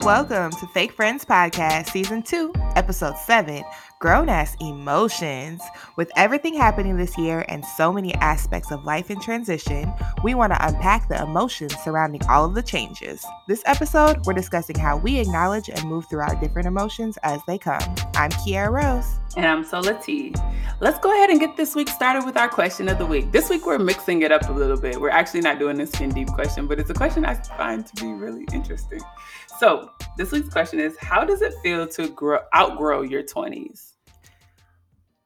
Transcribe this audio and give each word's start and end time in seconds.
Welcome 0.00 0.50
to 0.52 0.66
Fake 0.72 0.92
Friends 0.92 1.24
Podcast, 1.24 1.90
Season 1.90 2.22
2, 2.22 2.52
Episode 2.76 3.16
7 3.16 3.64
Grown 3.98 4.28
Ass 4.28 4.54
Emotions. 4.60 5.62
With 5.96 6.10
everything 6.16 6.52
happening 6.52 6.98
this 6.98 7.16
year 7.16 7.46
and 7.48 7.64
so 7.64 7.90
many 7.90 8.14
aspects 8.16 8.70
of 8.70 8.84
life 8.84 9.10
in 9.10 9.18
transition, 9.20 9.90
we 10.22 10.34
want 10.34 10.52
to 10.52 10.66
unpack 10.66 11.08
the 11.08 11.22
emotions 11.22 11.74
surrounding 11.82 12.20
all 12.28 12.44
of 12.44 12.54
the 12.54 12.62
changes. 12.62 13.24
This 13.48 13.62
episode, 13.64 14.26
we're 14.26 14.34
discussing 14.34 14.78
how 14.78 14.98
we 14.98 15.18
acknowledge 15.18 15.70
and 15.70 15.82
move 15.84 16.04
through 16.10 16.20
our 16.20 16.38
different 16.42 16.68
emotions 16.68 17.16
as 17.22 17.40
they 17.46 17.56
come. 17.56 17.80
I'm 18.16 18.30
Kiara 18.32 18.70
Rose. 18.70 19.18
And 19.34 19.46
I'm 19.46 19.64
Sola 19.64 19.98
T. 20.02 20.34
Let's 20.80 20.98
go 20.98 21.12
ahead 21.12 21.30
and 21.30 21.40
get 21.40 21.56
this 21.56 21.74
week 21.74 21.88
started 21.88 22.26
with 22.26 22.36
our 22.36 22.48
question 22.48 22.88
of 22.88 22.98
the 22.98 23.06
week. 23.06 23.32
This 23.32 23.48
week 23.48 23.64
we're 23.64 23.78
mixing 23.78 24.22
it 24.22 24.32
up 24.32 24.48
a 24.48 24.52
little 24.52 24.78
bit. 24.78 25.00
We're 25.00 25.08
actually 25.08 25.40
not 25.40 25.58
doing 25.58 25.80
a 25.80 25.86
skin 25.86 26.10
deep 26.10 26.28
question, 26.28 26.66
but 26.66 26.78
it's 26.78 26.90
a 26.90 26.94
question 26.94 27.24
I 27.24 27.34
find 27.34 27.86
to 27.86 28.02
be 28.02 28.12
really 28.12 28.46
interesting. 28.52 29.00
So 29.58 29.90
this 30.16 30.32
week's 30.32 30.48
question 30.48 30.80
is 30.80 30.96
How 30.98 31.24
does 31.24 31.42
it 31.42 31.54
feel 31.62 31.86
to 31.88 32.08
grow 32.08 32.40
outgrow 32.54 33.02
your 33.02 33.22
20s? 33.22 33.85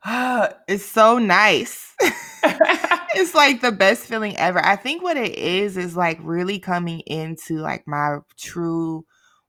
it's 0.68 0.86
so 0.86 1.18
nice. 1.18 1.94
it's 3.14 3.34
like 3.34 3.60
the 3.60 3.72
best 3.72 4.04
feeling 4.04 4.36
ever. 4.36 4.64
I 4.64 4.76
think 4.76 5.02
what 5.02 5.16
it 5.16 5.36
is 5.36 5.76
is 5.76 5.96
like 5.96 6.18
really 6.22 6.58
coming 6.58 7.00
into 7.00 7.58
like 7.58 7.86
my 7.86 8.18
true 8.38 9.04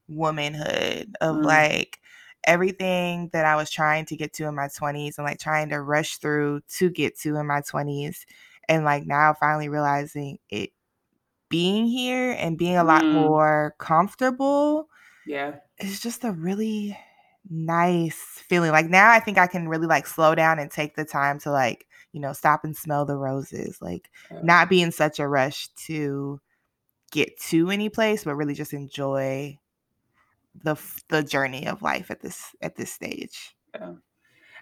womanhood 0.07 1.15
of 1.21 1.37
mm. 1.37 1.45
like 1.45 1.99
everything 2.43 3.29
that 3.33 3.45
I 3.45 3.55
was 3.55 3.69
trying 3.69 4.05
to 4.05 4.17
get 4.17 4.33
to 4.33 4.47
in 4.47 4.55
my 4.55 4.67
20s 4.67 5.17
and 5.17 5.25
like 5.25 5.39
trying 5.39 5.69
to 5.69 5.81
rush 5.81 6.17
through 6.17 6.61
to 6.77 6.89
get 6.89 7.17
to 7.19 7.37
in 7.37 7.47
my 7.47 7.61
20s 7.61 8.25
and 8.67 8.83
like 8.83 9.05
now 9.05 9.33
finally 9.39 9.69
realizing 9.69 10.39
it 10.49 10.71
being 11.49 11.85
here 11.85 12.31
and 12.31 12.57
being 12.57 12.77
a 12.77 12.83
lot 12.83 13.03
mm. 13.03 13.13
more 13.13 13.75
comfortable. 13.77 14.87
Yeah. 15.25 15.55
It's 15.77 16.01
just 16.01 16.23
a 16.23 16.31
really 16.31 16.97
nice 17.51 18.43
feeling. 18.47 18.71
Like 18.71 18.89
now 18.89 19.11
I 19.11 19.19
think 19.19 19.37
I 19.37 19.47
can 19.47 19.67
really 19.67 19.87
like 19.87 20.07
slow 20.07 20.33
down 20.33 20.57
and 20.57 20.71
take 20.71 20.95
the 20.95 21.05
time 21.05 21.39
to 21.39 21.51
like, 21.51 21.85
you 22.13 22.19
know, 22.19 22.33
stop 22.33 22.63
and 22.63 22.75
smell 22.75 23.05
the 23.05 23.17
roses. 23.17 23.79
Like 23.81 24.09
not 24.41 24.69
be 24.69 24.81
in 24.81 24.91
such 24.91 25.19
a 25.19 25.27
rush 25.27 25.67
to 25.85 26.39
get 27.11 27.39
to 27.49 27.69
any 27.69 27.89
place, 27.89 28.23
but 28.23 28.35
really 28.35 28.53
just 28.53 28.73
enjoy 28.73 29.59
the 30.63 30.75
the 31.09 31.23
journey 31.23 31.67
of 31.67 31.81
life 31.81 32.09
at 32.09 32.21
this 32.21 32.55
at 32.61 32.75
this 32.75 32.91
stage. 32.91 33.55
Yeah. 33.75 33.93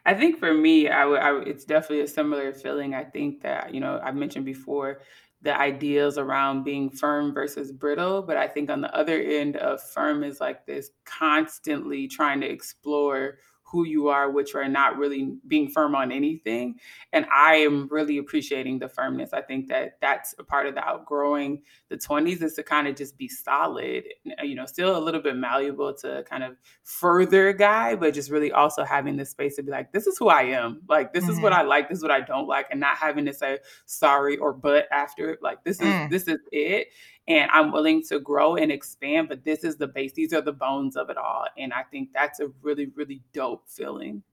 I 0.06 0.14
think 0.14 0.40
for 0.40 0.54
me, 0.54 0.88
I 0.88 1.06
would, 1.06 1.48
it's 1.48 1.66
definitely 1.66 2.02
a 2.02 2.08
similar 2.08 2.54
feeling. 2.54 2.96
I 2.96 3.04
think 3.04 3.42
that 3.42 3.74
you 3.74 3.80
know 3.80 4.00
I've 4.04 4.16
mentioned 4.16 4.46
before 4.46 5.02
the 5.42 5.58
ideas 5.58 6.18
around 6.18 6.64
being 6.64 6.90
firm 6.90 7.34
versus 7.34 7.72
brittle, 7.72 8.22
but 8.22 8.36
I 8.36 8.48
think 8.48 8.70
on 8.70 8.82
the 8.82 8.94
other 8.96 9.22
end 9.22 9.56
of 9.56 9.82
firm 9.82 10.24
is 10.24 10.42
like 10.42 10.66
this 10.66 10.92
constantly 11.06 12.08
trying 12.08 12.42
to 12.42 12.50
explore 12.50 13.38
who 13.72 13.86
you 13.86 14.08
are, 14.08 14.30
which 14.30 14.56
are 14.56 14.68
not 14.68 14.98
really 14.98 15.36
being 15.48 15.70
firm 15.70 15.96
on 15.96 16.12
anything. 16.12 16.76
And 17.14 17.26
I 17.34 17.56
am 17.56 17.88
really 17.92 18.18
appreciating 18.18 18.80
the 18.80 18.90
firmness. 18.90 19.32
I 19.34 19.42
think 19.42 19.68
that 19.68 19.98
that's 20.02 20.34
a 20.40 20.44
part 20.44 20.66
of 20.68 20.76
the 20.76 20.84
outgrowing 20.88 21.62
the 21.90 21.98
20s 21.98 22.42
is 22.42 22.54
to 22.56 22.64
kind 22.64 22.88
of 22.88 22.96
just 22.96 23.18
be 23.18 23.28
solid, 23.28 24.04
you 24.44 24.56
know, 24.56 24.66
still 24.66 24.98
a 24.98 25.00
little 25.00 25.22
bit 25.22 25.36
malleable 25.36 25.94
to 25.96 26.24
kind 26.30 26.44
of 26.44 26.58
further 26.84 27.54
guy, 27.54 27.96
but 27.96 28.14
just 28.14 28.32
really 28.32 28.52
also 28.52 28.84
having 28.84 29.18
the 29.18 29.26
space 29.26 29.56
to 29.56 29.64
be 29.64 29.72
like, 29.72 29.92
this 29.92 30.08
is 30.08 30.18
who 30.18 30.30
I 30.30 30.44
am. 30.44 30.82
Like, 30.88 31.14
this 31.14 31.24
mm-hmm. 31.24 31.34
is 31.34 31.40
what 31.40 31.54
mm-hmm. 31.54 31.62
I 31.62 31.66
like, 31.66 31.90
this 31.90 31.98
is 31.98 32.04
what 32.04 32.12
I 32.12 32.22
don't 32.22 32.48
like, 32.48 32.68
and 32.72 32.80
not 32.80 32.98
having 32.98 33.26
to 33.26 33.34
say 33.34 33.60
sorry 33.86 34.38
or 34.38 34.54
but 34.54 34.86
after 34.92 35.32
it. 35.32 35.40
Like, 35.42 35.64
this 35.64 35.80
is 35.80 35.88
mm. 35.88 36.10
this 36.10 36.28
is 36.28 36.40
it 36.52 36.88
and 37.30 37.50
I'm 37.52 37.72
willing 37.72 38.04
to 38.10 38.20
grow 38.20 38.56
and 38.56 38.72
expand, 38.72 39.30
but 39.30 39.46
this 39.46 39.64
is 39.64 39.78
the 39.78 39.88
base. 39.88 40.12
These 40.14 40.34
are 40.34 40.42
the 40.42 40.52
bones 40.52 40.98
of 40.98 41.12
it 41.12 41.18
all. 41.18 41.46
And 41.58 41.72
I 41.72 41.84
think 41.84 42.10
that's 42.12 42.40
a 42.40 42.48
really, 42.64 42.88
really 42.96 43.22
dope 43.34 43.70
feeling. 43.70 44.24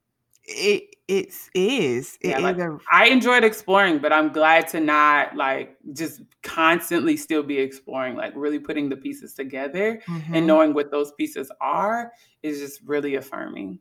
It 0.49 0.97
it's 1.07 1.51
is. 1.55 2.17
It 2.23 2.31
yeah, 2.31 2.39
is 2.39 2.43
like, 2.43 2.59
a... 2.59 2.79
I 2.91 3.07
enjoyed 3.07 3.45
exploring, 3.45 3.99
but 3.99 4.13
I'm 4.13 4.33
glad 4.33 4.69
to 4.69 4.81
not 4.81 5.37
like 5.37 5.77
just 5.93 6.23
constantly 6.43 7.17
still 7.17 7.43
be 7.43 7.59
exploring, 7.59 8.17
like 8.17 8.33
really 8.35 8.61
putting 8.61 8.89
the 8.89 8.97
pieces 8.97 9.35
together 9.35 10.01
mm-hmm. 10.07 10.35
and 10.35 10.47
knowing 10.47 10.73
what 10.73 10.91
those 10.91 11.13
pieces 11.13 11.51
are 11.61 12.13
is 12.43 12.61
just 12.61 12.81
really 12.87 13.17
affirming. 13.17 13.81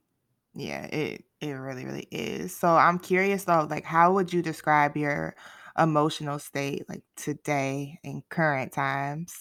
Yeah, 0.56 0.86
it 0.86 1.24
it 1.40 1.52
really, 1.52 1.86
really 1.86 2.08
is. 2.12 2.56
So 2.56 2.70
I'm 2.70 2.98
curious 2.98 3.44
though, 3.44 3.68
like 3.70 3.86
how 3.86 4.14
would 4.14 4.34
you 4.34 4.42
describe 4.42 4.98
your 4.98 5.36
emotional 5.78 6.40
state 6.40 6.88
like 6.90 7.04
today 7.16 8.00
in 8.04 8.24
current 8.30 8.72
times? 8.72 9.36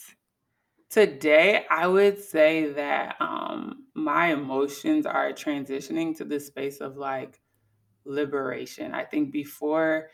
Today, 0.91 1.65
I 1.71 1.87
would 1.87 2.23
say 2.23 2.73
that 2.73 3.17
um, 3.21 3.85
my 3.95 4.29
emotions 4.29 5.07
are 5.07 5.33
transitioning 5.33 6.17
to 6.19 6.25
this 6.25 6.47
space 6.47 6.81
of 6.81 6.97
like 6.97 7.41
liberation. 8.05 8.95
I 8.95 9.05
think 9.05 9.33
before 9.33 10.11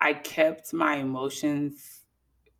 I 0.00 0.14
kept 0.14 0.72
my 0.72 0.96
emotions 0.96 2.02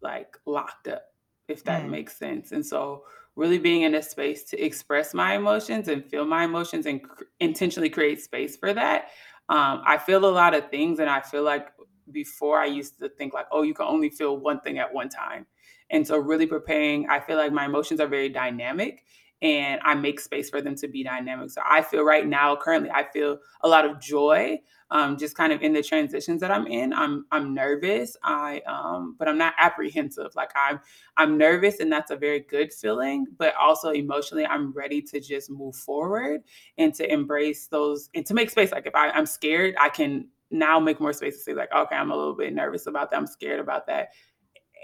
like 0.01 0.37
locked 0.47 0.89
up, 0.89 1.03
if 1.49 1.65
that 1.65 1.85
mm. 1.85 1.91
makes 1.91 2.17
sense. 2.17 2.53
And 2.53 2.65
so, 2.65 3.05
really 3.37 3.59
being 3.59 3.83
in 3.83 3.95
a 3.95 4.03
space 4.03 4.43
to 4.43 4.61
express 4.61 5.15
my 5.15 5.37
emotions 5.37 5.87
and 5.87 6.05
feel 6.05 6.25
my 6.25 6.45
emotions 6.45 6.87
and 6.87 7.03
cr- 7.03 7.25
intentionally 7.39 7.89
create 7.89 8.21
space 8.21 8.57
for 8.57 8.75
that. 8.75 9.11
Um, 9.49 9.83
I 9.87 9.97
feel 9.97 10.25
a 10.25 10.27
lot 10.27 10.55
of 10.55 10.71
things, 10.71 10.99
and 10.99 11.09
I 11.09 11.21
feel 11.21 11.45
like 11.45 11.69
before 12.13 12.59
I 12.59 12.67
used 12.67 12.99
to 13.01 13.09
think 13.09 13.35
like, 13.35 13.47
oh, 13.53 13.63
you 13.63 13.75
can 13.75 13.87
only 13.87 14.11
feel 14.11 14.37
one 14.37 14.61
thing 14.61 14.79
at 14.79 14.93
one 14.93 15.09
time. 15.09 15.47
And 15.91 16.07
so 16.07 16.19
really 16.19 16.47
preparing, 16.47 17.09
I 17.09 17.21
feel 17.21 17.37
like 17.37 17.53
my 17.53 17.65
emotions 17.65 18.01
are 18.01 18.09
very 18.09 18.29
dynamic 18.29 19.05
and 19.41 19.81
I 19.85 19.95
make 19.95 20.19
space 20.19 20.51
for 20.51 20.61
them 20.61 20.75
to 20.77 20.89
be 20.89 21.05
dynamic. 21.05 21.51
So 21.51 21.63
I 21.65 21.83
feel 21.83 22.03
right 22.03 22.27
now, 22.27 22.57
currently, 22.57 22.91
I 22.91 23.05
feel 23.05 23.39
a 23.63 23.69
lot 23.69 23.85
of 23.85 24.01
joy, 24.01 24.59
um, 24.91 25.17
just 25.17 25.37
kind 25.37 25.53
of 25.53 25.63
in 25.63 25.73
the 25.73 25.83
transitions 25.83 26.41
that 26.41 26.51
I'm 26.51 26.67
in. 26.67 26.93
I'm 26.93 27.27
I'm 27.31 27.55
nervous, 27.55 28.17
I 28.25 28.63
um, 28.67 29.15
but 29.19 29.29
I'm 29.29 29.39
not 29.39 29.55
apprehensive. 29.59 30.35
Like 30.35 30.51
I'm 30.57 30.81
I'm 31.17 31.39
nervous, 31.39 31.79
and 31.79 31.93
that's 31.93 32.11
a 32.11 32.17
very 32.17 32.41
good 32.41 32.73
feeling. 32.73 33.27
But 33.37 33.55
also 33.55 33.91
emotionally, 33.91 34.47
I'm 34.47 34.73
ready 34.73 35.03
to 35.03 35.21
just 35.21 35.51
move 35.51 35.77
forward 35.77 36.41
and 36.77 36.93
to 36.95 37.11
embrace 37.11 37.69
those 37.69 38.11
and 38.15 38.27
to 38.27 38.35
make 38.35 38.51
space. 38.51 38.73
Like 38.73 38.87
if 38.87 38.95
I, 38.95 39.11
I'm 39.11 39.27
scared, 39.27 39.77
I 39.79 39.89
can 39.89 40.29
now 40.51 40.81
make 40.81 41.01
more 41.01 41.13
space 41.13 41.37
to 41.37 41.43
say 41.43 41.55
like, 41.55 41.73
okay, 41.75 41.97
I'm 41.97 42.11
a 42.11 42.17
little 42.17 42.35
bit 42.35 42.55
nervous 42.55 42.87
about 42.87 43.11
that. 43.11 43.17
I'm 43.17 43.27
scared 43.27 43.61
about 43.61 43.87
that. 43.87 44.09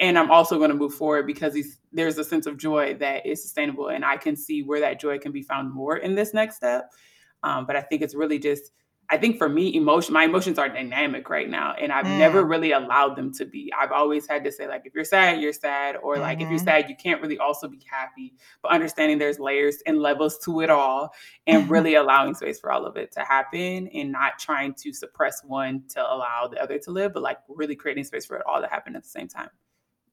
And 0.01 0.19
I'm 0.19 0.31
also 0.31 0.59
going 0.59 0.71
to 0.71 0.77
move 0.77 0.95
forward 0.95 1.27
because 1.27 1.57
there's 1.93 2.19
a 2.19 2.25
sense 2.25 2.47
of 2.47 2.59
joy 2.59 2.95
that 2.95 3.25
is 3.25 3.43
sustainable. 3.43 3.89
And 3.89 4.05
I 4.05 4.17
can 4.17 4.35
see 4.35 4.63
where 4.63 4.81
that 4.81 5.01
joy 5.01 5.19
can 5.19 5.31
be 5.31 5.43
found 5.43 5.73
more 5.73 5.99
in 5.99 6.15
this 6.15 6.35
next 6.35 6.57
step. 6.57 6.91
Um, 7.45 7.65
but 7.65 7.77
I 7.77 7.83
think 7.83 8.03
it's 8.03 8.15
really 8.15 8.39
just 8.39 8.73
I 9.11 9.19
think 9.19 9.37
for 9.37 9.49
me, 9.49 9.75
emotion, 9.75 10.15
my 10.15 10.25
emotions 10.25 10.59
are 10.59 10.69
dynamic 10.69 11.29
right 11.29 11.49
now, 11.49 11.75
and 11.75 11.93
I've 11.93 12.07
mm. 12.07 12.19
never 12.19 12.45
really 12.45 12.73
allowed 12.73 13.17
them 13.17 13.33
to 13.35 13.45
be. 13.45 13.73
I've 13.79 13.93
always 13.93 14.27
had 14.27 14.45
to 14.45 14.53
say, 14.53 14.67
like, 14.67 14.83
if 14.87 14.95
you're 14.95 15.05
sad, 15.05 15.41
you're 15.41 15.53
sad, 15.53 15.97
or 16.03 16.17
like, 16.17 16.39
mm-hmm. 16.39 16.47
if 16.47 16.51
you're 16.51 16.59
mm-hmm. 16.59 16.67
sad, 16.83 16.89
you 16.89 16.97
can't 16.97 17.21
really 17.21 17.39
also 17.39 17.69
be 17.69 17.81
happy. 17.91 18.35
But 18.63 18.73
understanding 18.73 19.19
there's 19.19 19.39
layers 19.39 19.79
and 19.87 19.99
levels 19.99 20.39
to 20.45 20.61
it 20.63 20.71
all, 20.71 21.13
and 21.47 21.69
really 21.69 21.95
allowing 21.97 22.35
space 22.35 22.59
for 22.59 22.73
all 22.73 22.87
of 22.87 22.97
it 22.97 23.13
to 23.13 23.21
happen, 23.21 23.89
and 23.89 24.11
not 24.11 24.39
trying 24.39 24.75
to 24.75 24.93
suppress 24.93 25.43
one 25.45 25.85
to 25.91 26.01
allow 26.01 26.49
the 26.51 26.63
other 26.63 26.79
to 26.79 26.91
live, 26.91 27.13
but 27.13 27.23
like 27.23 27.39
really 27.49 27.77
creating 27.77 28.05
space 28.05 28.25
for 28.25 28.37
it 28.37 28.43
all 28.47 28.61
to 28.61 28.69
happen 28.69 28.97
at 28.97 29.03
the 29.03 29.09
same 29.09 29.29
time. 29.29 29.51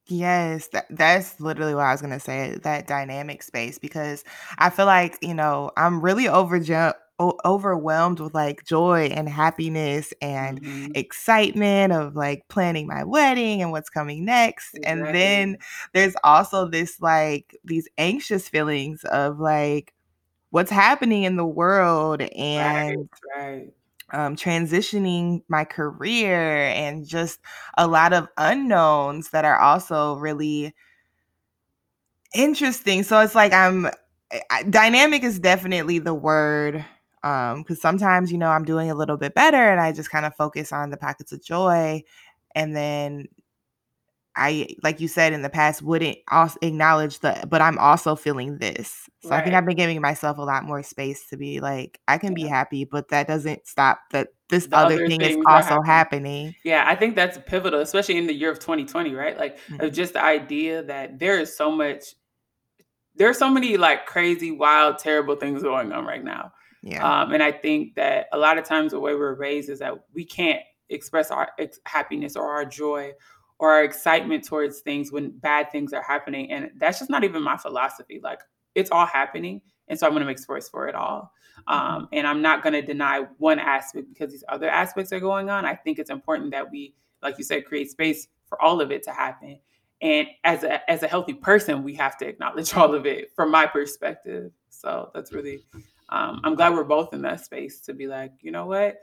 Yes, 0.07 0.68
that, 0.69 0.88
that's 0.90 1.40
literally 1.40 1.75
what 1.75 1.85
I 1.85 1.91
was 1.91 2.01
gonna 2.01 2.19
say. 2.19 2.57
That 2.63 2.88
dynamic 2.88 3.44
space, 3.44 3.78
because 3.78 4.25
I 4.57 4.69
feel 4.69 4.85
like 4.85 5.18
you 5.22 5.34
know 5.34 5.72
I'm 5.78 6.01
really 6.01 6.25
overjump 6.25 6.96
o- 7.20 7.38
overwhelmed 7.46 8.20
with 8.20 8.34
like 8.34 8.66
joy 8.66 9.06
and 9.14 9.30
happiness 9.30 10.14
and 10.22 10.62
mm-hmm. 10.62 10.92
excitement 10.96 11.94
of 11.94 12.16
like 12.16 12.48
planning 12.48 12.88
my 12.88 13.04
wedding 13.04 13.62
and 13.62 13.72
what's 13.72 13.90
coming 13.90 14.26
next. 14.26 14.76
Exactly. 14.76 14.92
And 14.92 15.16
then 15.16 15.58
there's 15.94 16.16
also 16.24 16.68
this 16.68 17.00
like 17.02 17.56
these 17.63 17.88
anxious 17.98 18.50
feelings 18.50 19.04
of 19.06 19.40
like 19.40 19.94
what's 20.50 20.72
happening 20.72 21.24
in 21.24 21.38
the 21.38 21.46
world 21.46 22.22
and 22.22 23.08
right, 23.36 23.54
right. 23.54 23.74
Um, 24.14 24.36
transitioning 24.36 25.42
my 25.48 25.64
career 25.64 26.66
and 26.66 27.07
just 27.07 27.40
a 27.78 27.88
lot 27.88 28.12
of 28.12 28.28
unknowns 28.38 29.30
that 29.30 29.46
are 29.46 29.57
also 29.57 30.16
really 30.16 30.74
interesting. 32.36 33.04
So 33.04 33.22
it's 33.22 33.36
like 33.36 33.54
I'm 33.54 33.90
I, 34.50 34.64
dynamic 34.64 35.24
is 35.24 35.40
definitely 35.40 36.00
the 36.00 36.14
word 36.14 36.86
um 37.23 37.62
because 37.62 37.81
sometimes 37.81 38.31
you 38.31 38.38
know 38.38 38.50
i'm 38.50 38.65
doing 38.65 38.89
a 38.89 38.95
little 38.95 39.18
bit 39.18 39.33
better 39.33 39.69
and 39.69 39.79
i 39.79 39.91
just 39.91 40.09
kind 40.09 40.25
of 40.25 40.35
focus 40.35 40.71
on 40.71 40.89
the 40.89 40.97
pockets 40.97 41.31
of 41.31 41.44
joy 41.44 42.01
and 42.56 42.75
then 42.75 43.27
i 44.35 44.68
like 44.83 45.00
you 45.00 45.07
said 45.07 45.33
in 45.33 45.41
the 45.41 45.50
past 45.50 45.81
wouldn't 45.81 46.18
also 46.29 46.57
acknowledge 46.62 47.19
the 47.19 47.44
but 47.50 47.62
i'm 47.62 47.77
also 47.77 48.15
feeling 48.15 48.57
this 48.57 49.09
so 49.21 49.29
right. 49.29 49.39
i 49.39 49.44
think 49.44 49.56
i've 49.56 49.65
been 49.65 49.75
giving 49.75 50.01
myself 50.01 50.38
a 50.38 50.41
lot 50.41 50.63
more 50.63 50.81
space 50.81 51.27
to 51.27 51.38
be 51.38 51.59
like 51.59 52.00
i 52.07 52.18
can 52.18 52.31
yeah. 52.31 52.44
be 52.44 52.50
happy 52.50 52.85
but 52.85 53.09
that 53.09 53.27
doesn't 53.27 53.68
stop 53.68 54.00
that 54.12 54.29
this 54.51 54.68
other, 54.73 54.95
other, 54.95 55.07
thing 55.07 55.21
is 55.21 55.38
also 55.47 55.81
happening. 55.81 55.85
happening. 55.85 56.56
Yeah, 56.65 56.83
I 56.85 56.94
think 56.94 57.15
that's 57.15 57.39
pivotal, 57.47 57.79
especially 57.79 58.18
in 58.18 58.27
the 58.27 58.33
year 58.33 58.51
of 58.51 58.59
2020, 58.59 59.13
right? 59.13 59.38
Like 59.38 59.57
mm-hmm. 59.59 59.79
of 59.79 59.94
just 59.94 60.13
the 60.13 60.23
idea 60.23 60.83
that 60.83 61.18
there 61.18 61.39
is 61.39 61.56
so 61.56 61.71
much 61.71 62.15
there's 63.15 63.38
so 63.38 63.50
many 63.50 63.77
like 63.77 64.06
crazy, 64.06 64.51
wild, 64.51 64.97
terrible 64.97 65.35
things 65.35 65.63
going 65.63 65.91
on 65.91 66.06
right 66.06 66.23
now. 66.23 66.51
Yeah. 66.81 67.22
Um, 67.22 67.31
and 67.31 67.44
I 67.44 67.51
think 67.51 67.95
that 67.95 68.28
a 68.33 68.38
lot 68.38 68.57
of 68.57 68.66
times 68.66 68.92
the 68.92 69.00
way 69.00 69.13
we're 69.13 69.36
raised 69.36 69.69
is 69.69 69.80
that 69.80 69.94
we 70.13 70.25
can't 70.25 70.62
express 70.89 71.31
our 71.31 71.50
ex- 71.60 71.80
happiness 71.86 72.36
or 72.36 72.50
our 72.50 72.66
joy 72.66 73.13
or 73.60 73.72
our 73.72 73.83
excitement 73.83 74.45
towards 74.45 74.80
things 74.80 75.12
when 75.12 75.30
bad 75.30 75.72
things 75.72 75.94
are 75.94 76.01
happening. 76.01 76.51
And 76.51 76.72
that's 76.78 77.00
just 77.00 77.12
not 77.12 77.24
even 77.24 77.44
my 77.44 77.57
philosophy. 77.57 78.19
Like 78.24 78.42
it's 78.75 78.89
all 78.92 79.06
happening. 79.06 79.62
And 79.88 80.00
so 80.00 80.07
I'm 80.07 80.13
going 80.13 80.22
to 80.22 80.25
make 80.25 80.39
space 80.39 80.69
for 80.69 80.88
it 80.88 80.95
all. 80.95 81.31
Mm-hmm. 81.68 81.74
Um, 81.74 82.10
and 82.12 82.25
I'm 82.25 82.42
not 82.42 82.63
going 82.63 82.74
to 82.74 82.81
deny 82.81 83.25
one 83.38 83.60
aspect 83.60 84.07
because 84.10 84.31
these 84.31 84.44
other 84.50 84.69
aspects 84.69 85.13
are 85.13 85.19
going 85.19 85.50
on. 85.50 85.66
I 85.66 85.75
think 85.75 86.00
it's 86.00 86.10
important 86.10 86.51
that 86.51 86.72
we, 86.72 86.95
like 87.22 87.38
you 87.38 87.44
said, 87.44 87.66
create 87.66 87.92
space 87.92 88.28
for 88.45 88.60
all 88.62 88.81
of 88.81 88.92
it 88.92 89.04
to 89.04 89.12
happen. 89.12 89.60
And 90.01 90.28
as 90.44 90.63
a 90.63 90.89
as 90.89 91.04
a 91.04 91.07
healthy 91.07 91.33
person, 91.33 91.83
we 91.83 91.94
have 91.95 92.18
to 92.18 92.28
acknowledge 92.28 92.74
all 92.75 92.95
of 92.95 93.06
it 93.06 93.31
from 93.36 93.51
my 93.51 93.68
perspective. 93.68 94.51
So 94.69 95.12
that's 95.13 95.31
really 95.31 95.63
um, 96.12 96.42
I'm 96.44 96.56
glad 96.56 96.74
we're 96.74 96.84
both 96.84 97.13
in 97.13 97.22
that 97.24 97.44
space 97.44 97.81
to 97.81 97.94
be 97.94 98.08
like, 98.08 98.34
you 98.42 98.52
know 98.52 98.66
what? 98.66 98.98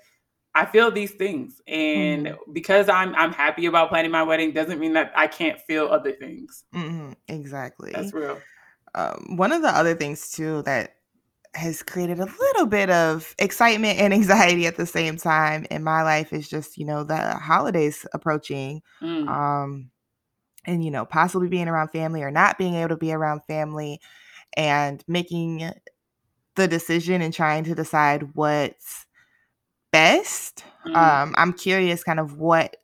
I 0.55 0.67
feel 0.67 0.91
these 0.91 1.13
things. 1.13 1.61
And 1.67 2.27
Mhm. 2.27 2.39
because 2.53 2.89
I'm 2.89 3.15
I'm 3.15 3.33
happy 3.33 3.67
about 3.67 3.91
planning 3.91 4.11
my 4.11 4.23
wedding 4.23 4.53
doesn't 4.53 4.81
mean 4.81 4.95
that 4.95 5.13
I 5.17 5.27
can't 5.29 5.61
feel 5.61 5.87
other 5.89 6.13
things. 6.13 6.65
Mhm, 6.75 7.17
exactly. 7.29 7.93
That's 7.93 8.13
real. 8.13 8.41
Um, 8.95 9.37
one 9.37 9.53
of 9.53 9.63
the 9.63 9.69
other 9.69 9.95
things 9.95 10.31
too 10.31 10.63
that 10.63 10.95
has 11.55 11.83
created 11.83 12.21
a 12.21 12.27
little 12.41 12.67
bit 12.67 12.91
of 12.91 13.35
excitement 13.39 13.99
and 14.01 14.15
anxiety 14.15 14.67
at 14.67 14.77
the 14.77 14.87
same 14.87 15.17
time 15.17 15.67
in 15.71 15.85
my 15.85 16.03
life 16.03 16.33
is 16.33 16.49
just, 16.49 16.79
you 16.79 16.85
know, 16.87 17.05
the 17.05 17.35
holidays 17.37 18.07
approaching. 18.15 18.83
Mm, 19.03 19.27
Um, 19.29 19.91
and 20.67 20.85
you 20.85 20.91
know, 20.91 21.05
possibly 21.07 21.49
being 21.49 21.69
around 21.69 21.89
family 21.91 22.23
or 22.23 22.31
not 22.31 22.59
being 22.59 22.75
able 22.75 22.91
to 22.91 22.97
be 22.97 23.13
around 23.13 23.43
family 23.47 24.01
and 24.57 25.05
making 25.09 25.71
the 26.59 26.69
decision 26.69 27.23
and 27.23 27.35
trying 27.35 27.65
to 27.65 27.75
decide 27.75 28.35
what's 28.35 29.07
best. 29.93 30.65
mm, 30.87 30.95
Um, 30.95 31.35
I'm 31.39 31.53
curious 31.55 32.05
kind 32.05 32.21
of 32.21 32.39
what 32.39 32.77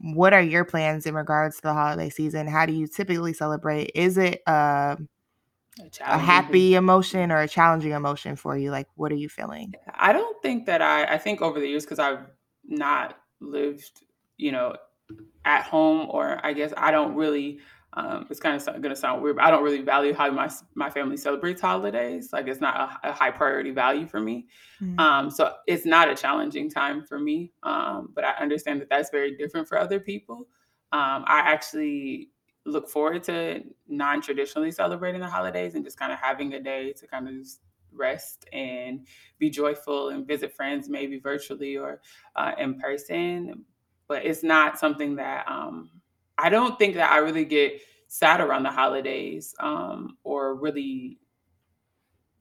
what 0.00 0.34
are 0.34 0.42
your 0.42 0.64
plans 0.66 1.06
in 1.06 1.14
regards 1.14 1.56
to 1.56 1.62
the 1.62 1.72
holiday 1.74 2.10
season? 2.10 2.46
How 2.46 2.66
do 2.66 2.74
you 2.74 2.86
typically 2.86 3.32
celebrate? 3.32 3.92
Is 3.94 4.18
it 4.18 4.42
um 4.48 5.08
a 6.08 6.18
a 6.18 6.18
happy 6.18 6.74
emotion 6.74 7.32
or 7.32 7.38
a 7.40 7.48
challenging 7.48 7.92
emotion 7.92 8.36
for 8.36 8.56
you? 8.56 8.70
Like, 8.70 8.88
what 8.96 9.12
are 9.12 9.16
you 9.16 9.28
feeling? 9.28 9.76
I 9.94 10.12
don't 10.12 10.40
think 10.42 10.66
that 10.66 10.82
I 10.82 11.04
I 11.14 11.18
think 11.18 11.42
over 11.42 11.60
the 11.60 11.68
years 11.68 11.84
because 11.84 11.98
I've 11.98 12.26
not 12.64 13.18
lived, 13.40 14.02
you 14.36 14.52
know, 14.52 14.76
at 15.44 15.64
home 15.64 16.08
or 16.10 16.40
I 16.44 16.52
guess 16.52 16.72
I 16.76 16.90
don't 16.90 17.14
really 17.14 17.60
um, 17.96 18.26
it's 18.28 18.40
kind 18.40 18.56
of 18.56 18.64
going 18.66 18.90
to 18.90 18.96
sound 18.96 19.22
weird, 19.22 19.36
but 19.36 19.44
I 19.44 19.50
don't 19.50 19.62
really 19.62 19.82
value 19.82 20.12
how 20.12 20.30
my 20.30 20.50
my 20.74 20.90
family 20.90 21.16
celebrates 21.16 21.60
holidays. 21.60 22.30
Like 22.32 22.48
it's 22.48 22.60
not 22.60 22.98
a, 23.04 23.10
a 23.10 23.12
high 23.12 23.30
priority 23.30 23.70
value 23.70 24.06
for 24.06 24.20
me. 24.20 24.46
Mhm. 24.82 24.98
Um, 24.98 25.30
so 25.30 25.54
it's 25.66 25.86
not 25.86 26.08
a 26.08 26.14
challenging 26.14 26.68
time 26.68 27.04
for 27.04 27.18
me. 27.18 27.52
Um, 27.62 28.10
but 28.14 28.24
I 28.24 28.32
understand 28.32 28.80
that 28.80 28.88
that's 28.88 29.10
very 29.10 29.36
different 29.36 29.68
for 29.68 29.78
other 29.78 30.00
people. 30.00 30.48
Um, 30.92 31.24
I 31.26 31.40
actually 31.44 32.30
look 32.66 32.88
forward 32.88 33.22
to 33.24 33.62
non-traditionally 33.88 34.72
celebrating 34.72 35.20
the 35.20 35.28
holidays 35.28 35.74
and 35.74 35.84
just 35.84 35.98
kind 35.98 36.12
of 36.12 36.18
having 36.18 36.54
a 36.54 36.60
day 36.60 36.92
to 36.94 37.06
kind 37.06 37.28
of 37.28 37.34
rest 37.92 38.46
and 38.52 39.06
be 39.38 39.50
joyful 39.50 40.08
and 40.08 40.26
visit 40.26 40.52
friends 40.52 40.88
maybe 40.88 41.18
virtually 41.18 41.76
or 41.76 42.00
uh, 42.34 42.52
in 42.58 42.80
person 42.80 43.64
but 44.08 44.24
it's 44.24 44.42
not 44.42 44.78
something 44.78 45.16
that 45.16 45.46
um, 45.48 45.90
I 46.38 46.48
don't 46.48 46.78
think 46.78 46.94
that 46.96 47.10
I 47.12 47.18
really 47.18 47.44
get 47.44 47.80
sad 48.08 48.40
around 48.40 48.62
the 48.64 48.70
holidays 48.70 49.54
um, 49.60 50.18
or 50.24 50.54
really 50.54 51.18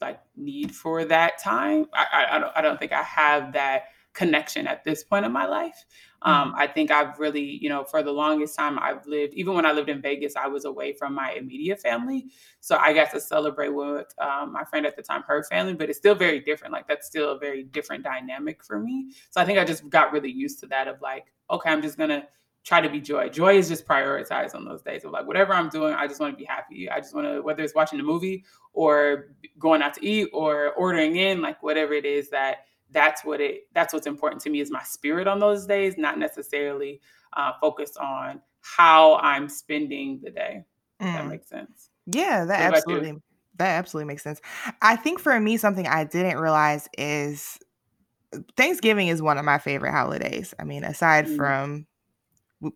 like 0.01 0.19
need 0.35 0.75
for 0.75 1.05
that 1.05 1.37
time. 1.41 1.85
I, 1.93 2.05
I, 2.11 2.35
I 2.35 2.39
don't 2.39 2.51
I 2.57 2.61
don't 2.61 2.79
think 2.79 2.91
I 2.91 3.03
have 3.03 3.53
that 3.53 3.83
connection 4.13 4.67
at 4.67 4.83
this 4.83 5.03
point 5.03 5.25
in 5.25 5.31
my 5.31 5.45
life. 5.45 5.85
Um, 6.21 6.53
Mhm. 6.53 6.57
I 6.59 6.67
think 6.67 6.91
I've 6.91 7.17
really, 7.19 7.41
you 7.61 7.67
know, 7.69 7.83
for 7.83 8.03
the 8.03 8.11
longest 8.11 8.55
time 8.55 8.77
I've 8.79 9.05
lived, 9.07 9.33
even 9.33 9.55
when 9.55 9.65
I 9.65 9.71
lived 9.71 9.89
in 9.89 10.01
Vegas, 10.01 10.35
I 10.35 10.47
was 10.47 10.65
away 10.65 10.93
from 10.93 11.15
my 11.15 11.31
immediate 11.31 11.81
family. 11.81 12.27
So 12.59 12.77
I 12.77 12.93
got 12.93 13.09
to 13.11 13.19
celebrate 13.19 13.69
with 13.69 14.13
um, 14.19 14.51
my 14.53 14.63
friend 14.65 14.85
at 14.85 14.95
the 14.95 15.01
time, 15.01 15.23
her 15.27 15.43
family, 15.43 15.73
but 15.73 15.89
it's 15.89 15.97
still 15.97 16.13
very 16.15 16.39
different. 16.39 16.73
Like 16.73 16.87
that's 16.87 17.07
still 17.07 17.31
a 17.31 17.39
very 17.39 17.63
different 17.63 18.03
dynamic 18.03 18.63
for 18.63 18.77
me. 18.79 19.11
So 19.31 19.41
I 19.41 19.45
think 19.45 19.57
I 19.57 19.65
just 19.65 19.89
got 19.89 20.13
really 20.13 20.31
used 20.31 20.59
to 20.59 20.67
that 20.67 20.87
of 20.87 21.01
like, 21.01 21.25
okay, 21.49 21.69
I'm 21.71 21.81
just 21.81 21.97
gonna 21.97 22.27
try 22.63 22.79
to 22.81 22.89
be 22.89 23.01
joy. 23.01 23.29
Joy 23.29 23.57
is 23.57 23.67
just 23.67 23.85
prioritized 23.85 24.55
on 24.55 24.65
those 24.65 24.81
days 24.81 25.03
of 25.03 25.11
like 25.11 25.27
whatever 25.27 25.53
I'm 25.53 25.69
doing, 25.69 25.93
I 25.93 26.07
just 26.07 26.19
want 26.19 26.33
to 26.33 26.37
be 26.37 26.45
happy. 26.45 26.89
I 26.89 26.99
just 26.99 27.13
want 27.13 27.27
to, 27.27 27.41
whether 27.41 27.63
it's 27.63 27.75
watching 27.75 27.99
a 27.99 28.03
movie 28.03 28.45
or 28.73 29.35
going 29.59 29.81
out 29.81 29.93
to 29.95 30.05
eat 30.05 30.29
or 30.33 30.71
ordering 30.73 31.17
in, 31.17 31.41
like 31.41 31.61
whatever 31.61 31.93
it 31.93 32.05
is 32.05 32.29
that 32.29 32.65
that's 32.91 33.25
what 33.25 33.41
it 33.41 33.67
that's 33.73 33.93
what's 33.93 34.07
important 34.07 34.41
to 34.43 34.49
me 34.49 34.59
is 34.59 34.71
my 34.71 34.83
spirit 34.83 35.27
on 35.27 35.39
those 35.39 35.65
days, 35.65 35.97
not 35.97 36.17
necessarily 36.19 37.01
uh, 37.33 37.51
focused 37.59 37.97
on 37.97 38.41
how 38.61 39.15
I'm 39.17 39.49
spending 39.49 40.21
the 40.23 40.29
day. 40.31 40.63
If 40.99 41.13
that 41.13 41.25
Mm. 41.25 41.29
makes 41.29 41.49
sense. 41.49 41.89
Yeah, 42.05 42.45
that 42.45 42.59
What 42.59 42.75
absolutely 42.77 43.21
that 43.57 43.77
absolutely 43.77 44.07
makes 44.07 44.23
sense. 44.23 44.41
I 44.81 44.95
think 44.95 45.19
for 45.19 45.37
me, 45.39 45.57
something 45.57 45.87
I 45.87 46.05
didn't 46.05 46.39
realize 46.39 46.87
is 46.97 47.59
Thanksgiving 48.57 49.07
is 49.09 49.21
one 49.21 49.37
of 49.37 49.45
my 49.45 49.57
favorite 49.59 49.91
holidays. 49.91 50.53
I 50.59 50.63
mean, 50.63 50.83
aside 50.83 51.25
Mm, 51.25 51.35
from 51.35 51.87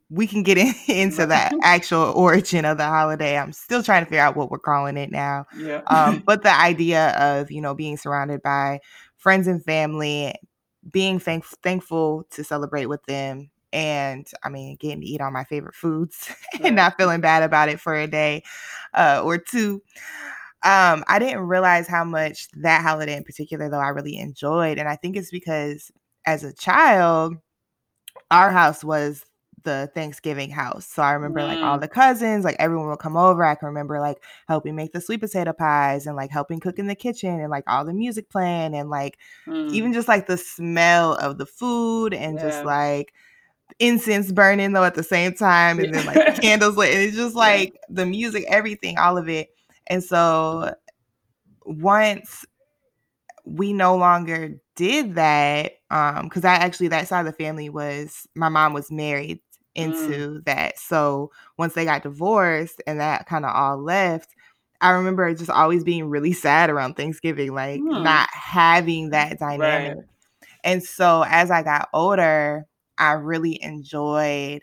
we 0.10 0.28
can 0.28 0.44
get 0.44 0.57
in, 0.57 0.74
into 0.88 1.25
the 1.25 1.60
actual 1.63 2.12
origin 2.16 2.66
of 2.66 2.78
the 2.78 2.86
holiday. 2.86 3.38
I'm 3.38 3.54
still 3.54 3.84
trying 3.84 4.04
to 4.04 4.10
figure 4.10 4.24
out 4.24 4.36
what 4.36 4.51
we're 4.51 4.60
calling 4.60 4.98
it 4.98 5.12
now. 5.12 5.45
Yeah. 5.57 5.81
Um, 5.88 6.19
but 6.25 6.44
the 6.44 6.56
idea 6.56 7.10
of 7.18 7.51
you 7.51 7.62
know 7.62 7.74
being 7.74 7.98
surrounded 7.98 8.42
by 8.42 8.80
friends 9.18 9.48
and 9.48 9.63
family, 9.63 10.36
being 10.92 11.19
thank- 11.19 11.45
thankful 11.63 12.28
to 12.31 12.44
celebrate 12.44 12.88
with 12.88 13.04
them, 13.06 13.50
and 13.74 14.28
I 14.44 14.50
mean 14.50 14.78
getting 14.80 15.01
to 15.01 15.07
eat 15.07 15.22
all 15.22 15.31
my 15.31 15.44
favorite 15.44 15.75
foods 15.75 16.30
and 16.63 16.75
not 16.75 16.98
feeling 16.98 17.22
bad 17.22 17.44
about 17.44 17.69
it 17.69 17.80
for 17.80 17.95
a 17.95 18.07
day 18.07 18.44
uh, 18.94 19.22
or 19.24 19.38
two. 19.38 19.81
Um, 20.63 21.04
I 21.07 21.19
didn't 21.19 21.42
realize 21.42 21.88
how 21.88 22.04
much 22.04 22.48
that 22.54 22.81
holiday 22.81 23.16
in 23.16 23.24
particular, 23.24 23.69
though, 23.69 23.80
I 23.80 23.89
really 23.89 24.18
enjoyed, 24.18 24.80
and 24.80 24.89
I 24.89 24.95
think 24.95 25.16
it's 25.16 25.31
because 25.31 25.92
as 26.25 26.44
a 26.44 26.54
child 26.54 27.36
our 28.31 28.51
house 28.51 28.84
was 28.84 29.24
the 29.67 29.91
Thanksgiving 29.93 30.49
house. 30.51 30.87
So 30.87 31.03
I 31.03 31.11
remember 31.13 31.43
like 31.43 31.59
all 31.63 31.77
Mm, 31.77 31.81
the 31.81 31.89
cousins, 31.89 32.45
like 32.45 32.55
everyone 32.59 32.87
would 32.89 32.99
come 32.99 33.17
over. 33.17 33.43
I 33.43 33.55
can 33.55 33.67
remember 33.67 33.99
like 33.99 34.23
helping 34.47 34.75
make 34.75 34.93
the 34.93 35.01
sweet 35.01 35.21
potato 35.21 35.53
pies 35.53 36.07
and 36.07 36.15
like 36.15 36.31
helping 36.31 36.59
cook 36.59 36.79
in 36.79 36.88
the 36.88 36.95
kitchen 36.95 37.39
and 37.41 37.51
like 37.51 37.65
all 37.67 37.86
the 37.86 37.93
music 37.93 38.29
playing 38.29 38.75
and 38.75 38.89
like 38.89 39.17
mm, 39.47 39.67
even 39.69 39.93
just 39.93 40.07
like 40.07 40.27
the 40.27 40.38
smell 40.38 41.15
of 41.15 41.38
the 41.38 41.45
food 41.45 42.13
and 42.13 42.39
just 42.39 42.63
like 42.63 43.13
incense 43.79 44.31
burning 44.31 44.74
though 44.74 44.83
at 44.86 44.95
the 44.95 45.03
same 45.03 45.33
time 45.33 45.79
and 45.79 45.93
then 45.93 46.05
like 46.05 46.24
candles 46.41 46.77
lit. 46.77 46.93
And 46.93 47.03
it's 47.03 47.17
just 47.17 47.36
yeah. 47.39 47.63
like 47.63 47.77
the 47.89 48.05
music, 48.05 48.45
everything, 48.50 48.97
all 48.97 49.17
of 49.17 49.29
it. 49.29 49.50
And 49.88 50.03
so 50.03 50.74
once 51.65 52.45
we 53.45 53.74
no 53.74 53.95
longer 53.95 54.59
did 54.75 55.15
that 55.15 55.74
um 55.89 56.25
because 56.25 56.43
i 56.45 56.53
actually 56.53 56.88
that 56.89 57.07
side 57.07 57.21
of 57.21 57.25
the 57.25 57.43
family 57.43 57.69
was 57.69 58.27
my 58.36 58.50
mom 58.50 58.74
was 58.74 58.91
married 58.91 59.39
Mm, 59.77 60.27
into 60.27 60.41
that. 60.46 60.79
So 60.79 61.31
once 61.57 61.74
they 61.74 61.86
got 61.86 62.03
divorced 62.03 62.81
and 62.88 63.00
that 63.00 63.25
kind 63.27 63.46
of 63.46 63.55
all 63.55 63.77
left 63.81 64.29
i 64.81 64.91
remember 64.91 65.34
just 65.34 65.50
always 65.50 65.84
being 65.84 66.05
really 66.10 66.34
sad 66.34 66.69
around 66.69 66.93
thanksgiving 66.96 67.53
like 67.53 67.84
mm, 67.84 67.96
not 67.96 68.29
having 68.31 69.10
that 69.10 69.39
dynamic. 69.39 69.96
Right. 69.96 70.05
and 70.63 70.84
so 70.84 71.24
as 71.27 71.51
I 71.51 71.63
got 71.63 71.89
older, 71.93 72.65
I 72.98 73.13
really 73.13 73.62
enjoyed 73.62 74.62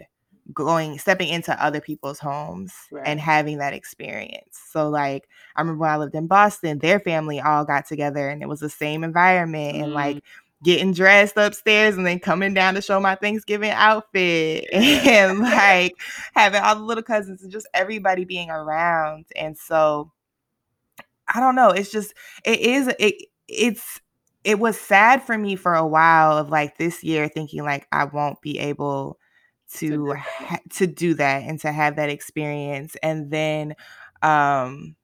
going 0.52 0.99
stepping 0.99 1.28
into 1.28 1.62
other 1.64 1.80
people's 1.80 2.18
homes 2.18 2.75
and 3.04 3.18
having 3.21 3.59
that 3.59 3.73
experience. 3.75 4.61
So 4.71 4.88
like 4.90 5.28
I 5.56 5.61
remember 5.62 5.80
when 5.83 5.90
I 5.90 5.97
lived 5.99 6.14
in 6.14 6.26
Boston, 6.26 6.78
their 6.78 7.00
family 7.00 7.40
all 7.40 7.64
got 7.64 7.87
together 7.87 8.28
and 8.28 8.42
it 8.42 8.49
was 8.49 8.61
the 8.61 8.71
same 8.71 9.04
environment 9.04 9.76
and 9.76 9.92
Mm, 9.92 9.94
like 9.94 10.23
getting 10.64 10.92
dressed 10.92 11.37
upstairs 11.37 11.97
and 11.97 12.06
then 12.06 12.18
coming 12.18 12.54
down 12.54 12.75
to 12.75 12.83
show 12.83 12.99
my 13.00 13.14
Thanksgiving 13.14 13.71
outfit 13.71 14.66
and 14.73 15.40
like 15.40 15.94
having 16.35 16.62
all 16.62 16.76
the 16.76 16.83
little 16.83 17.04
cousins 17.04 17.42
and 17.42 17.52
just 17.52 17.68
everybody 17.75 18.25
being 18.25 18.50
around. 18.50 19.26
And 19.37 19.56
so 19.59 20.11
I 21.33 21.40
don't 21.40 21.54
know. 21.54 21.71
It's 21.71 21.90
just 21.90 22.14
it 22.44 22.61
is 22.61 22.88
it 22.99 23.14
it's 23.49 24.00
it 24.44 24.59
was 24.59 24.78
sad 24.78 25.23
for 25.23 25.38
me 25.38 25.56
for 25.56 25.75
a 25.75 25.87
while 25.87 26.37
of 26.37 26.50
like 26.50 26.78
this 26.78 27.02
year 27.04 27.28
thinking 27.28 27.64
like 27.64 27.87
I 27.92 28.04
won't 28.04 28.40
be 28.42 28.59
able 28.59 29.18
to 29.75 29.90
to 29.90 29.99
do 29.99 30.06
that. 30.09 30.18
ha- 30.18 30.59
to 30.73 30.87
do 30.87 31.14
that 31.14 31.42
and 31.44 31.61
to 31.61 31.73
have 31.73 31.97
that 31.97 32.11
experience 32.11 32.97
and 33.02 33.30
then 33.30 33.75
um 34.23 34.97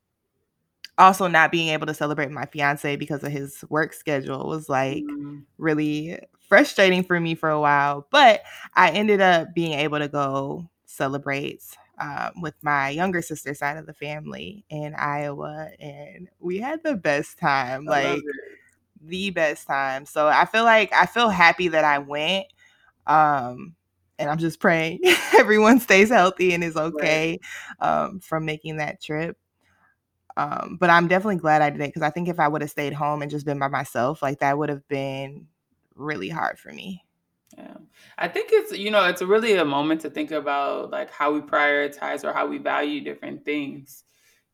also 1.00 1.26
not 1.28 1.52
being 1.52 1.68
able 1.68 1.86
to 1.86 1.94
celebrate 1.94 2.30
my 2.30 2.46
fiance 2.46 2.96
because 2.96 3.24
of 3.24 3.32
his 3.32 3.64
work 3.68 3.92
schedule 3.94 4.48
was 4.48 4.68
like 4.68 5.04
Mm, 5.04 5.44
really 5.58 6.18
frustrating 6.48 7.04
for 7.04 7.20
me 7.20 7.34
for 7.34 7.50
a 7.50 7.60
while 7.60 8.06
but 8.10 8.42
I 8.74 8.90
ended 8.90 9.20
up 9.20 9.54
being 9.54 9.72
able 9.78 9.98
to 9.98 10.08
go 10.08 10.68
celebrate 10.86 11.62
um, 12.00 12.32
with 12.42 12.54
my 12.62 12.90
younger 12.90 13.22
sister 13.22 13.54
side 13.54 13.76
of 13.76 13.86
the 13.86 13.92
family 13.94 14.64
in 14.70 14.94
Iowa, 14.94 15.68
and 15.78 16.28
we 16.40 16.58
had 16.58 16.82
the 16.82 16.94
best 16.96 17.38
time. 17.38 17.86
like 17.86 18.26
the 19.00 19.30
best 19.30 19.66
time. 19.66 20.06
So 20.06 20.26
I 20.28 20.44
feel 20.46 20.64
like 20.64 20.92
I 20.92 21.06
feel 21.06 21.28
happy 21.30 21.68
that 21.68 21.84
I 21.84 21.98
went. 21.98 22.46
Um, 23.06 23.74
and 24.18 24.30
I'm 24.30 24.38
just 24.38 24.60
praying 24.60 25.00
everyone 25.38 25.80
stays 25.80 26.10
healthy 26.10 26.54
and 26.54 26.64
is 26.64 26.76
okay 26.76 27.38
right. 27.38 27.40
um, 27.80 28.20
from 28.20 28.44
making 28.44 28.76
that 28.78 29.02
trip. 29.02 29.36
Um, 30.36 30.76
but 30.80 30.90
I'm 30.90 31.08
definitely 31.08 31.36
glad 31.36 31.62
I 31.62 31.70
did 31.70 31.80
it 31.80 31.88
because 31.88 32.02
I 32.02 32.10
think 32.10 32.28
if 32.28 32.38
I 32.38 32.48
would 32.48 32.62
have 32.62 32.70
stayed 32.70 32.92
home 32.92 33.22
and 33.22 33.30
just 33.30 33.46
been 33.46 33.58
by 33.58 33.68
myself, 33.68 34.22
like 34.22 34.40
that 34.40 34.58
would 34.58 34.68
have 34.68 34.86
been 34.88 35.46
really 35.94 36.28
hard 36.28 36.58
for 36.58 36.72
me. 36.72 37.04
Yeah. 37.56 37.76
I 38.16 38.28
think 38.28 38.50
it's, 38.52 38.76
you 38.76 38.90
know, 38.90 39.04
it's 39.04 39.22
really 39.22 39.54
a 39.54 39.64
moment 39.64 40.00
to 40.02 40.10
think 40.10 40.30
about 40.30 40.90
like 40.90 41.10
how 41.10 41.32
we 41.32 41.40
prioritize 41.40 42.24
or 42.24 42.32
how 42.32 42.46
we 42.46 42.58
value 42.58 43.00
different 43.00 43.44
things. 43.44 44.04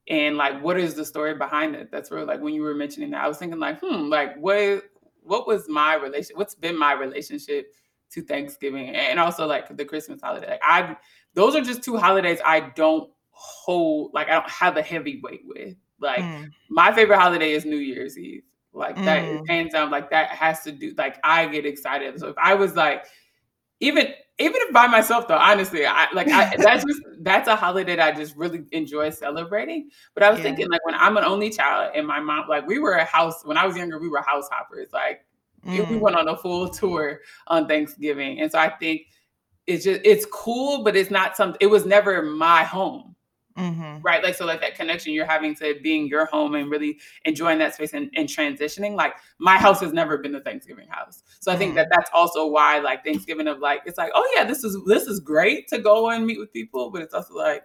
And 0.09 0.37
like 0.37 0.63
what 0.63 0.79
is 0.79 0.95
the 0.95 1.05
story 1.05 1.35
behind 1.35 1.75
it? 1.75 1.91
That's 1.91 2.11
where 2.11 2.25
like 2.25 2.41
when 2.41 2.55
you 2.55 2.63
were 2.63 2.75
mentioning 2.75 3.11
that, 3.11 3.25
I 3.25 3.29
was 3.29 3.39
thinking 3.39 3.59
like, 3.59 3.81
hmm, 3.81 4.09
like 4.09 4.37
what 4.37 4.85
what 5.23 5.47
was 5.47 5.69
my 5.69 5.95
relation 5.95 6.37
what's 6.37 6.55
been 6.55 6.79
my 6.79 6.93
relationship 6.93 7.73
to 8.13 8.23
Thanksgiving 8.23 8.89
and 8.91 9.19
also 9.19 9.47
like 9.47 9.77
the 9.77 9.85
Christmas 9.85 10.21
holiday. 10.23 10.51
Like 10.51 10.61
I 10.63 10.97
those 11.35 11.57
are 11.57 11.61
just 11.61 11.83
two 11.83 11.97
holidays 11.97 12.39
I 12.45 12.61
don't 12.61 13.11
hold 13.37 14.13
like 14.15 14.29
I 14.29 14.33
don't 14.33 14.51
have 14.51 14.77
a 14.77 14.83
heavyweight 14.83 15.43
with. 15.45 15.77
Like 16.01 16.21
mm. 16.21 16.51
my 16.69 16.93
favorite 16.93 17.19
holiday 17.19 17.53
is 17.53 17.65
New 17.65 17.77
Year's 17.77 18.19
Eve. 18.19 18.43
Like 18.73 18.97
that 18.97 19.25
mm. 19.25 19.49
hands 19.49 19.73
down, 19.73 19.91
like 19.91 20.11
that 20.11 20.29
has 20.31 20.63
to 20.63 20.73
do 20.73 20.95
like 20.99 21.19
I 21.25 21.47
get 21.47 21.65
excited. 21.65 22.19
So 22.19 22.29
if 22.29 22.37
I 22.39 22.55
was 22.55 22.75
like 22.75 23.07
even 23.81 24.09
even 24.39 24.57
if 24.63 24.73
by 24.73 24.87
myself 24.87 25.29
though, 25.29 25.37
honestly, 25.37 25.87
I 25.87 26.09
like 26.13 26.29
I, 26.29 26.57
that's 26.59 26.85
just 26.85 27.01
that's 27.21 27.49
a 27.49 27.57
holiday 27.57 27.97
that 27.97 28.15
I 28.15 28.19
just 28.19 28.37
really 28.37 28.65
enjoy 28.73 29.11
celebrating. 29.11 29.91
But 30.15 30.23
I 30.23 30.31
was 30.31 30.39
yeah. 30.39 30.45
thinking 30.45 30.69
like 30.69 30.85
when 30.85 30.95
I'm 30.95 31.17
an 31.17 31.25
only 31.25 31.51
child 31.51 31.93
and 31.95 32.07
my 32.07 32.21
mom, 32.21 32.49
like 32.49 32.67
we 32.67 32.79
were 32.79 32.95
a 32.95 33.05
house 33.05 33.45
when 33.45 33.57
I 33.57 33.67
was 33.67 33.77
younger, 33.77 33.99
we 33.99 34.09
were 34.09 34.23
house 34.23 34.49
hoppers. 34.51 34.89
Like 34.93 35.25
mm. 35.67 35.89
we 35.89 35.97
went 35.97 36.17
on 36.17 36.29
a 36.29 36.37
full 36.37 36.69
tour 36.69 37.21
on 37.47 37.67
Thanksgiving, 37.67 38.41
and 38.41 38.51
so 38.51 38.59
I 38.59 38.71
think 38.71 39.07
it's 39.67 39.85
just 39.85 40.01
it's 40.05 40.27
cool, 40.31 40.85
but 40.85 40.97
it's 40.97 41.11
not 41.11 41.37
something. 41.37 41.59
It 41.61 41.67
was 41.67 41.87
never 41.87 42.23
my 42.23 42.63
home. 42.63 43.16
Mm-hmm. 43.57 44.03
Right. 44.03 44.23
Like, 44.23 44.35
so 44.35 44.45
like 44.45 44.61
that 44.61 44.75
connection 44.75 45.13
you're 45.13 45.27
having 45.27 45.55
to 45.57 45.77
being 45.83 46.07
your 46.09 46.27
home 46.27 46.55
and 46.55 46.71
really 46.71 46.99
enjoying 47.25 47.59
that 47.59 47.75
space 47.75 47.95
and, 47.95 48.11
and 48.15 48.29
transitioning. 48.29 48.95
Like 48.95 49.15
my 49.39 49.57
house 49.57 49.81
has 49.81 49.93
never 49.93 50.19
been 50.19 50.35
a 50.35 50.41
Thanksgiving 50.41 50.89
house. 50.89 51.23
So 51.41 51.51
I 51.51 51.57
think 51.57 51.71
mm-hmm. 51.71 51.77
that 51.77 51.89
that's 51.91 52.11
also 52.13 52.47
why 52.47 52.79
like 52.81 53.05
Thanksgiving 53.05 53.49
of 53.49 53.61
like, 53.61 53.81
it's 53.87 53.99
like, 53.99 54.13
oh 54.15 54.33
yeah, 54.35 54.45
this 54.45 54.63
is, 54.63 54.77
this 54.87 55.05
is 55.05 55.21
great 55.21 55.69
to 55.69 55.79
go 55.79 56.11
and 56.11 56.27
meet 56.27 56.39
with 56.39 56.53
people, 56.53 56.91
but 56.91 57.01
it's 57.03 57.15
also 57.15 57.35
like, 57.35 57.63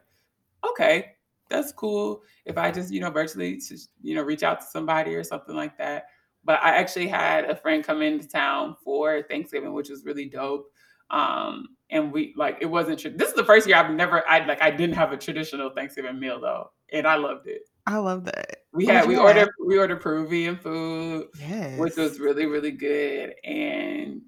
okay, 0.70 1.14
that's 1.50 1.74
cool. 1.74 2.24
If 2.46 2.58
I 2.58 2.72
just, 2.72 2.94
you 2.94 3.02
know, 3.02 3.12
virtually 3.12 3.58
just, 3.58 3.90
you 4.02 4.16
know, 4.16 4.22
reach 4.22 4.44
out 4.44 4.62
to 4.62 4.68
somebody 4.68 5.14
or 5.16 5.24
something 5.24 5.56
like 5.56 5.78
that. 5.78 6.06
But 6.44 6.60
I 6.64 6.78
actually 6.78 7.08
had 7.08 7.46
a 7.46 7.56
friend 7.56 7.84
come 7.84 8.02
into 8.02 8.28
town 8.28 8.76
for 8.84 9.22
Thanksgiving, 9.24 9.74
which 9.74 9.90
was 9.90 10.06
really 10.06 10.26
dope. 10.26 10.72
Um, 11.12 11.68
and 11.90 12.12
we 12.12 12.34
like 12.38 12.58
it 12.62 12.66
wasn't. 12.66 13.00
Tra- 13.00 13.12
this 13.12 13.30
is 13.30 13.36
the 13.36 13.44
first 13.44 13.68
year 13.68 13.78
I've 13.78 13.92
never. 13.92 14.28
I 14.28 14.46
like 14.46 14.62
I 14.62 14.72
didn't 14.72 14.96
have 14.96 15.12
a 15.12 15.18
traditional 15.18 15.70
Thanksgiving 15.70 16.20
meal 16.20 16.40
though, 16.40 16.72
and 16.92 17.06
I 17.06 17.16
loved 17.16 17.48
it. 17.48 17.62
I 17.86 17.98
love 17.98 18.26
that. 18.26 18.58
We 18.74 18.86
had 18.86 19.08
we 19.08 19.18
ordered 19.18 19.50
we 19.66 19.78
ordered 19.78 20.02
Peruvian 20.02 20.58
food, 20.58 21.28
yes. 21.40 21.78
which 21.78 21.98
was 21.98 22.20
really 22.20 22.46
really 22.46 22.72
good, 22.72 23.34
and 23.44 24.22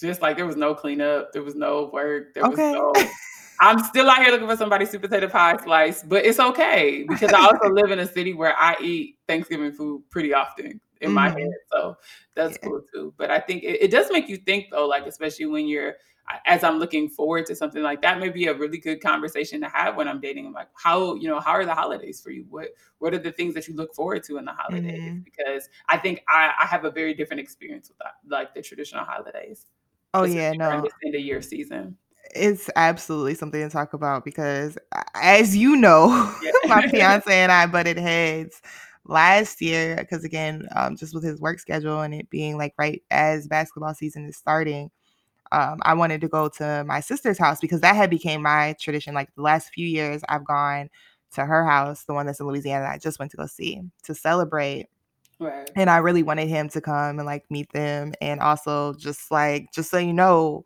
just 0.00 0.22
like 0.22 0.36
there 0.36 0.46
was 0.46 0.56
no 0.56 0.74
cleanup, 0.74 1.32
there 1.32 1.42
was 1.42 1.54
no 1.54 1.90
work, 1.92 2.34
there 2.34 2.44
okay. 2.44 2.72
was 2.72 2.96
no. 2.96 3.10
I'm 3.60 3.82
still 3.82 4.08
out 4.08 4.18
here 4.18 4.30
looking 4.30 4.46
for 4.46 4.56
somebody 4.56 4.86
sweet 4.86 5.02
potato 5.02 5.28
pie 5.28 5.56
slice, 5.56 6.04
but 6.04 6.24
it's 6.24 6.38
okay 6.38 7.04
because 7.08 7.32
I 7.32 7.40
also 7.40 7.68
live 7.72 7.90
in 7.90 7.98
a 7.98 8.06
city 8.06 8.32
where 8.32 8.54
I 8.56 8.76
eat 8.80 9.18
Thanksgiving 9.26 9.72
food 9.72 10.04
pretty 10.10 10.32
often 10.32 10.80
in 11.00 11.08
mm-hmm. 11.08 11.14
my 11.14 11.30
head. 11.30 11.50
So 11.70 11.96
that's 12.34 12.58
yeah. 12.62 12.68
cool 12.68 12.82
too. 12.92 13.14
But 13.16 13.30
I 13.30 13.40
think 13.40 13.62
it, 13.62 13.82
it, 13.82 13.90
does 13.90 14.10
make 14.10 14.28
you 14.28 14.36
think 14.36 14.66
though, 14.70 14.86
like 14.86 15.06
especially 15.06 15.46
when 15.46 15.66
you're 15.66 15.94
as 16.46 16.62
I'm 16.62 16.78
looking 16.78 17.08
forward 17.08 17.46
to 17.46 17.56
something 17.56 17.82
like 17.82 18.02
that, 18.02 18.18
may 18.18 18.28
be 18.28 18.46
a 18.46 18.54
really 18.54 18.78
good 18.78 19.00
conversation 19.00 19.60
to 19.62 19.68
have 19.68 19.96
when 19.96 20.08
I'm 20.08 20.20
dating. 20.20 20.46
I'm 20.46 20.52
like, 20.52 20.68
how, 20.74 21.14
you 21.14 21.28
know, 21.28 21.40
how 21.40 21.52
are 21.52 21.64
the 21.64 21.74
holidays 21.74 22.20
for 22.20 22.30
you? 22.30 22.44
What 22.48 22.68
what 22.98 23.14
are 23.14 23.18
the 23.18 23.32
things 23.32 23.54
that 23.54 23.68
you 23.68 23.74
look 23.74 23.94
forward 23.94 24.22
to 24.24 24.38
in 24.38 24.44
the 24.44 24.52
holidays? 24.52 25.00
Mm-hmm. 25.00 25.18
Because 25.20 25.68
I 25.88 25.96
think 25.98 26.22
I, 26.28 26.52
I 26.60 26.66
have 26.66 26.84
a 26.84 26.90
very 26.90 27.14
different 27.14 27.40
experience 27.40 27.88
with 27.88 27.98
that, 27.98 28.14
like 28.28 28.54
the 28.54 28.62
traditional 28.62 29.04
holidays. 29.04 29.66
Oh 30.14 30.24
yeah, 30.24 30.52
no. 30.52 30.82
This 30.82 30.92
end 31.04 31.14
of 31.14 31.20
year 31.20 31.42
season. 31.42 31.96
It's 32.34 32.68
absolutely 32.76 33.34
something 33.34 33.62
to 33.62 33.70
talk 33.70 33.94
about 33.94 34.24
because 34.24 34.76
as 35.14 35.56
you 35.56 35.76
know, 35.76 36.08
yeah. 36.42 36.50
my 36.64 36.86
fiance 36.90 37.32
and 37.32 37.50
I 37.50 37.66
butted 37.66 37.96
heads 37.96 38.60
last 39.08 39.60
year 39.60 39.96
because 39.96 40.22
again, 40.22 40.68
um, 40.76 40.96
just 40.96 41.14
with 41.14 41.24
his 41.24 41.40
work 41.40 41.58
schedule 41.58 42.02
and 42.02 42.14
it 42.14 42.30
being 42.30 42.56
like 42.56 42.74
right 42.78 43.02
as 43.10 43.48
basketball 43.48 43.94
season 43.94 44.26
is 44.26 44.36
starting 44.36 44.90
um, 45.52 45.78
I 45.82 45.94
wanted 45.94 46.20
to 46.22 46.28
go 46.28 46.48
to 46.48 46.84
my 46.86 47.00
sister's 47.00 47.38
house 47.38 47.60
because 47.60 47.80
that 47.80 47.96
had 47.96 48.10
became 48.10 48.42
my 48.42 48.74
tradition. 48.78 49.14
Like 49.14 49.34
the 49.34 49.42
last 49.42 49.72
few 49.72 49.86
years, 49.86 50.22
I've 50.28 50.44
gone 50.44 50.90
to 51.34 51.44
her 51.44 51.64
house, 51.64 52.04
the 52.04 52.14
one 52.14 52.26
that's 52.26 52.40
in 52.40 52.46
Louisiana. 52.46 52.86
I 52.86 52.98
just 52.98 53.18
went 53.18 53.30
to 53.32 53.36
go 53.36 53.46
see 53.46 53.80
to 54.04 54.14
celebrate. 54.14 54.88
Right. 55.38 55.70
And 55.76 55.88
I 55.88 55.98
really 55.98 56.22
wanted 56.22 56.48
him 56.48 56.68
to 56.70 56.80
come 56.80 57.18
and 57.18 57.26
like 57.26 57.44
meet 57.50 57.72
them, 57.72 58.12
and 58.20 58.40
also 58.40 58.94
just 58.94 59.30
like 59.30 59.72
just 59.72 59.90
so 59.90 59.98
you 59.98 60.12
know, 60.12 60.64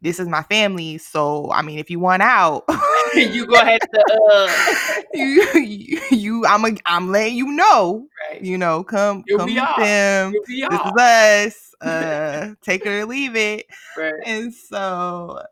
this 0.00 0.18
is 0.18 0.28
my 0.28 0.42
family. 0.42 0.98
So 0.98 1.50
I 1.52 1.62
mean, 1.62 1.78
if 1.78 1.90
you 1.90 2.00
want 2.00 2.22
out, 2.22 2.64
you 3.14 3.46
go 3.46 3.54
ahead 3.54 3.80
to 3.80 4.22
uh... 4.30 5.02
you, 5.14 5.42
you, 5.54 6.00
you 6.10 6.46
I'm 6.46 6.64
a, 6.64 6.76
I'm 6.86 7.10
letting 7.10 7.36
you 7.36 7.52
know. 7.52 8.06
Right. 8.30 8.42
You 8.42 8.58
know, 8.58 8.84
come 8.84 9.24
You'll 9.26 9.40
come 9.40 9.54
with 9.54 9.76
them. 9.78 10.32
This 10.32 10.48
is 10.48 10.92
us 10.98 11.74
uh 11.82 12.54
take 12.62 12.86
it 12.86 12.88
or 12.88 13.06
leave 13.06 13.36
it. 13.36 13.66
Right. 13.96 14.14
And 14.24 14.54
so 14.54 15.42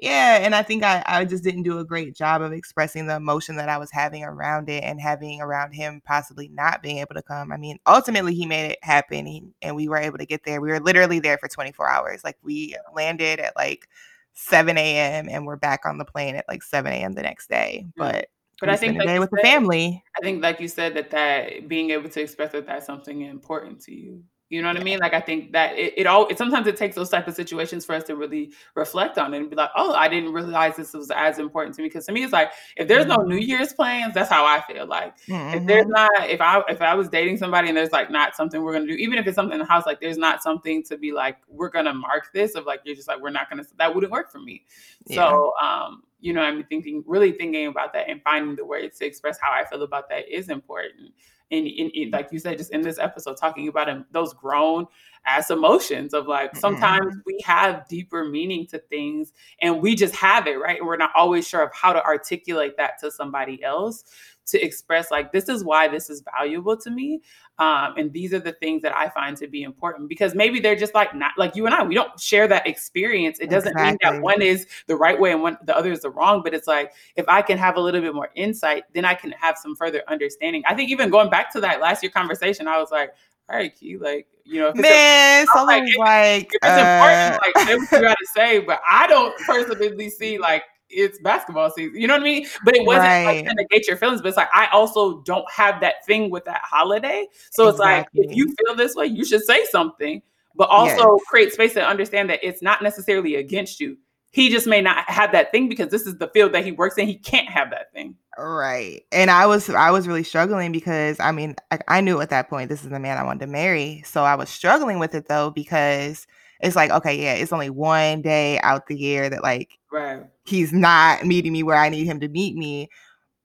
yeah, 0.00 0.38
and 0.42 0.54
I 0.54 0.62
think 0.62 0.84
I, 0.84 1.02
I 1.06 1.24
just 1.24 1.42
didn't 1.42 1.64
do 1.64 1.80
a 1.80 1.84
great 1.84 2.14
job 2.14 2.40
of 2.40 2.52
expressing 2.52 3.06
the 3.06 3.16
emotion 3.16 3.56
that 3.56 3.68
I 3.68 3.78
was 3.78 3.90
having 3.90 4.22
around 4.22 4.68
it 4.68 4.84
and 4.84 5.00
having 5.00 5.40
around 5.40 5.72
him 5.72 6.00
possibly 6.04 6.48
not 6.48 6.82
being 6.82 6.98
able 6.98 7.14
to 7.14 7.22
come. 7.22 7.50
I 7.50 7.56
mean, 7.56 7.78
ultimately 7.86 8.34
he 8.34 8.46
made 8.46 8.70
it 8.70 8.78
happen 8.82 9.26
he, 9.26 9.42
and 9.60 9.74
we 9.74 9.88
were 9.88 9.98
able 9.98 10.18
to 10.18 10.26
get 10.26 10.44
there. 10.44 10.60
We 10.60 10.70
were 10.70 10.78
literally 10.78 11.18
there 11.18 11.38
for 11.38 11.48
24 11.48 11.88
hours. 11.88 12.22
Like 12.22 12.36
we 12.42 12.76
landed 12.94 13.40
at 13.40 13.56
like 13.56 13.88
7 14.34 14.78
a.m. 14.78 15.28
and 15.28 15.44
we're 15.46 15.56
back 15.56 15.84
on 15.84 15.98
the 15.98 16.04
plane 16.04 16.36
at 16.36 16.46
like 16.48 16.62
7 16.62 16.92
a.m. 16.92 17.14
the 17.14 17.22
next 17.22 17.48
day. 17.48 17.84
Mm. 17.88 17.92
But 17.96 18.28
but 18.60 18.68
I 18.68 18.76
think 18.76 18.98
like 18.98 19.06
day 19.06 19.18
with 19.18 19.30
said, 19.30 19.38
the 19.38 19.42
family. 19.42 20.04
I 20.16 20.24
think 20.24 20.42
like 20.42 20.60
you 20.60 20.68
said 20.68 20.94
that 20.94 21.10
that 21.10 21.68
being 21.68 21.90
able 21.90 22.08
to 22.08 22.20
express 22.20 22.52
that 22.52 22.66
that's 22.66 22.86
something 22.86 23.22
important 23.22 23.80
to 23.82 23.94
you. 23.94 24.22
You 24.50 24.62
know 24.62 24.68
what 24.68 24.78
I 24.78 24.82
mean? 24.82 24.98
Like 24.98 25.12
I 25.12 25.20
think 25.20 25.52
that 25.52 25.76
it, 25.76 25.92
it 25.98 26.06
all 26.06 26.26
it, 26.28 26.38
sometimes 26.38 26.66
it 26.66 26.76
takes 26.76 26.96
those 26.96 27.10
type 27.10 27.28
of 27.28 27.34
situations 27.34 27.84
for 27.84 27.94
us 27.94 28.04
to 28.04 28.16
really 28.16 28.52
reflect 28.74 29.18
on 29.18 29.34
it 29.34 29.38
and 29.38 29.50
be 29.50 29.56
like, 29.56 29.68
oh, 29.76 29.92
I 29.92 30.08
didn't 30.08 30.32
realize 30.32 30.74
this 30.74 30.94
was 30.94 31.10
as 31.10 31.38
important 31.38 31.76
to 31.76 31.82
me. 31.82 31.88
Because 31.88 32.06
to 32.06 32.12
me, 32.12 32.24
it's 32.24 32.32
like 32.32 32.52
if 32.76 32.88
there's 32.88 33.04
no 33.04 33.16
New 33.16 33.36
mm-hmm. 33.36 33.48
Year's 33.48 33.74
plans, 33.74 34.14
that's 34.14 34.30
how 34.30 34.46
I 34.46 34.62
feel. 34.62 34.86
Like 34.86 35.18
mm-hmm. 35.26 35.58
if 35.58 35.66
there's 35.66 35.84
mm-hmm. 35.84 35.92
not, 35.92 36.30
if 36.30 36.40
I 36.40 36.62
if 36.68 36.80
I 36.80 36.94
was 36.94 37.10
dating 37.10 37.36
somebody 37.36 37.68
and 37.68 37.76
there's 37.76 37.92
like 37.92 38.10
not 38.10 38.36
something 38.36 38.62
we're 38.62 38.72
gonna 38.72 38.86
do, 38.86 38.94
even 38.94 39.18
if 39.18 39.26
it's 39.26 39.34
something 39.34 39.52
in 39.52 39.58
the 39.58 39.70
house, 39.70 39.84
like 39.84 40.00
there's 40.00 40.18
not 40.18 40.42
something 40.42 40.82
to 40.84 40.96
be 40.96 41.12
like 41.12 41.36
we're 41.48 41.68
gonna 41.68 41.92
mark 41.92 42.32
this 42.32 42.54
of 42.54 42.64
like 42.64 42.80
you're 42.84 42.96
just 42.96 43.08
like 43.08 43.20
we're 43.20 43.28
not 43.28 43.50
gonna 43.50 43.64
that 43.76 43.94
wouldn't 43.94 44.12
work 44.12 44.32
for 44.32 44.40
me. 44.40 44.64
Yeah. 45.06 45.28
So 45.28 45.52
um, 45.62 46.04
you 46.20 46.32
know, 46.32 46.40
I'm 46.40 46.64
thinking 46.64 47.04
really 47.06 47.32
thinking 47.32 47.66
about 47.66 47.92
that 47.92 48.08
and 48.08 48.22
finding 48.22 48.56
the 48.56 48.64
words 48.64 48.98
to 49.00 49.04
express 49.04 49.38
how 49.38 49.52
I 49.52 49.66
feel 49.66 49.82
about 49.82 50.08
that 50.08 50.26
is 50.26 50.48
important 50.48 51.12
and, 51.50 51.66
and, 51.66 52.12
like 52.12 52.28
you 52.30 52.38
said, 52.38 52.58
just 52.58 52.72
in 52.72 52.82
this 52.82 52.98
episode, 52.98 53.36
talking 53.36 53.68
about 53.68 53.88
those 54.12 54.34
grown 54.34 54.86
ass 55.26 55.50
emotions 55.50 56.14
of 56.14 56.26
like 56.26 56.54
sometimes 56.56 57.06
mm-hmm. 57.06 57.20
we 57.26 57.40
have 57.44 57.86
deeper 57.88 58.24
meaning 58.24 58.66
to 58.66 58.78
things 58.78 59.32
and 59.60 59.80
we 59.80 59.94
just 59.94 60.14
have 60.14 60.46
it, 60.46 60.54
right? 60.54 60.78
And 60.78 60.86
we're 60.86 60.96
not 60.96 61.10
always 61.14 61.46
sure 61.46 61.62
of 61.62 61.74
how 61.74 61.92
to 61.92 62.02
articulate 62.04 62.76
that 62.76 62.98
to 63.00 63.10
somebody 63.10 63.62
else 63.62 64.04
to 64.48 64.60
express 64.60 65.10
like 65.10 65.32
this 65.32 65.48
is 65.48 65.64
why 65.64 65.88
this 65.88 66.10
is 66.10 66.22
valuable 66.36 66.76
to 66.76 66.90
me 66.90 67.20
um, 67.58 67.94
and 67.96 68.12
these 68.12 68.32
are 68.32 68.38
the 68.38 68.52
things 68.52 68.82
that 68.82 68.94
i 68.96 69.08
find 69.08 69.36
to 69.36 69.46
be 69.46 69.62
important 69.62 70.08
because 70.08 70.34
maybe 70.34 70.60
they're 70.60 70.76
just 70.76 70.94
like 70.94 71.14
not 71.14 71.32
like 71.36 71.54
you 71.56 71.66
and 71.66 71.74
i 71.74 71.82
we 71.82 71.94
don't 71.94 72.18
share 72.18 72.48
that 72.48 72.66
experience 72.66 73.38
it 73.40 73.50
doesn't 73.50 73.72
exactly. 73.72 74.10
mean 74.10 74.16
that 74.16 74.22
one 74.22 74.42
is 74.42 74.66
the 74.86 74.96
right 74.96 75.18
way 75.18 75.32
and 75.32 75.42
one 75.42 75.56
the 75.64 75.76
other 75.76 75.92
is 75.92 76.00
the 76.00 76.10
wrong 76.10 76.42
but 76.42 76.54
it's 76.54 76.66
like 76.66 76.92
if 77.16 77.28
i 77.28 77.40
can 77.42 77.58
have 77.58 77.76
a 77.76 77.80
little 77.80 78.00
bit 78.00 78.14
more 78.14 78.30
insight 78.34 78.84
then 78.94 79.04
i 79.04 79.14
can 79.14 79.32
have 79.32 79.56
some 79.58 79.76
further 79.76 80.02
understanding 80.08 80.62
i 80.68 80.74
think 80.74 80.90
even 80.90 81.10
going 81.10 81.30
back 81.30 81.52
to 81.52 81.60
that 81.60 81.80
last 81.80 82.02
year 82.02 82.10
conversation 82.10 82.66
i 82.66 82.78
was 82.78 82.90
like 82.90 83.10
all 83.50 83.56
right, 83.56 83.74
Key, 83.74 83.96
like, 83.96 84.26
you 84.44 84.60
know, 84.60 84.72
man, 84.74 85.46
so 85.54 85.64
like, 85.64 85.82
like, 85.96 86.50
it's 86.52 86.66
uh, 86.66 87.38
important, 87.40 87.40
like, 87.42 87.66
say 87.66 87.76
what 87.76 87.92
you 87.92 88.00
gotta 88.06 88.26
say, 88.34 88.58
but 88.60 88.80
I 88.86 89.06
don't 89.06 89.34
personally 89.38 90.10
see 90.10 90.38
like 90.38 90.64
it's 90.90 91.18
basketball 91.18 91.70
season. 91.70 92.00
You 92.00 92.06
know 92.06 92.14
what 92.14 92.22
I 92.22 92.24
mean? 92.24 92.46
But 92.64 92.76
it 92.76 92.84
wasn't 92.86 93.06
right. 93.06 93.24
like 93.24 93.46
to 93.46 93.54
negate 93.54 93.86
your 93.86 93.96
feelings. 93.96 94.22
But 94.22 94.28
it's 94.28 94.36
like 94.36 94.48
I 94.54 94.68
also 94.72 95.20
don't 95.22 95.50
have 95.50 95.80
that 95.80 96.04
thing 96.06 96.30
with 96.30 96.44
that 96.46 96.60
holiday. 96.64 97.26
So 97.50 97.68
it's 97.68 97.78
like 97.78 98.08
if 98.14 98.34
you 98.34 98.54
feel 98.64 98.74
this 98.74 98.94
way, 98.94 99.06
you 99.06 99.24
should 99.24 99.44
say 99.44 99.64
something, 99.66 100.22
but 100.56 100.68
also 100.68 101.16
yes. 101.16 101.24
create 101.28 101.52
space 101.52 101.74
to 101.74 101.86
understand 101.86 102.30
that 102.30 102.40
it's 102.42 102.62
not 102.62 102.82
necessarily 102.82 103.36
against 103.36 103.80
you. 103.80 103.98
he 104.30 104.50
just 104.50 104.66
may 104.66 104.80
not 104.80 105.08
have 105.08 105.32
that 105.32 105.50
thing 105.50 105.68
because 105.68 105.88
this 105.88 106.06
is 106.06 106.18
the 106.18 106.28
field 106.28 106.52
that 106.52 106.64
he 106.64 106.72
works 106.72 106.98
in. 106.98 107.06
He 107.06 107.16
can't 107.16 107.48
have 107.48 107.70
that 107.70 107.92
thing. 107.92 108.14
Right. 108.36 109.02
And 109.10 109.30
I 109.30 109.46
was 109.46 109.68
I 109.70 109.90
was 109.90 110.06
really 110.06 110.22
struggling 110.22 110.70
because 110.70 111.18
I 111.18 111.32
mean, 111.32 111.56
I, 111.70 111.78
I 111.88 112.00
knew 112.00 112.20
at 112.20 112.30
that 112.30 112.48
point 112.48 112.68
this 112.68 112.84
is 112.84 112.90
the 112.90 113.00
man 113.00 113.18
I 113.18 113.24
wanted 113.24 113.46
to 113.46 113.52
marry. 113.52 114.02
So 114.06 114.24
I 114.24 114.34
was 114.34 114.48
struggling 114.48 114.98
with 114.98 115.14
it 115.14 115.28
though 115.28 115.50
because 115.50 116.26
it's 116.60 116.76
like, 116.76 116.90
okay, 116.90 117.22
yeah, 117.22 117.34
it's 117.34 117.52
only 117.52 117.70
one 117.70 118.22
day 118.22 118.58
out 118.60 118.86
the 118.86 118.96
year 118.96 119.30
that 119.30 119.42
like 119.42 119.78
right. 119.92 120.24
he's 120.44 120.72
not 120.72 121.24
meeting 121.24 121.52
me 121.52 121.62
where 121.62 121.76
I 121.76 121.88
need 121.88 122.04
him 122.04 122.20
to 122.20 122.28
meet 122.28 122.56
me. 122.56 122.88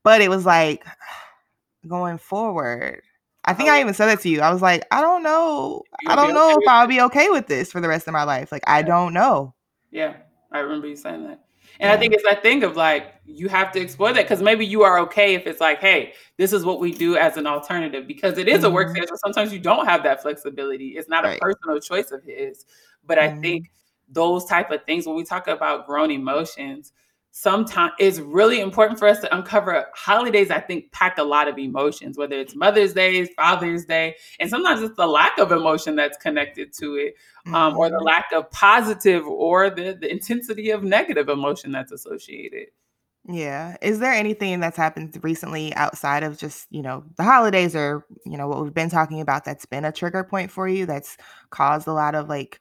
But 0.03 0.21
it 0.21 0.29
was 0.29 0.45
like 0.45 0.85
going 1.87 2.17
forward. 2.17 3.01
I 3.45 3.53
think 3.53 3.69
oh, 3.69 3.73
I 3.73 3.81
even 3.81 3.93
said 3.93 4.05
that 4.07 4.21
to 4.21 4.29
you. 4.29 4.41
I 4.41 4.51
was 4.53 4.61
like, 4.61 4.85
I 4.91 5.01
don't 5.01 5.21
know. 5.21 5.83
I 6.07 6.15
don't 6.15 6.33
know 6.33 6.51
okay 6.51 6.59
if 6.61 6.69
I'll 6.69 6.87
be 6.87 7.01
okay 7.01 7.29
with 7.29 7.47
this 7.47 7.71
for 7.71 7.81
the 7.81 7.89
rest 7.89 8.07
of 8.07 8.13
my 8.13 8.23
life. 8.23 8.51
Like, 8.51 8.63
I 8.67 8.81
don't 8.81 9.13
know. 9.13 9.53
Yeah, 9.91 10.15
I 10.51 10.59
remember 10.59 10.87
you 10.87 10.95
saying 10.95 11.23
that. 11.23 11.43
And 11.79 11.89
yeah. 11.89 11.93
I 11.93 11.97
think 11.97 12.13
it's 12.13 12.23
that 12.23 12.41
thing 12.41 12.63
of 12.63 12.75
like, 12.75 13.15
you 13.25 13.49
have 13.49 13.71
to 13.73 13.81
explore 13.81 14.13
that 14.13 14.23
because 14.23 14.41
maybe 14.41 14.65
you 14.65 14.83
are 14.83 14.99
okay 14.99 15.33
if 15.33 15.47
it's 15.47 15.59
like, 15.59 15.79
hey, 15.79 16.13
this 16.37 16.53
is 16.53 16.63
what 16.63 16.79
we 16.79 16.93
do 16.93 17.17
as 17.17 17.35
an 17.35 17.47
alternative 17.47 18.07
because 18.07 18.37
it 18.37 18.47
is 18.47 18.57
mm-hmm. 18.57 18.67
a 18.67 18.69
work 18.69 18.87
mm-hmm. 18.87 18.97
schedule. 18.97 19.17
Sometimes 19.17 19.51
you 19.51 19.59
don't 19.59 19.85
have 19.85 20.03
that 20.03 20.21
flexibility. 20.21 20.89
It's 20.89 21.09
not 21.09 21.23
right. 21.23 21.37
a 21.37 21.39
personal 21.39 21.79
choice 21.79 22.11
of 22.11 22.23
his. 22.23 22.65
But 23.05 23.17
mm-hmm. 23.17 23.37
I 23.37 23.41
think 23.41 23.71
those 24.09 24.45
type 24.45 24.71
of 24.71 24.83
things, 24.85 25.05
when 25.05 25.15
we 25.15 25.23
talk 25.23 25.47
about 25.47 25.87
grown 25.87 26.11
emotions, 26.11 26.93
sometimes 27.35 27.91
it's 27.97 28.19
really 28.19 28.59
important 28.59 28.99
for 28.99 29.07
us 29.07 29.19
to 29.19 29.35
uncover 29.35 29.87
holidays 29.95 30.51
i 30.51 30.59
think 30.59 30.91
pack 30.91 31.17
a 31.17 31.23
lot 31.23 31.47
of 31.47 31.57
emotions 31.57 32.15
whether 32.15 32.39
it's 32.39 32.55
mother's 32.55 32.93
day 32.93 33.25
father's 33.35 33.85
day 33.85 34.15
and 34.39 34.51
sometimes 34.51 34.83
it's 34.83 34.95
the 34.97 35.07
lack 35.07 35.35
of 35.39 35.51
emotion 35.51 35.95
that's 35.95 36.15
connected 36.17 36.71
to 36.71 36.93
it 36.93 37.15
um, 37.55 37.75
or 37.75 37.89
the 37.89 37.95
mm-hmm. 37.95 38.05
lack 38.05 38.31
of 38.33 38.49
positive 38.51 39.25
or 39.25 39.71
the, 39.71 39.97
the 39.99 40.09
intensity 40.11 40.69
of 40.69 40.83
negative 40.83 41.27
emotion 41.27 41.71
that's 41.71 41.91
associated 41.91 42.67
yeah 43.27 43.75
is 43.81 43.97
there 43.97 44.13
anything 44.13 44.59
that's 44.59 44.77
happened 44.77 45.19
recently 45.23 45.73
outside 45.73 46.21
of 46.21 46.37
just 46.37 46.67
you 46.69 46.83
know 46.83 47.03
the 47.17 47.23
holidays 47.23 47.75
or 47.75 48.05
you 48.27 48.37
know 48.37 48.47
what 48.47 48.61
we've 48.61 48.75
been 48.75 48.91
talking 48.91 49.21
about 49.21 49.43
that's 49.43 49.65
been 49.65 49.85
a 49.85 49.91
trigger 49.91 50.23
point 50.23 50.51
for 50.51 50.67
you 50.67 50.85
that's 50.85 51.17
caused 51.49 51.87
a 51.87 51.93
lot 51.93 52.13
of 52.13 52.29
like 52.29 52.59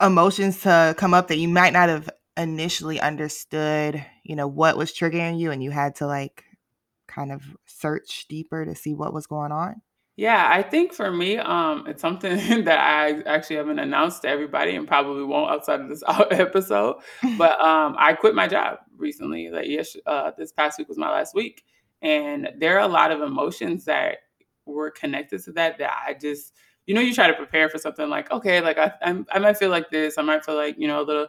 emotions 0.00 0.62
to 0.62 0.94
come 0.98 1.14
up 1.14 1.28
that 1.28 1.38
you 1.38 1.48
might 1.48 1.72
not 1.72 1.88
have 1.88 2.10
initially 2.36 3.00
understood, 3.00 4.04
you 4.24 4.36
know, 4.36 4.46
what 4.48 4.76
was 4.76 4.92
triggering 4.92 5.38
you 5.38 5.50
and 5.50 5.62
you 5.62 5.70
had 5.70 5.94
to 5.96 6.06
like 6.06 6.44
kind 7.06 7.32
of 7.32 7.42
search 7.66 8.26
deeper 8.28 8.64
to 8.64 8.74
see 8.74 8.94
what 8.94 9.12
was 9.12 9.26
going 9.26 9.52
on? 9.52 9.82
Yeah, 10.16 10.48
I 10.48 10.62
think 10.62 10.92
for 10.92 11.10
me, 11.10 11.38
um, 11.38 11.86
it's 11.88 12.00
something 12.00 12.36
that 12.64 12.78
I 12.78 13.22
actually 13.22 13.56
haven't 13.56 13.80
announced 13.80 14.22
to 14.22 14.28
everybody 14.28 14.76
and 14.76 14.86
probably 14.86 15.24
won't 15.24 15.50
outside 15.50 15.80
of 15.80 15.88
this 15.88 16.02
episode. 16.30 16.96
But 17.38 17.60
um, 17.60 17.96
I 17.98 18.12
quit 18.12 18.34
my 18.34 18.46
job 18.46 18.78
recently. 18.96 19.50
Like 19.50 19.66
yes, 19.66 19.96
uh, 20.06 20.30
this 20.36 20.52
past 20.52 20.78
week 20.78 20.88
was 20.88 20.98
my 20.98 21.10
last 21.10 21.34
week, 21.34 21.64
and 22.00 22.50
there 22.58 22.76
are 22.76 22.88
a 22.88 22.92
lot 22.92 23.10
of 23.10 23.22
emotions 23.22 23.86
that 23.86 24.18
were 24.66 24.90
connected 24.90 25.42
to 25.44 25.52
that 25.52 25.78
that 25.78 26.04
I 26.06 26.14
just, 26.14 26.52
you 26.86 26.94
know, 26.94 27.00
you 27.00 27.14
try 27.14 27.26
to 27.26 27.34
prepare 27.34 27.68
for 27.68 27.78
something 27.78 28.08
like, 28.08 28.30
okay, 28.30 28.60
like 28.60 28.78
I, 28.78 28.92
I'm, 29.02 29.26
I 29.32 29.38
might 29.38 29.56
feel 29.56 29.70
like 29.70 29.90
this, 29.90 30.18
I 30.18 30.22
might 30.22 30.44
feel 30.44 30.56
like 30.56 30.76
you 30.78 30.88
know 30.88 31.00
a 31.00 31.04
little 31.04 31.28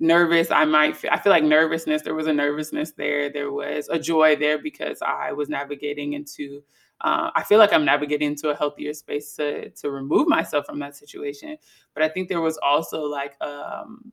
nervous. 0.00 0.50
I 0.50 0.64
might 0.64 0.96
feel, 0.96 1.10
i 1.12 1.18
feel 1.18 1.32
like 1.32 1.44
nervousness 1.44 2.02
there 2.02 2.14
was 2.14 2.26
a 2.26 2.32
nervousness 2.32 2.92
there. 2.92 3.30
There 3.30 3.52
was 3.52 3.88
a 3.88 3.98
joy 3.98 4.36
there 4.36 4.58
because 4.58 5.00
i 5.02 5.32
was 5.32 5.48
navigating 5.48 6.12
into 6.14 6.62
uh, 7.00 7.30
i 7.34 7.42
feel 7.42 7.58
like 7.58 7.72
i'm 7.72 7.84
navigating 7.84 8.28
into 8.28 8.50
a 8.50 8.56
healthier 8.56 8.92
space 8.94 9.34
to 9.36 9.70
to 9.70 9.90
remove 9.90 10.28
myself 10.28 10.66
from 10.66 10.78
that 10.80 10.96
situation. 10.96 11.56
But 11.94 12.02
i 12.02 12.08
think 12.08 12.28
there 12.28 12.40
was 12.42 12.58
also 12.62 13.02
like 13.04 13.40
um, 13.40 14.12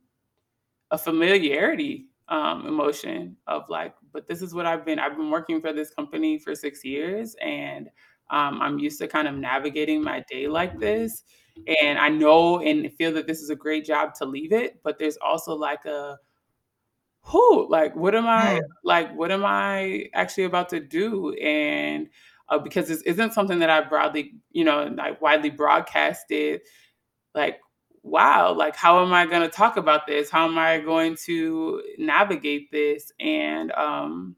a 0.90 0.98
familiarity 0.98 2.06
um, 2.28 2.66
emotion 2.66 3.36
of 3.46 3.68
like 3.68 3.94
but 4.12 4.26
this 4.26 4.40
is 4.40 4.54
what 4.54 4.64
i've 4.64 4.86
been 4.86 4.98
i've 4.98 5.16
been 5.16 5.30
working 5.30 5.60
for 5.60 5.72
this 5.74 5.90
company 5.90 6.38
for 6.38 6.54
six 6.54 6.82
years 6.82 7.36
and 7.42 7.90
um, 8.30 8.60
i'm 8.62 8.78
used 8.78 8.98
to 8.98 9.08
kind 9.08 9.28
of 9.28 9.34
navigating 9.34 10.02
my 10.02 10.24
day 10.30 10.46
like 10.48 10.78
this 10.78 11.24
and 11.66 11.98
I 11.98 12.08
know 12.08 12.60
and 12.60 12.92
feel 12.94 13.12
that 13.12 13.26
this 13.26 13.40
is 13.40 13.50
a 13.50 13.56
great 13.56 13.84
job 13.84 14.14
to 14.14 14.24
leave 14.24 14.52
it, 14.52 14.80
but 14.82 14.98
there's 14.98 15.16
also 15.18 15.54
like 15.54 15.84
a 15.84 16.18
who 17.22 17.68
like 17.70 17.96
what 17.96 18.14
am 18.14 18.26
I 18.26 18.60
like 18.82 19.14
what 19.14 19.30
am 19.30 19.44
I 19.44 20.10
actually 20.14 20.44
about 20.44 20.68
to 20.70 20.80
do? 20.80 21.32
And 21.34 22.08
uh, 22.48 22.58
because 22.58 22.88
this 22.88 23.02
isn't 23.02 23.32
something 23.32 23.60
that 23.60 23.70
I 23.70 23.80
broadly 23.82 24.34
you 24.50 24.64
know 24.64 24.92
like 24.94 25.22
widely 25.22 25.50
broadcasted 25.50 26.60
like 27.34 27.60
wow 28.02 28.52
like 28.52 28.76
how 28.76 29.02
am 29.02 29.12
I 29.14 29.26
going 29.26 29.42
to 29.42 29.48
talk 29.48 29.76
about 29.76 30.06
this? 30.06 30.28
How 30.28 30.46
am 30.46 30.58
I 30.58 30.80
going 30.80 31.16
to 31.24 31.82
navigate 31.98 32.70
this? 32.70 33.10
And 33.20 33.72
um 33.72 34.36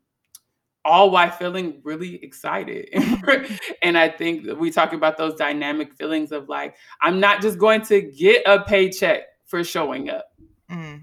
all 0.86 1.10
while 1.10 1.30
feeling 1.30 1.80
really 1.82 2.22
excited. 2.22 2.88
and 3.82 3.98
I 3.98 4.08
think 4.08 4.46
we 4.58 4.70
talk 4.70 4.92
about 4.92 5.16
those 5.18 5.34
dynamic 5.34 5.94
feelings 5.94 6.32
of 6.32 6.48
like, 6.48 6.76
I'm 7.02 7.18
not 7.18 7.42
just 7.42 7.58
going 7.58 7.82
to 7.82 8.00
get 8.00 8.42
a 8.46 8.62
paycheck 8.62 9.22
for 9.46 9.64
showing 9.64 10.08
up. 10.08 10.26
Mm. 10.70 11.02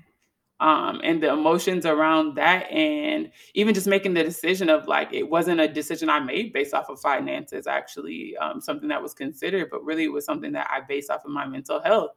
Um, 0.59 1.01
and 1.03 1.21
the 1.21 1.33
emotions 1.33 1.85
around 1.85 2.35
that, 2.35 2.71
and 2.71 3.29
even 3.53 3.73
just 3.73 3.85
making 3.85 4.13
the 4.13 4.23
decision 4.23 4.69
of 4.69 4.87
like, 4.87 5.11
it 5.11 5.29
wasn't 5.29 5.59
a 5.59 5.67
decision 5.67 6.09
I 6.09 6.21
made 6.21 6.53
based 6.53 6.73
off 6.73 6.89
of 6.89 7.01
finances, 7.01 7.67
actually, 7.67 8.37
um, 8.37 8.61
something 8.61 8.87
that 8.87 9.01
was 9.01 9.13
considered, 9.13 9.67
but 9.69 9.83
really 9.83 10.05
it 10.05 10.11
was 10.13 10.23
something 10.23 10.53
that 10.53 10.69
I 10.71 10.79
based 10.79 11.11
off 11.11 11.25
of 11.25 11.31
my 11.31 11.45
mental 11.45 11.81
health 11.81 12.11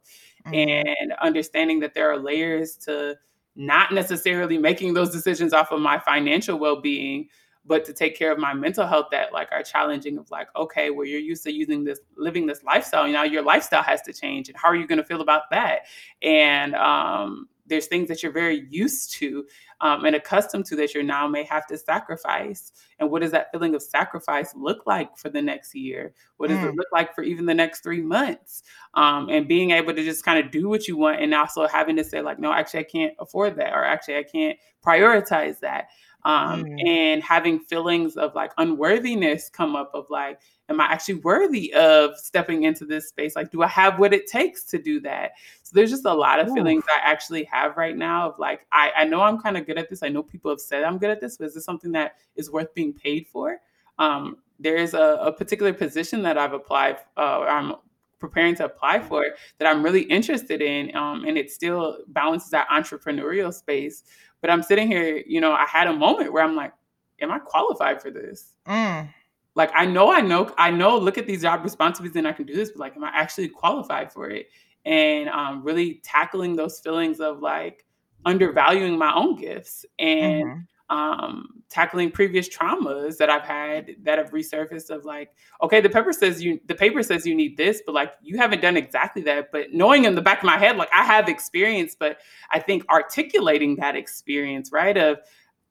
mm. 0.46 0.54
and 0.54 1.12
understanding 1.20 1.80
that 1.80 1.94
there 1.94 2.08
are 2.08 2.18
layers 2.18 2.76
to 2.84 3.16
not 3.56 3.92
necessarily 3.92 4.58
making 4.58 4.94
those 4.94 5.10
decisions 5.10 5.52
off 5.52 5.72
of 5.72 5.80
my 5.80 5.98
financial 5.98 6.58
well 6.58 6.80
being, 6.80 7.28
but 7.66 7.84
to 7.84 7.92
take 7.92 8.16
care 8.16 8.32
of 8.32 8.38
my 8.38 8.54
mental 8.54 8.86
health 8.86 9.06
that 9.10 9.32
like 9.32 9.48
are 9.52 9.62
challenging 9.62 10.18
of 10.18 10.30
like 10.30 10.48
okay 10.56 10.90
well 10.90 11.06
you're 11.06 11.20
used 11.20 11.42
to 11.42 11.52
using 11.52 11.84
this 11.84 12.00
living 12.16 12.46
this 12.46 12.62
lifestyle 12.62 13.06
now 13.08 13.22
your 13.22 13.42
lifestyle 13.42 13.82
has 13.82 14.02
to 14.02 14.12
change 14.12 14.48
and 14.48 14.56
how 14.56 14.68
are 14.68 14.76
you 14.76 14.86
going 14.86 14.98
to 14.98 15.04
feel 15.04 15.20
about 15.20 15.42
that? 15.50 15.86
And 16.22 16.74
um, 16.74 17.48
there's 17.66 17.86
things 17.86 18.08
that 18.08 18.22
you're 18.22 18.32
very 18.32 18.66
used 18.70 19.12
to 19.12 19.44
um, 19.80 20.04
and 20.04 20.16
accustomed 20.16 20.64
to 20.66 20.76
that 20.76 20.94
you 20.94 21.02
now 21.02 21.26
may 21.26 21.42
have 21.44 21.66
to 21.66 21.76
sacrifice. 21.76 22.72
And 22.98 23.10
what 23.10 23.22
does 23.22 23.32
that 23.32 23.50
feeling 23.52 23.74
of 23.74 23.82
sacrifice 23.82 24.54
look 24.54 24.86
like 24.86 25.16
for 25.18 25.28
the 25.28 25.42
next 25.42 25.74
year? 25.74 26.14
What 26.36 26.48
does 26.48 26.58
mm. 26.58 26.68
it 26.68 26.76
look 26.76 26.86
like 26.92 27.14
for 27.14 27.22
even 27.22 27.44
the 27.44 27.54
next 27.54 27.82
three 27.82 28.00
months? 28.00 28.62
Um, 28.94 29.28
and 29.28 29.48
being 29.48 29.72
able 29.72 29.94
to 29.94 30.04
just 30.04 30.24
kind 30.24 30.44
of 30.44 30.50
do 30.50 30.68
what 30.68 30.88
you 30.88 30.96
want 30.96 31.20
and 31.20 31.34
also 31.34 31.66
having 31.66 31.96
to 31.96 32.04
say 32.04 32.22
like 32.22 32.38
no 32.38 32.52
actually 32.52 32.80
i 32.80 32.84
can't 32.84 33.14
afford 33.18 33.56
that 33.56 33.74
or 33.74 33.84
actually 33.84 34.16
i 34.16 34.22
can't 34.22 34.56
prioritize 34.84 35.58
that 35.60 35.88
um, 36.26 36.64
mm. 36.64 36.86
and 36.86 37.22
having 37.22 37.60
feelings 37.60 38.16
of 38.16 38.34
like 38.34 38.52
unworthiness 38.58 39.48
come 39.48 39.76
up 39.76 39.92
of 39.94 40.10
like 40.10 40.40
am 40.68 40.80
i 40.80 40.84
actually 40.84 41.14
worthy 41.14 41.72
of 41.74 42.18
stepping 42.18 42.64
into 42.64 42.84
this 42.84 43.08
space 43.08 43.36
like 43.36 43.50
do 43.52 43.62
i 43.62 43.66
have 43.66 44.00
what 44.00 44.12
it 44.12 44.26
takes 44.26 44.64
to 44.64 44.76
do 44.76 44.98
that 45.00 45.30
so 45.62 45.70
there's 45.72 45.88
just 45.90 46.04
a 46.04 46.12
lot 46.12 46.40
of 46.40 46.48
Ooh. 46.48 46.54
feelings 46.54 46.84
i 46.94 46.98
actually 47.08 47.44
have 47.44 47.76
right 47.76 47.96
now 47.96 48.28
of 48.28 48.38
like 48.40 48.66
i, 48.72 48.90
I 48.96 49.04
know 49.04 49.22
i'm 49.22 49.40
kind 49.40 49.56
of 49.56 49.66
good 49.66 49.78
at 49.78 49.88
this 49.88 50.02
i 50.02 50.08
know 50.08 50.22
people 50.22 50.50
have 50.50 50.60
said 50.60 50.82
i'm 50.82 50.98
good 50.98 51.10
at 51.10 51.20
this 51.20 51.36
but 51.36 51.46
is 51.46 51.54
this 51.54 51.64
something 51.64 51.92
that 51.92 52.16
is 52.34 52.50
worth 52.50 52.74
being 52.74 52.92
paid 52.92 53.28
for 53.28 53.58
um, 53.98 54.36
there's 54.58 54.92
a, 54.92 55.18
a, 55.22 55.32
particular 55.32 55.72
position 55.72 56.22
that 56.22 56.36
i've 56.36 56.52
applied 56.52 56.96
uh, 57.16 57.42
i'm 57.42 57.74
preparing 58.18 58.54
to 58.54 58.64
apply 58.64 58.98
for 58.98 59.26
that 59.58 59.68
i'm 59.68 59.82
really 59.82 60.02
interested 60.02 60.62
in 60.62 60.94
um, 60.96 61.24
and 61.24 61.36
it 61.36 61.50
still 61.50 61.98
balances 62.08 62.50
that 62.50 62.66
entrepreneurial 62.68 63.52
space 63.52 64.04
but 64.40 64.50
I'm 64.50 64.62
sitting 64.62 64.86
here, 64.86 65.22
you 65.26 65.40
know, 65.40 65.52
I 65.52 65.66
had 65.66 65.86
a 65.86 65.92
moment 65.92 66.32
where 66.32 66.42
I'm 66.42 66.54
like, 66.54 66.72
am 67.20 67.30
I 67.30 67.38
qualified 67.38 68.00
for 68.00 68.10
this? 68.10 68.54
Mm. 68.66 69.08
Like 69.54 69.70
I 69.74 69.86
know, 69.86 70.12
I 70.12 70.20
know, 70.20 70.52
I 70.58 70.70
know. 70.70 70.98
Look 70.98 71.18
at 71.18 71.26
these 71.26 71.42
job 71.42 71.64
responsibilities, 71.64 72.16
and 72.16 72.28
I 72.28 72.32
can 72.32 72.44
do 72.44 72.54
this. 72.54 72.70
But 72.70 72.80
like, 72.80 72.96
am 72.96 73.04
I 73.04 73.10
actually 73.12 73.48
qualified 73.48 74.12
for 74.12 74.30
it? 74.30 74.48
And 74.84 75.28
um, 75.30 75.64
really 75.64 76.00
tackling 76.04 76.54
those 76.54 76.78
feelings 76.78 77.18
of 77.20 77.40
like 77.40 77.84
undervaluing 78.24 78.98
my 78.98 79.12
own 79.14 79.36
gifts 79.36 79.84
and 79.98 80.44
mm-hmm 80.44 80.60
um, 80.88 81.62
tackling 81.68 82.10
previous 82.10 82.48
traumas 82.48 83.16
that 83.16 83.28
I've 83.28 83.44
had 83.44 83.96
that 84.02 84.18
have 84.18 84.30
resurfaced 84.30 84.90
of 84.90 85.04
like, 85.04 85.32
okay, 85.62 85.80
the 85.80 85.88
paper 85.88 86.12
says 86.12 86.42
you 86.42 86.60
the 86.66 86.74
paper 86.74 87.02
says 87.02 87.26
you 87.26 87.34
need 87.34 87.56
this, 87.56 87.82
but 87.84 87.94
like 87.94 88.12
you 88.22 88.36
haven't 88.36 88.62
done 88.62 88.76
exactly 88.76 89.22
that. 89.22 89.50
But 89.50 89.72
knowing 89.72 90.04
in 90.04 90.14
the 90.14 90.22
back 90.22 90.38
of 90.38 90.44
my 90.44 90.58
head, 90.58 90.76
like 90.76 90.90
I 90.94 91.04
have 91.04 91.28
experience, 91.28 91.96
but 91.98 92.18
I 92.50 92.60
think 92.60 92.88
articulating 92.88 93.76
that 93.76 93.96
experience, 93.96 94.70
right? 94.72 94.96
Of 94.96 95.18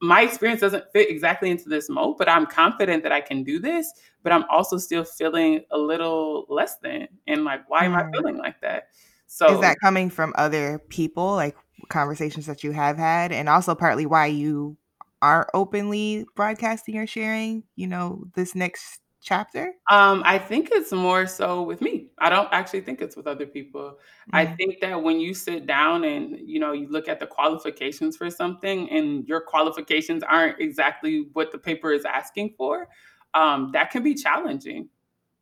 my 0.02 0.22
experience 0.22 0.62
doesn't 0.62 0.92
fit 0.92 1.10
exactly 1.10 1.50
into 1.50 1.70
this 1.70 1.90
mold, 1.90 2.18
but 2.18 2.28
I'm 2.28 2.46
confident 2.46 3.04
that 3.04 3.14
I 3.14 3.22
can 3.22 3.44
do 3.44 3.60
this. 3.60 3.92
But 4.22 4.34
I'm 4.34 4.44
also 4.50 4.78
still 4.78 5.06
feeling 5.06 5.62
a 5.72 5.78
little 5.78 6.46
less 6.50 6.78
than. 6.78 7.08
And 7.28 7.46
like, 7.46 7.70
why 7.70 7.86
am 7.86 7.96
I 7.96 8.04
mm. 8.04 8.12
feeling 8.12 8.38
like 8.38 8.60
that? 8.62 8.90
So 9.28 9.56
is 9.56 9.62
that 9.62 9.78
coming 9.82 10.10
from 10.10 10.34
other 10.38 10.80
people, 10.90 11.36
like 11.36 11.56
conversations 11.90 12.46
that 12.48 12.64
you 12.64 12.72
have 12.72 12.98
had, 12.98 13.32
and 13.32 13.48
also 13.48 13.76
partly 13.76 14.06
why 14.06 14.28
you 14.28 14.78
aren't 15.26 15.50
openly 15.54 16.26
broadcasting 16.36 16.98
or 16.98 17.08
sharing, 17.08 17.64
you 17.76 17.88
know, 17.88 18.26
this 18.36 18.56
next 18.56 19.02
chapter? 19.22 19.74
Um, 19.92 20.24
I 20.26 20.40
think 20.40 20.70
it's 20.72 20.92
more 20.92 21.28
so 21.28 21.62
with 21.62 21.82
me. 21.82 22.10
I 22.20 22.30
don't 22.30 22.50
actually 22.52 22.82
think 22.82 23.02
it's 23.02 23.16
with 23.16 23.28
other 23.28 23.46
people. 23.46 24.00
I 24.34 24.46
Mm. 24.46 24.58
think 24.58 24.80
that 24.82 25.02
when 25.04 25.20
you 25.20 25.34
sit 25.34 25.68
down 25.68 26.04
and, 26.04 26.38
you 26.40 26.60
know, 26.60 26.72
you 26.74 26.88
look 26.90 27.08
at 27.08 27.20
the 27.20 27.28
qualifications 27.28 28.18
for 28.18 28.30
something 28.32 28.90
and 28.90 29.28
your 29.28 29.42
qualifications 29.42 30.24
aren't 30.24 30.60
exactly 30.60 31.30
what 31.34 31.52
the 31.52 31.58
paper 31.60 31.92
is 31.92 32.06
asking 32.06 32.56
for, 32.58 32.88
um, 33.36 33.72
that 33.74 33.92
can 33.92 34.02
be 34.04 34.16
challenging. 34.16 34.90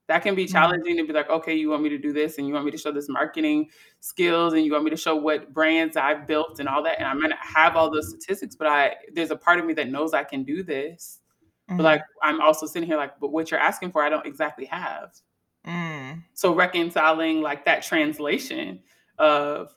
That 0.07 0.19
can 0.21 0.35
be 0.35 0.45
Mm. 0.47 0.51
challenging 0.51 0.97
to 0.97 1.03
be 1.07 1.13
like, 1.13 1.29
"Okay, 1.29 1.53
you 1.55 1.69
want 1.69 1.81
me 1.83 1.89
to 1.89 1.97
do 1.97 2.11
this, 2.11 2.37
and 2.37 2.47
you 2.47 2.53
want 2.53 2.65
me 2.65 2.71
to 2.71 2.77
show 2.77 2.91
this 2.91 3.07
marketing 3.07 3.69
skills, 4.01 4.53
and 4.53 4.65
you 4.65 4.71
want 4.73 4.83
me 4.83 4.89
to 4.89 4.97
show 4.97 5.15
what 5.15 5.53
brands 5.53 5.95
I've 5.95 6.27
built 6.27 6.59
and 6.59 6.67
all 6.67 6.83
that, 6.83 6.99
and 6.99 7.07
I'm 7.07 7.21
gonna 7.21 7.37
have 7.39 7.75
all 7.77 7.89
those 7.89 8.09
statistics, 8.09 8.55
but 8.55 8.67
I 8.67 8.95
there's 9.13 9.31
a 9.31 9.35
part 9.37 9.59
of 9.59 9.65
me 9.65 9.73
that 9.75 9.89
knows 9.89 10.13
I 10.13 10.23
can 10.25 10.43
do 10.43 10.61
this." 10.63 11.21
But, 11.77 11.83
like. 11.83 12.03
I'm 12.23 12.41
also 12.41 12.65
sitting 12.67 12.87
here 12.87 12.97
like, 12.97 13.19
"But 13.19 13.31
what 13.31 13.51
you're 13.51 13.59
asking 13.59 13.91
for, 13.93 14.03
I 14.03 14.09
don't 14.09 14.25
exactly 14.25 14.65
have." 14.65 15.13
Mm. 15.65 16.23
So 16.35 16.53
reconciling, 16.53 17.41
like, 17.41 17.65
that 17.65 17.83
translation 17.83 18.81
of 19.19 19.73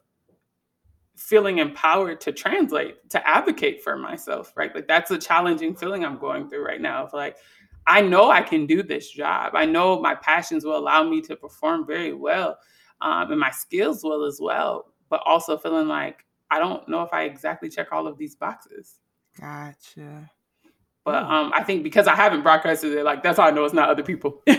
feeling 1.17 1.59
empowered 1.59 2.21
to 2.21 2.31
translate, 2.33 3.09
to 3.11 3.27
advocate 3.27 3.83
for 3.83 3.97
myself, 3.97 4.53
right? 4.55 4.75
Like, 4.75 4.87
that's 4.87 5.11
a 5.11 5.19
challenging 5.19 5.75
feeling 5.75 6.05
I'm 6.05 6.19
going 6.19 6.49
through 6.49 6.65
right 6.65 6.81
now 6.81 7.05
of, 7.05 7.13
like, 7.15 7.39
I 7.87 8.01
know 8.01 8.31
I 8.31 8.43
can 8.43 8.67
do 8.67 8.83
this 8.83 9.11
job. 9.11 9.55
I 9.55 9.65
know 9.65 10.01
my 10.01 10.15
passions 10.15 10.65
will 10.65 10.77
allow 10.77 11.05
me 11.05 11.21
to 11.23 11.37
perform 11.37 11.87
very 11.87 12.13
well, 12.13 12.59
um, 13.01 13.31
and 13.31 13.41
my 13.41 13.51
skills 13.51 14.03
will 14.03 14.25
as 14.25 14.39
well, 14.41 14.93
but 15.09 15.23
also 15.25 15.57
feeling 15.57 15.89
like 15.89 16.25
I 16.51 16.59
don't 16.59 16.89
know 16.89 17.03
if 17.03 17.13
I 17.13 17.25
exactly 17.25 17.69
check 17.69 17.93
all 17.93 18.07
of 18.07 18.19
these 18.19 18.35
boxes. 18.35 18.99
Gotcha. 19.41 20.31
But, 21.05 21.23
um, 21.23 21.53
I 21.55 21.63
think 21.63 21.85
because 21.85 22.09
I 22.09 22.17
haven't 22.17 22.43
broadcasted 22.43 22.93
it, 22.93 23.05
like, 23.05 23.23
that's 23.23 23.39
how 23.39 23.45
I 23.45 23.53
know 23.53 23.65
it's 23.65 23.73
not 23.73 23.89
other 23.89 24.03
people. 24.03 24.43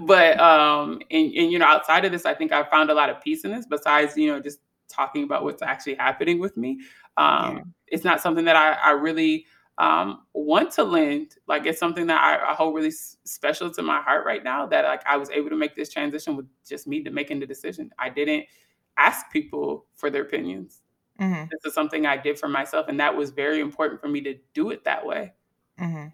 But, 0.00 0.38
um, 0.38 1.00
and 1.10 1.32
and, 1.34 1.52
you 1.52 1.58
know, 1.58 1.66
outside 1.66 2.04
of 2.04 2.12
this, 2.12 2.24
I 2.24 2.32
think 2.32 2.52
I've 2.52 2.68
found 2.68 2.88
a 2.90 2.94
lot 2.94 3.10
of 3.10 3.20
peace 3.20 3.44
in 3.44 3.50
this 3.50 3.66
besides, 3.66 4.16
you 4.16 4.32
know, 4.32 4.40
just 4.40 4.60
talking 4.88 5.24
about 5.24 5.42
what's 5.42 5.60
actually 5.60 5.94
happening 5.94 6.38
with 6.38 6.56
me. 6.56 6.80
Yeah. 7.18 7.40
Um, 7.40 7.74
it's 7.88 8.04
not 8.04 8.20
something 8.20 8.44
that 8.44 8.54
I 8.54 8.72
I 8.72 8.90
really, 8.92 9.46
um, 9.78 10.26
want 10.34 10.72
to 10.72 10.84
lend. 10.84 11.36
Like, 11.48 11.66
it's 11.66 11.78
something 11.80 12.06
that 12.08 12.20
I 12.22 12.52
I 12.52 12.54
hold 12.54 12.74
really 12.76 12.90
special 12.92 13.70
to 13.72 13.82
my 13.82 14.02
heart 14.02 14.26
right 14.26 14.44
now 14.44 14.66
that, 14.66 14.84
like, 14.84 15.02
I 15.06 15.16
was 15.18 15.30
able 15.30 15.50
to 15.50 15.56
make 15.56 15.76
this 15.76 15.90
transition 15.92 16.36
with 16.36 16.46
just 16.66 16.86
me 16.88 17.02
to 17.04 17.10
making 17.10 17.40
the 17.40 17.46
decision. 17.46 17.92
I 17.98 18.10
didn't 18.10 18.46
ask 18.98 19.30
people 19.32 19.86
for 19.96 20.10
their 20.10 20.22
opinions. 20.22 20.82
Mhm. 21.18 21.50
This 21.52 21.60
is 21.66 21.74
something 21.74 22.06
I 22.06 22.16
did 22.18 22.38
for 22.38 22.48
myself, 22.48 22.88
and 22.88 23.00
that 23.00 23.16
was 23.16 23.30
very 23.30 23.60
important 23.60 24.00
for 24.00 24.08
me 24.08 24.20
to 24.22 24.38
do 24.54 24.70
it 24.70 24.84
that 24.84 25.06
way. 25.06 25.34
Mhm. 25.78 26.12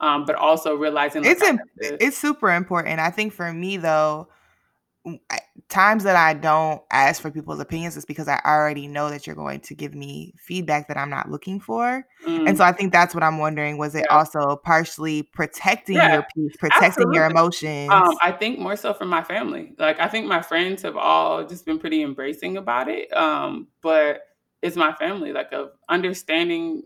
Um, 0.00 0.24
but 0.24 0.34
also 0.36 0.74
realizing, 0.74 1.24
like, 1.24 1.32
It's 1.32 1.42
I 1.42 1.46
im 1.48 1.58
have 1.58 1.68
i 1.82 1.92
to 1.92 2.00
it's 2.00 2.18
super 2.18 2.50
important. 2.50 3.00
I 3.00 3.10
think 3.10 3.32
for 3.32 3.52
me, 3.52 3.76
though, 3.76 4.28
times 5.68 6.04
that 6.04 6.16
I 6.16 6.34
don't 6.34 6.82
ask 6.90 7.20
for 7.22 7.30
people's 7.30 7.60
opinions 7.60 7.96
is 7.96 8.04
because 8.04 8.28
I 8.28 8.40
already 8.44 8.86
know 8.88 9.10
that 9.10 9.26
you're 9.26 9.36
going 9.36 9.60
to 9.60 9.74
give 9.74 9.94
me 9.94 10.34
feedback 10.38 10.88
that 10.88 10.96
I'm 10.96 11.10
not 11.10 11.30
looking 11.30 11.60
for, 11.60 12.06
and 12.46 12.56
Mm. 12.56 12.56
so 12.56 12.64
I 12.64 12.72
think 12.72 12.92
that's 12.92 13.14
what 13.14 13.22
I'm 13.24 13.38
wondering, 13.38 13.78
was 13.78 13.94
it 13.94 14.06
Yeah. 14.10 14.16
also 14.16 14.56
partially 14.64 15.22
protecting 15.24 15.96
Yeah, 15.96 16.08
your 16.08 16.24
peace, 16.34 16.56
protecting 16.58 17.12
your 17.12 17.26
absolutely. 17.26 17.34
Um, 17.88 18.02
emotions? 18.06 18.18
I 18.22 18.32
think 18.32 18.58
more 18.58 18.76
so 18.76 18.94
from 18.94 19.08
my 19.08 19.22
family. 19.22 19.74
Like, 19.78 20.00
I 20.00 20.08
think 20.08 20.26
my 20.26 20.42
friends 20.42 20.82
have 20.82 20.96
all 20.96 21.46
just 21.46 21.66
been 21.66 21.78
pretty 21.78 22.02
embracing 22.02 22.56
about 22.56 22.88
it, 22.88 23.12
um, 23.14 23.68
but 23.82 24.22
it's 24.62 24.76
my 24.76 24.92
family, 24.94 25.32
like, 25.32 25.52
of 25.52 25.72
understanding 25.88 26.82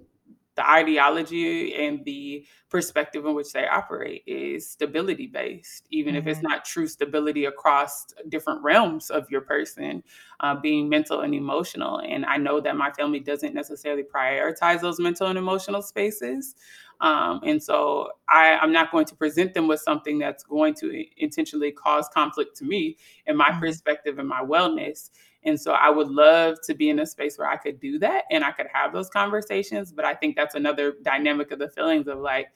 the 0.59 0.69
ideology 0.71 1.75
and 1.75 2.05
the 2.05 2.47
perspective 2.71 3.25
in 3.27 3.35
which 3.35 3.53
they 3.53 3.67
operate 3.67 4.23
is 4.27 4.69
stability-based, 4.71 5.87
even 5.91 6.17
if 6.17 6.27
it's 6.27 6.41
Mhm. 6.41 6.43
not 6.43 6.65
true 6.65 6.87
stability 6.89 7.47
across 7.47 8.07
different 8.29 8.63
realms 8.63 9.11
of 9.11 9.31
your 9.31 9.41
person, 9.43 10.03
uh, 10.41 10.55
being 10.57 10.89
mental 10.89 11.21
and 11.21 11.35
emotional, 11.35 12.01
and 12.01 12.27
I 12.27 12.37
know 12.39 12.61
that 12.61 12.77
my 12.77 12.91
family 12.93 13.21
doesn't 13.21 13.55
necessarily 13.55 14.03
prioritize 14.05 14.81
those 14.81 15.01
mental 15.01 15.29
and 15.29 15.39
emotional 15.39 15.83
spaces, 15.83 16.57
um, 17.01 17.41
and 17.45 17.63
so 17.63 18.11
I 18.29 18.59
I'm 18.61 18.73
not 18.73 18.91
going 18.91 19.07
to 19.07 19.15
present 19.17 19.55
them 19.55 19.69
with 19.69 19.81
something 19.81 20.19
that's 20.19 20.43
going 20.45 20.75
to 20.75 21.05
intentionally 21.17 21.73
cause 21.73 22.09
conflict 22.13 22.57
to 22.59 22.65
me 22.65 22.97
and 23.27 23.39
my 23.39 23.51
Mhm. 23.51 23.61
perspective 23.61 24.19
and 24.19 24.29
my 24.29 24.43
wellness, 24.43 25.11
and 25.49 25.61
so 25.61 25.73
I 25.73 25.91
would 25.91 26.09
love 26.09 26.59
to 26.67 26.75
be 26.75 26.91
in 26.91 27.01
a 27.01 27.07
space 27.07 27.39
where 27.39 27.49
I 27.49 27.57
could 27.57 27.81
do 27.81 27.99
that 28.01 28.25
and 28.31 28.45
I 28.45 28.53
could 28.53 28.69
have 28.73 28.93
those 28.93 29.11
conversations, 29.11 29.91
but 29.93 30.05
I 30.05 30.15
think 30.15 30.37
that's 30.37 30.55
another 30.55 30.95
dynamic 31.03 31.51
of 31.51 31.59
the 31.59 31.69
feelings 31.69 32.07
of, 32.07 32.19
like, 32.19 32.49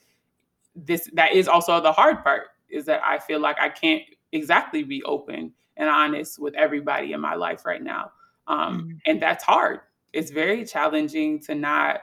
this 0.76 1.10
that 1.14 1.32
is 1.34 1.48
also 1.48 1.80
the 1.80 1.92
hard 1.92 2.22
part, 2.22 2.48
is 2.68 2.84
that 2.86 3.02
I 3.04 3.18
feel 3.18 3.40
like 3.40 3.58
I 3.60 3.68
can't 3.68 4.02
exactly 4.32 4.82
be 4.82 5.02
open 5.04 5.52
and 5.76 5.88
honest 5.88 6.38
with 6.38 6.54
everybody 6.54 7.12
in 7.12 7.20
my 7.20 7.34
life 7.34 7.64
right 7.66 7.82
now, 7.82 8.12
um, 8.46 8.88
Mhm. 8.88 9.00
and 9.06 9.20
that's 9.22 9.44
hard. 9.44 9.80
It's 10.12 10.30
very 10.30 10.64
challenging 10.64 11.40
to 11.40 11.54
not, 11.54 12.02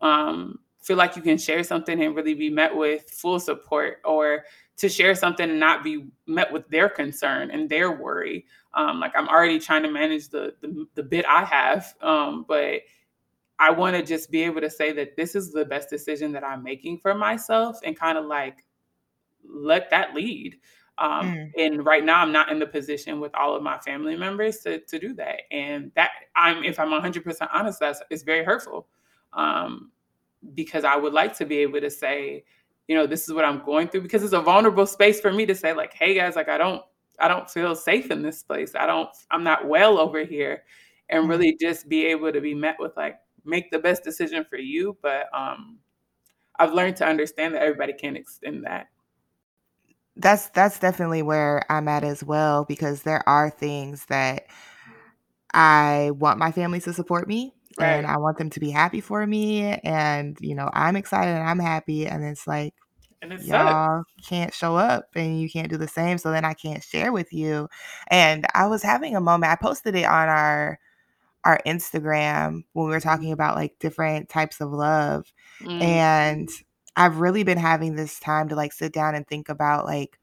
um, 0.00 0.60
feel 0.82 0.96
like 0.96 1.16
you 1.16 1.22
can 1.22 1.36
share 1.38 1.62
something 1.64 2.00
and 2.02 2.14
really 2.14 2.34
be 2.34 2.48
met 2.50 2.74
with 2.74 3.10
full 3.10 3.40
support 3.40 4.00
or 4.04 4.44
to 4.76 4.88
share 4.88 5.14
something 5.14 5.50
and 5.50 5.58
not 5.58 5.82
be 5.82 6.06
met 6.26 6.52
with 6.52 6.68
their 6.68 6.88
concern 6.88 7.50
and 7.50 7.68
their 7.68 7.90
worry. 7.90 8.46
Um, 8.76 9.00
like, 9.00 9.12
I'm 9.16 9.28
already 9.28 9.58
trying 9.60 9.82
to 9.84 9.90
manage 9.92 10.28
the 10.30 10.54
the 10.62 10.86
the 10.96 11.02
bit 11.04 11.26
I 11.26 11.44
have, 11.44 11.94
um, 12.02 12.44
but 12.48 12.82
I 13.58 13.70
wanna 13.72 14.02
just 14.04 14.30
be 14.30 14.42
able 14.44 14.60
to 14.62 14.70
say 14.70 14.92
that 14.92 15.16
this 15.16 15.34
is 15.36 15.52
the 15.52 15.64
best 15.66 15.90
decision 15.90 16.32
that 16.32 16.44
I'm 16.44 16.62
making 16.64 16.98
for 17.00 17.14
myself 17.14 17.78
and 17.84 17.98
kinda, 17.98 18.20
like, 18.22 18.64
let 19.44 19.90
that 19.90 20.14
lead, 20.14 20.58
um, 20.98 21.34
Mm. 21.36 21.52
and 21.58 21.84
right 21.86 22.04
now, 22.04 22.20
I'm 22.22 22.32
not 22.32 22.50
in 22.50 22.58
the 22.58 22.66
position 22.66 23.20
with 23.20 23.34
all 23.34 23.54
of 23.56 23.62
my 23.62 23.78
family 23.78 24.16
members 24.16 24.58
to 24.60 24.80
to 24.80 24.98
do 24.98 25.14
that, 25.14 25.42
and 25.50 25.92
that 25.96 26.10
I'm 26.36 26.64
if 26.64 26.78
I'm 26.80 26.92
100% 26.92 27.50
honest, 27.54 27.80
that's 27.80 28.02
it's 28.10 28.22
very 28.24 28.44
hurtful, 28.44 28.88
um, 29.32 29.92
because 30.54 30.84
I 30.84 30.96
would 30.96 31.12
like 31.14 31.36
to 31.38 31.46
be 31.46 31.58
able 31.58 31.80
to 31.80 31.90
say, 31.90 32.44
you 32.88 32.96
know, 32.96 33.06
"This 33.06 33.24
is 33.28 33.34
what 33.34 33.44
I'm 33.44 33.64
going 33.64 33.88
through," 33.88 34.02
because 34.02 34.22
it's 34.24 34.32
a 34.34 34.40
vulnerable 34.42 34.86
space 34.86 35.20
for 35.20 35.32
me 35.32 35.46
to 35.46 35.54
say, 35.54 35.72
like, 35.74 35.92
"Hey, 35.94 36.14
guys, 36.14 36.36
like, 36.36 36.48
I 36.48 36.58
don't 36.58 36.82
I 37.20 37.28
don't 37.28 37.50
feel 37.50 37.74
safe 37.76 38.10
in 38.10 38.22
this 38.22 38.42
place. 38.42 38.74
I 38.74 38.86
don't 38.86 39.10
I'm 39.30 39.44
not 39.44 39.66
well 39.68 39.98
over 39.98 40.24
here," 40.24 40.64
and 41.08 41.28
Mhm. 41.28 41.28
really 41.28 41.56
just 41.60 41.88
be 41.88 42.06
able 42.06 42.32
to 42.32 42.40
be 42.40 42.54
met 42.54 42.76
with, 42.80 42.96
like, 42.96 43.18
"Make 43.44 43.70
the 43.70 43.78
best 43.78 44.04
decision 44.04 44.44
for 44.48 44.58
you," 44.58 44.98
but, 45.02 45.26
um, 45.34 45.80
I've 46.58 46.74
learned 46.74 46.96
to 46.98 47.06
understand 47.06 47.54
that 47.54 47.62
everybody 47.62 47.92
can't 47.94 48.16
extend 48.18 48.64
that. 48.66 48.88
That's 50.16 50.48
that's 50.50 50.78
definitely 50.78 51.22
where 51.22 51.62
I'm 51.70 51.88
at 51.88 52.02
as 52.02 52.24
well 52.24 52.64
because 52.64 53.02
there 53.02 53.26
are 53.28 53.50
things 53.50 54.06
that 54.06 54.46
I 55.54 56.10
want 56.14 56.38
my 56.38 56.52
family 56.52 56.80
to 56.80 56.92
support 56.92 57.28
me, 57.28 57.54
and 57.78 58.06
I 58.06 58.16
want 58.18 58.38
them 58.38 58.50
to 58.50 58.60
be 58.60 58.70
happy 58.70 59.00
for 59.00 59.26
me, 59.26 59.62
and, 59.84 60.36
you 60.40 60.54
know, 60.54 60.70
I'm 60.72 60.96
excited 60.96 61.30
and 61.34 61.48
I'm 61.48 61.58
happy, 61.58 62.06
and 62.06 62.24
it's 62.24 62.46
like, 62.46 62.74
And 63.22 63.32
it 63.32 63.42
y'all 63.42 64.04
can't 64.26 64.52
show 64.54 64.76
up 64.76 65.08
and 65.16 65.40
you 65.40 65.48
can't 65.50 65.70
do 65.70 65.76
the 65.78 65.88
same, 65.88 66.18
so 66.18 66.30
then 66.30 66.44
I 66.44 66.54
can't 66.54 66.82
share 66.82 67.12
with 67.12 67.32
you, 67.32 67.68
and 68.08 68.46
I 68.54 68.66
was 68.66 68.82
having 68.82 69.16
a 69.16 69.20
moment 69.20 69.50
I 69.52 69.56
posted 69.56 69.94
it 69.96 70.04
on 70.04 70.28
our 70.28 70.78
our 71.44 71.60
Instagram 71.66 72.64
when 72.72 72.86
we 72.86 72.92
were 72.92 73.00
talking 73.00 73.30
about, 73.32 73.54
like, 73.56 73.78
different 73.78 74.28
types 74.28 74.60
of 74.60 74.72
love, 74.72 75.32
Mm. 75.62 75.80
and 75.82 76.48
I've 76.96 77.18
really 77.18 77.44
been 77.44 77.58
having 77.58 77.94
this 77.96 78.18
time 78.20 78.48
to, 78.48 78.56
like, 78.56 78.72
sit 78.72 78.92
down 78.92 79.14
and 79.14 79.26
think 79.26 79.48
about, 79.48 79.84
like 79.86 80.18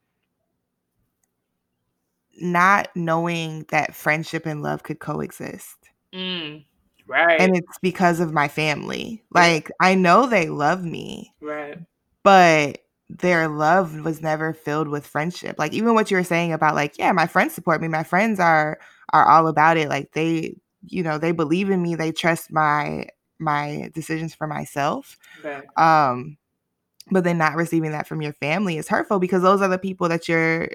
not 2.42 2.90
knowing 2.96 3.66
that 3.70 3.96
friendship 3.96 4.46
and 4.46 4.62
love 4.64 4.84
could 4.84 5.00
coexist. 5.00 5.78
Mm. 6.14 6.66
Right. 7.08 7.40
And 7.40 7.56
it's 7.56 7.78
because 7.82 8.20
of 8.20 8.34
my 8.34 8.48
family. 8.48 9.24
Like, 9.32 9.70
I 9.80 9.96
know 9.96 10.26
they 10.26 10.50
love 10.50 10.84
me, 10.84 11.34
Right. 11.42 11.78
but 12.24 12.80
their 13.10 13.48
love 13.48 14.02
was 14.06 14.22
never 14.22 14.54
filled 14.54 14.88
with 14.88 15.06
friendship. 15.06 15.56
Like, 15.60 15.74
even 15.74 15.94
what 15.94 16.10
you 16.12 16.18
were 16.18 16.24
saying 16.24 16.54
about, 16.54 16.76
like, 16.76 16.98
yeah, 16.98 17.12
my 17.12 17.28
friends 17.28 17.54
support 17.54 17.82
me, 17.82 17.88
my 17.88 18.04
friends 18.04 18.40
are 18.40 18.80
are 19.14 19.26
all 19.28 19.48
about 19.48 19.78
it, 19.78 19.90
like, 19.90 20.12
they 20.14 20.56
you 20.88 21.04
know, 21.04 21.18
they 21.18 21.32
believe 21.32 21.70
in 21.70 21.82
me, 21.82 21.96
they 21.96 22.12
trust 22.12 22.52
my 22.52 23.08
my 23.40 23.90
decisions 23.94 24.34
for 24.36 24.48
myself, 24.48 25.18
Right. 25.44 25.64
um, 25.78 26.38
but 27.12 27.24
then 27.26 27.38
not 27.38 27.56
receiving 27.56 27.92
that 27.92 28.08
from 28.08 28.22
your 28.22 28.34
family 28.34 28.78
is 28.78 28.88
hurtful 28.90 29.20
because 29.20 29.42
those 29.44 29.62
are 29.62 29.68
the 29.70 29.78
people 29.80 30.10
that 30.10 30.28
you're 30.30 30.70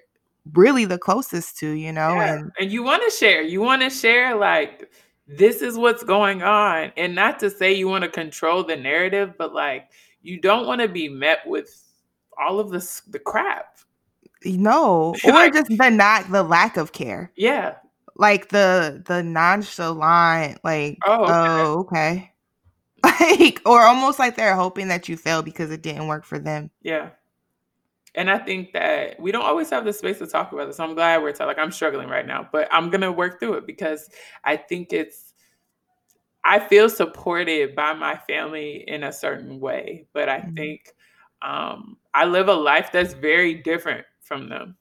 really 0.54 0.84
the 0.86 0.98
closest 0.98 1.58
to, 1.58 1.70
you 1.70 1.92
know, 1.92 2.20
Yeah, 2.20 2.34
and 2.34 2.52
and 2.58 2.72
you 2.72 2.82
wanna 2.82 3.10
share, 3.10 3.42
you 3.42 3.60
wanna 3.60 3.90
share, 3.90 4.34
like, 4.36 4.90
"This 5.26 5.62
is 5.62 5.76
what's 5.76 6.02
going 6.04 6.42
on," 6.42 6.92
and 6.96 7.14
not 7.14 7.38
to 7.40 7.50
say 7.50 7.72
you 7.72 7.88
wanna 7.88 8.08
control 8.08 8.64
the 8.64 8.76
narrative, 8.76 9.34
but, 9.38 9.52
like, 9.54 9.90
you 10.22 10.40
don't 10.40 10.66
wanna 10.66 10.88
be 10.88 11.08
met 11.08 11.46
with 11.46 11.87
all 12.38 12.60
of 12.60 12.70
this 12.70 13.00
the 13.02 13.18
crap. 13.18 13.78
No, 14.44 15.18
or 15.24 15.48
just 15.50 15.68
the 15.76 15.90
not 15.90 16.30
the 16.30 16.42
lack 16.42 16.76
of 16.76 16.92
care. 16.92 17.32
Yeah. 17.36 17.76
Like, 18.16 18.48
the 18.50 19.02
the 19.06 19.22
nonchalant, 19.22 20.60
like, 20.64 20.98
Oh, 21.06 21.24
okay. 21.24 21.32
"Oh, 21.32 21.78
okay." 21.80 22.32
Like, 23.04 23.60
or 23.66 23.82
almost 23.82 24.18
like 24.18 24.36
they're 24.36 24.56
hoping 24.56 24.88
that 24.88 25.08
you 25.08 25.16
fail 25.16 25.42
because 25.42 25.70
it 25.70 25.82
didn't 25.82 26.08
work 26.08 26.24
for 26.24 26.38
them. 26.38 26.70
Yeah. 26.82 27.10
And 28.14 28.30
I 28.30 28.38
think 28.38 28.72
that 28.72 29.20
we 29.20 29.30
don't 29.30 29.44
always 29.44 29.70
have 29.70 29.84
the 29.84 29.92
space 29.92 30.18
to 30.18 30.26
talk 30.26 30.52
about 30.52 30.66
this. 30.66 30.78
So 30.78 30.84
I'm 30.84 30.94
glad 30.94 31.22
we're 31.22 31.32
talking. 31.32 31.46
Like 31.48 31.58
I'm 31.58 31.70
struggling 31.70 32.08
right 32.08 32.26
now, 32.26 32.48
but 32.50 32.68
I'm 32.72 32.90
gonna 32.90 33.12
work 33.12 33.38
through 33.38 33.54
it 33.54 33.66
because 33.66 34.08
I 34.44 34.56
think 34.56 34.92
it's 34.92 35.34
I 36.44 36.58
feel 36.58 36.88
supported 36.88 37.74
by 37.74 37.92
my 37.92 38.16
family 38.16 38.84
in 38.86 39.04
a 39.04 39.12
certain 39.12 39.60
way, 39.60 40.06
but 40.12 40.28
I 40.28 40.40
Mhm. 40.40 40.56
think 40.56 40.94
um, 41.42 41.98
I 42.18 42.24
live 42.24 42.48
a 42.48 42.52
life 42.52 42.90
that's 42.90 43.14
very 43.14 43.54
different 43.54 44.04
from 44.20 44.48
them. 44.48 44.76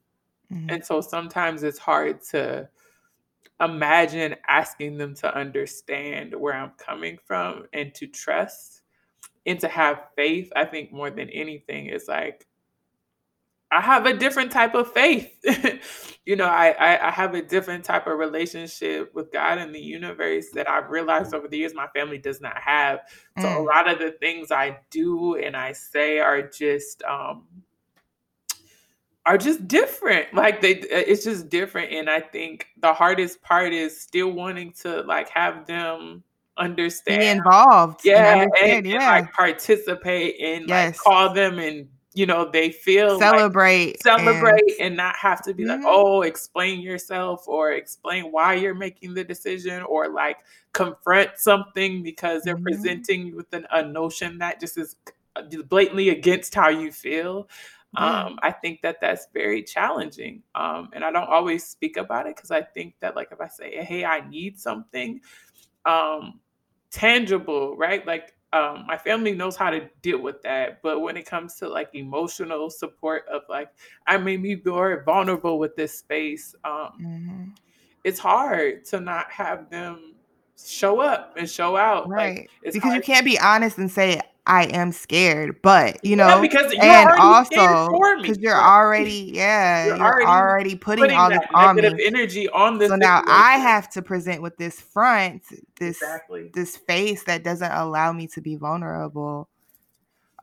Mhm. 0.52 0.72
And 0.72 0.84
so 0.84 1.02
sometimes 1.02 1.62
it's 1.62 1.78
hard 1.78 2.20
to 2.32 2.68
imagine 3.60 4.36
asking 4.48 4.98
them 4.98 5.14
to 5.16 5.36
understand 5.36 6.34
where 6.34 6.56
I'm 6.56 6.72
coming 6.78 7.20
from 7.24 7.68
and 7.74 7.94
to 7.94 8.08
trust 8.08 8.82
and 9.46 9.60
to 9.60 9.68
have 9.68 10.10
faith. 10.16 10.52
I 10.56 10.66
think 10.66 10.92
more 10.92 11.12
than 11.12 11.30
anything 11.30 11.86
is 11.86 12.08
like 12.08 12.48
I 13.72 13.82
have 13.82 14.06
a 14.06 14.14
different 14.14 14.52
type 14.52 14.76
of 14.76 14.92
faith. 14.94 15.34
you 16.26 16.36
know, 16.38 16.46
I, 16.46 16.70
I 16.80 17.08
I 17.08 17.12
have 17.12 17.34
a 17.36 17.42
different 17.42 17.84
type 17.84 18.08
of 18.08 18.18
relationship 18.18 19.14
with 19.14 19.32
God 19.32 19.58
and 19.58 19.74
the 19.76 19.82
universe 19.82 20.48
that 20.54 20.70
I've 20.70 20.90
realized 20.90 21.34
over 21.34 21.48
the 21.48 21.58
years 21.58 21.74
my 21.74 21.88
family 21.88 22.18
does 22.18 22.40
not 22.42 22.58
have. 22.60 23.02
So 23.38 23.50
a 23.50 23.60
Mm. 23.60 23.66
lot 23.66 23.90
of 23.90 24.00
the 24.00 24.12
things 24.12 24.52
I 24.52 24.80
do 24.90 25.36
and 25.36 25.56
I 25.56 25.74
say 25.74 26.20
are 26.20 26.42
just 26.42 27.04
um 27.04 27.46
are 29.26 29.38
just 29.38 29.68
different. 29.68 30.34
Like 30.34 30.62
they 30.62 30.72
it's 30.76 31.26
just 31.26 31.50
different. 31.50 31.92
And 31.92 32.10
I 32.10 32.22
think 32.22 32.68
the 32.82 32.94
hardest 32.94 33.42
part 33.42 33.74
is 33.74 34.00
still 34.00 34.32
wanting 34.32 34.72
to 34.84 35.02
like 35.02 35.30
have 35.30 35.66
them 35.68 36.24
understand 36.58 37.20
Be 37.20 37.28
involved 37.28 38.02
yeah, 38.04 38.34
and 38.36 38.48
and, 38.62 38.80
understand, 38.80 38.86
like, 39.08 39.24
yeah. 39.26 39.28
participate 39.34 40.36
and, 40.42 40.68
like, 40.70 40.88
Yes. 40.88 40.98
call 40.98 41.34
them 41.34 41.60
and, 41.60 41.90
you 42.18 42.26
know, 42.26 42.50
they 42.52 42.72
feel 42.72 43.24
like 43.24 43.48
Celebrate 43.50 44.02
and 44.18 44.62
celebrate 44.62 44.76
and 44.80 44.96
not 44.98 45.16
have 45.18 45.44
to 45.44 45.54
be 45.54 45.66
like, 45.66 45.80
Mhm. 45.80 45.86
"Oh, 45.86 46.22
explain 46.24 46.82
yourself," 46.82 47.48
or 47.48 47.72
explain 47.74 48.32
why 48.32 48.54
you're 48.56 48.76
making 48.76 49.14
the 49.16 49.24
decision, 49.24 49.84
or, 49.84 50.10
like, 50.10 50.40
confront 50.74 51.32
something 51.38 52.04
because 52.04 52.44
they're 52.44 52.56
Mhm. 52.56 52.64
presenting 52.64 53.28
you 53.28 53.36
with 53.36 53.54
an 53.54 53.68
a 53.72 53.84
notion 53.84 54.38
that 54.40 54.60
just 54.62 54.78
is 54.78 54.96
uh, 55.36 55.44
blatantly 55.70 56.10
against 56.10 56.56
how 56.56 56.70
you 56.70 56.92
feel. 56.92 57.50
Um, 57.98 58.38
I 58.44 58.52
think 58.52 58.82
that 58.84 58.98
that's 59.02 59.28
very 59.34 59.64
challenging, 59.64 60.44
um, 60.56 60.90
and 60.94 61.04
I 61.04 61.12
don't 61.12 61.30
always 61.30 61.66
speak 61.66 61.98
about 61.98 62.28
it 62.28 62.36
because 62.36 62.52
I 62.52 62.62
think 62.62 62.96
that, 63.02 63.16
like, 63.16 63.30
if 63.32 63.42
I 63.42 63.48
say, 63.48 63.84
"Hey, 63.84 64.06
I 64.06 64.28
need 64.30 64.60
something," 64.60 65.22
um, 65.86 66.42
tangible, 66.92 67.78
right? 67.78 68.06
Like, 68.08 68.37
um, 68.58 68.86
my 68.88 68.98
family 68.98 69.34
knows 69.34 69.56
how 69.56 69.70
to 69.70 69.90
deal 70.02 70.20
with 70.22 70.42
that, 70.44 70.82
but 70.82 71.00
when 71.02 71.18
it 71.18 71.26
comes 71.26 71.56
to, 71.56 71.68
like, 71.70 71.90
emotional 71.94 72.70
support 72.70 73.26
of, 73.28 73.44
like, 73.50 73.70
I 74.08 74.18
may 74.18 74.38
be 74.38 74.56
more 74.66 75.04
vulnerable 75.04 75.60
with 75.60 75.76
this 75.76 75.98
space, 76.00 76.56
um, 76.64 76.92
Mhm. 77.00 77.56
it's 78.04 78.20
hard 78.20 78.86
to 78.86 79.00
not 79.00 79.32
have 79.32 79.70
them 79.70 80.16
show 80.58 81.00
up 81.02 81.36
and 81.38 81.50
show 81.50 81.76
out, 81.78 82.16
like, 82.18 82.36
Right, 82.36 82.50
it's 82.62 82.76
because 82.76 82.94
you 82.96 83.02
can't 83.02 83.26
be 83.26 83.40
honest 83.40 83.78
and 83.78 83.92
say, 83.92 84.22
"I 84.48 84.66
am 84.66 84.92
scared," 84.92 85.62
but, 85.62 86.04
you 86.06 86.16
Yeah, 86.16 86.36
know, 86.36 86.42
because 86.42 86.74
you're 86.74 86.96
and 86.96 87.10
also 87.20 87.88
because 88.22 88.40
you're 88.40 88.60
already 88.62 89.32
yeah, 89.34 89.88
You're 89.88 89.98
you're 89.98 90.08
already 90.08 90.26
already 90.26 90.76
putting 90.76 91.04
putting 91.04 91.18
all 91.18 91.30
this 91.30 91.42
on 91.54 91.82
me. 91.82 92.04
energy 92.06 92.50
on 92.50 92.78
this. 92.80 92.90
So 92.90 92.96
now 92.96 93.24
I 93.28 93.58
have 93.58 93.90
to 93.92 94.02
present 94.02 94.42
with 94.42 94.58
this 94.58 94.80
front, 94.82 95.44
this 95.80 95.98
Exactly. 96.02 96.50
this 96.54 96.78
face 96.78 97.24
that 97.26 97.44
doesn't 97.44 97.72
allow 97.72 98.12
me 98.14 98.28
to 98.28 98.42
be 98.42 98.56
vulnerable. 98.56 99.50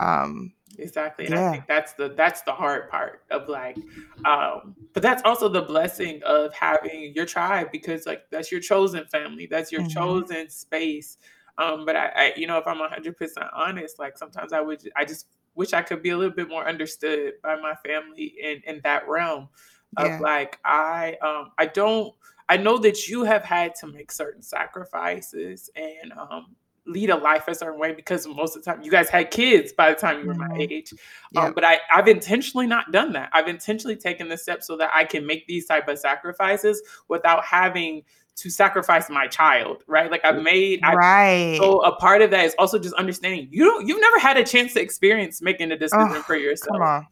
Um, 0.01 0.53
Exactly, 0.79 1.27
and 1.27 1.35
I 1.35 1.43
think 1.43 1.67
that's 1.69 1.93
the 1.93 2.09
that's 2.17 2.43
the 2.43 2.53
hard 2.53 2.91
part 2.91 3.23
of, 3.31 3.49
like, 3.49 3.77
um 4.25 4.75
but 4.93 5.03
that's 5.03 5.23
also 5.25 5.49
the 5.49 5.63
blessing 5.63 6.21
of 6.25 6.53
having 6.53 7.13
your 7.15 7.27
tribe 7.27 7.69
because, 7.71 8.07
like, 8.07 8.29
that's 8.31 8.51
your 8.51 8.61
chosen 8.61 9.05
family, 9.07 9.47
that's 9.47 9.71
your 9.71 9.83
Mhm. 9.83 9.89
chosen 9.89 10.49
space, 10.51 11.19
um, 11.59 11.85
but 11.87 11.97
I 11.97 12.09
I 12.09 12.33
you 12.37 12.47
know, 12.47 12.59
if 12.59 12.67
I'm 12.67 12.79
100% 12.81 13.47
honest, 13.55 13.99
like, 13.99 14.19
sometimes 14.19 14.53
I 14.53 14.61
would 14.61 14.83
I 14.97 15.05
just 15.05 15.29
wish 15.55 15.73
I 15.73 15.83
could 15.83 16.03
be 16.03 16.11
a 16.11 16.17
little 16.19 16.35
bit 16.35 16.49
more 16.49 16.67
understood 16.69 17.35
by 17.43 17.57
my 17.57 17.75
family 17.77 18.35
in 18.43 18.63
in 18.67 18.81
that 18.85 19.09
realm 19.09 19.49
of, 19.97 20.13
Yeah. 20.13 20.21
like, 20.21 20.59
I, 20.65 21.17
um 21.23 21.53
I 21.59 21.67
don't 21.67 22.15
I 22.49 22.57
know 22.59 22.79
that 22.79 23.09
you 23.09 23.25
have 23.25 23.43
had 23.45 23.75
to 23.77 23.87
make 23.87 24.13
certain 24.13 24.43
sacrifices 24.43 25.71
and, 25.77 26.13
um, 26.13 26.57
lead 26.87 27.09
a 27.11 27.17
life 27.17 27.49
a 27.49 27.55
certain 27.55 27.81
way 27.81 27.93
because 27.95 28.27
most 28.27 28.55
of 28.57 28.63
the 28.63 28.71
time 28.71 28.83
you 28.83 28.91
guys 28.91 29.09
had 29.09 29.31
kids 29.31 29.73
by 29.73 29.89
the 29.91 29.97
time 29.99 30.21
you 30.21 30.27
were 30.27 30.35
my 30.35 30.47
Mhm. 30.47 30.69
age, 30.69 30.93
um, 31.37 31.53
Yep. 31.53 31.55
but 31.55 31.65
I 31.65 31.81
I've 31.91 32.09
intentionally 32.09 32.67
not 32.67 32.93
done 32.93 33.13
that. 33.15 33.31
I've 33.33 33.49
intentionally 33.49 33.97
taken 33.97 34.29
the 34.29 34.37
steps 34.37 34.67
so 34.67 34.77
that 34.79 34.91
I 34.95 35.05
can 35.05 35.27
make 35.27 35.47
these 35.47 35.67
type 35.67 35.89
of 35.89 35.99
sacrifices 35.99 36.83
without 37.09 37.45
having 37.45 38.03
to 38.37 38.51
sacrifice 38.51 39.09
my 39.11 39.27
child, 39.27 39.83
right? 39.87 40.11
Like, 40.11 40.25
I've 40.25 40.43
made 40.43 40.81
I 40.83 40.95
Right. 40.95 41.57
so 41.59 41.81
a 41.85 41.95
part 41.97 42.23
of 42.23 42.31
that 42.33 42.45
is 42.45 42.55
also 42.59 42.79
just 42.79 42.95
understanding 42.95 43.49
you 43.51 43.65
don't 43.65 43.87
you've 43.87 44.01
never 44.01 44.19
had 44.19 44.37
a 44.37 44.45
chance 44.45 44.75
to 44.75 44.81
experience 44.81 45.41
making 45.43 45.71
a 45.73 45.77
decision 45.77 46.09
for 46.23 46.35
come 46.35 46.43
yourself. 46.43 46.81
on. 46.81 47.07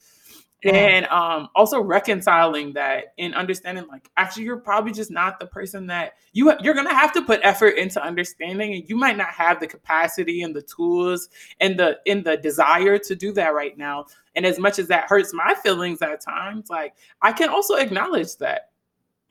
And, 0.64 1.06
um, 1.06 1.48
also 1.56 1.80
reconciling 1.80 2.72
that 2.74 3.14
and 3.18 3.34
understanding, 3.34 3.84
like, 3.88 4.08
actually, 4.16 4.44
you're 4.44 4.58
probably 4.58 4.92
just 4.92 5.10
not 5.10 5.40
the 5.40 5.46
person 5.46 5.88
that 5.88 6.12
you 6.32 6.52
you're 6.60 6.74
gonna 6.74 6.94
have 6.94 7.12
to 7.14 7.22
put 7.22 7.40
effort 7.42 7.70
into 7.78 8.00
understanding, 8.00 8.74
and 8.74 8.88
you 8.88 8.96
might 8.96 9.16
not 9.16 9.30
have 9.30 9.58
the 9.58 9.66
capacity 9.66 10.42
and 10.42 10.54
the 10.54 10.62
tools 10.62 11.28
and 11.60 11.78
the 11.78 11.98
in 12.04 12.22
the 12.22 12.36
desire 12.36 12.96
to 12.98 13.16
do 13.16 13.32
that 13.32 13.54
right 13.54 13.76
now, 13.76 14.06
and 14.36 14.46
as 14.46 14.58
much 14.60 14.78
as 14.78 14.86
that 14.88 15.08
hurts 15.08 15.34
my 15.34 15.54
feelings 15.64 16.00
at 16.00 16.20
times, 16.20 16.70
like, 16.70 16.94
I 17.22 17.32
can 17.32 17.48
also 17.48 17.74
acknowledge 17.74 18.36
that. 18.36 18.70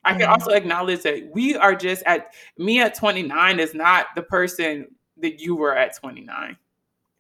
I 0.04 0.14
can 0.14 0.28
Mhm. 0.28 0.32
also 0.34 0.52
acknowledge 0.52 1.04
that 1.04 1.30
we 1.34 1.56
are 1.56 1.76
just 1.76 2.04
at 2.06 2.34
me 2.58 2.82
at 2.82 2.96
29 2.96 3.60
is 3.60 3.74
not 3.74 4.08
the 4.16 4.24
person 4.24 4.88
that 5.18 5.40
you 5.40 5.56
were 5.56 5.76
at 5.76 5.96
29. 5.96 6.58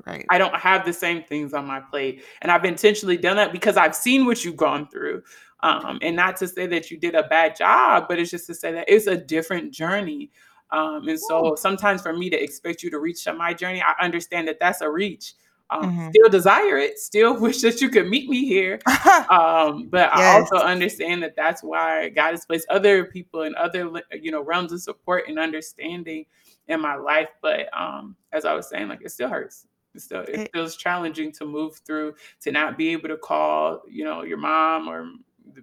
Right. 0.05 0.25
I 0.31 0.39
don't 0.39 0.55
have 0.55 0.83
the 0.83 0.93
same 0.93 1.23
things 1.23 1.53
on 1.53 1.67
my 1.67 1.79
plate, 1.79 2.23
and 2.41 2.51
I've 2.51 2.65
intentionally 2.65 3.17
done 3.17 3.37
that 3.37 3.51
because 3.51 3.77
I've 3.77 3.95
seen 3.95 4.25
what 4.25 4.43
you've 4.43 4.57
gone 4.57 4.87
through, 4.87 5.21
um, 5.61 5.99
and 6.01 6.15
not 6.15 6.37
to 6.37 6.47
say 6.47 6.65
that 6.67 6.89
you 6.89 6.97
did 6.97 7.13
a 7.13 7.23
bad 7.23 7.55
job, 7.55 8.05
but 8.09 8.17
it's 8.17 8.31
just 8.31 8.47
to 8.47 8.55
say 8.55 8.71
that 8.71 8.85
it's 8.87 9.05
a 9.05 9.15
different 9.15 9.71
journey, 9.71 10.31
um, 10.71 11.07
and 11.07 11.19
so 11.19 11.53
sometimes 11.55 12.01
for 12.01 12.13
me 12.13 12.31
to 12.31 12.41
expect 12.41 12.81
you 12.81 12.89
to 12.89 12.97
reach 12.99 13.27
my 13.37 13.53
journey, 13.53 13.83
I 13.83 13.93
understand 14.03 14.47
that 14.47 14.57
that's 14.59 14.81
a 14.81 14.89
reach. 14.89 15.33
Um, 15.71 15.87
Mhm. 15.87 16.13
still 16.13 16.29
desire 16.29 16.77
it, 16.77 16.99
still 16.99 17.39
wish 17.41 17.61
that 17.61 17.81
you 17.81 17.89
could 17.89 18.07
meet 18.09 18.29
me 18.29 18.45
here, 18.47 18.81
um, 19.29 19.87
but 19.89 20.11
I 20.11 20.21
also 20.25 20.57
understand 20.57 21.23
that 21.23 21.35
that's 21.37 21.63
why 21.63 22.09
God 22.09 22.31
has 22.31 22.45
placed 22.45 22.67
other 22.69 23.05
people 23.05 23.43
in 23.43 23.55
other 23.55 23.89
you 24.13 24.31
know, 24.31 24.41
realms 24.43 24.73
of 24.73 24.81
support 24.81 25.25
and 25.29 25.39
understanding 25.39 26.25
in 26.67 26.81
my 26.81 26.95
life, 26.95 27.29
but, 27.41 27.69
um, 27.77 28.17
as 28.33 28.45
I 28.45 28.53
was 28.53 28.69
saying, 28.69 28.89
like, 28.89 29.01
it 29.03 29.09
still 29.11 29.29
hurts. 29.29 29.67
It 29.95 30.01
still 30.01 30.21
it 30.21 30.43
It 30.43 30.51
feels 30.53 30.75
challenging 30.77 31.31
to 31.33 31.45
move 31.45 31.77
through, 31.85 32.15
to 32.41 32.51
not 32.51 32.77
be 32.77 32.89
able 32.89 33.09
to 33.09 33.17
call, 33.17 33.81
you 33.89 34.03
know, 34.05 34.23
your 34.23 34.37
mom 34.37 34.87
or 34.87 35.09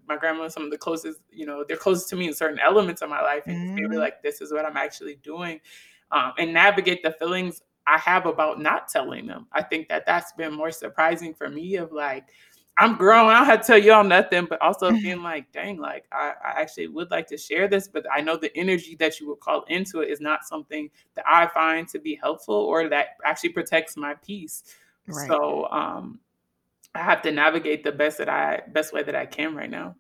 my 0.07 0.17
grandma, 0.17 0.49
some 0.49 0.65
of 0.65 0.71
the 0.71 0.79
closest, 0.79 1.21
you 1.31 1.47
know, 1.47 1.65
they're 1.67 1.77
closest 1.77 2.09
to 2.11 2.17
me 2.17 2.27
in 2.29 2.35
certain 2.35 2.59
elements 2.61 3.01
of 3.03 3.09
my 3.11 3.23
life, 3.23 3.45
and 3.49 3.59
just 3.61 3.75
be 3.75 3.83
able 3.85 3.95
to, 3.95 4.01
Mhm. 4.01 4.05
like, 4.05 4.23
"This 4.23 4.41
is 4.41 4.53
what 4.53 4.65
I'm 4.67 4.77
actually 4.77 5.17
doing," 5.17 5.61
um, 6.11 6.33
and 6.39 6.53
navigate 6.53 7.03
the 7.03 7.13
feelings 7.13 7.63
I 7.89 7.99
have 7.99 8.27
about 8.27 8.61
not 8.61 8.89
telling 8.89 9.27
them. 9.27 9.47
I 9.53 9.63
think 9.63 9.89
that 9.89 10.05
that's 10.07 10.33
been 10.33 10.53
more 10.53 10.71
surprising 10.71 11.35
for 11.35 11.49
me 11.49 11.77
of, 11.77 11.93
like, 11.93 12.29
I'm 12.77 12.97
grown, 12.97 13.29
I 13.29 13.39
don't 13.39 13.47
have 13.47 13.61
to 13.63 13.67
tell 13.67 13.79
y'all 13.79 14.05
nothing, 14.05 14.47
but 14.49 14.61
also 14.63 14.91
being 15.03 15.23
like, 15.23 15.51
"Dang," 15.53 15.79
like, 15.79 16.05
I 16.13 16.33
I 16.45 16.61
actually 16.61 16.89
would 16.89 17.11
like 17.11 17.27
to 17.29 17.37
share 17.37 17.67
this, 17.67 17.89
but 17.89 18.07
I 18.13 18.21
know 18.21 18.37
the 18.37 18.57
energy 18.57 18.95
that 18.97 19.19
you 19.19 19.29
would 19.29 19.41
call 19.41 19.63
into 19.65 20.01
it 20.01 20.11
is 20.11 20.21
not 20.21 20.45
something 20.45 20.91
that 21.17 21.25
I 21.27 21.49
find 21.49 21.89
to 21.89 21.99
be 21.99 22.15
helpful 22.15 22.55
or 22.55 22.89
that 22.89 23.17
actually 23.25 23.51
protects 23.51 23.97
my 23.97 24.15
peace. 24.15 24.63
Right. 25.09 25.27
So, 25.27 25.69
um, 25.71 26.21
I 26.95 27.03
have 27.03 27.23
to 27.23 27.33
navigate 27.33 27.85
the 27.85 27.93
best 27.93 28.19
that 28.19 28.29
I 28.29 28.63
best 28.69 28.93
way 28.93 29.03
that 29.03 29.15
I 29.15 29.27
can 29.27 29.55
right 29.55 29.71
now. 29.71 29.97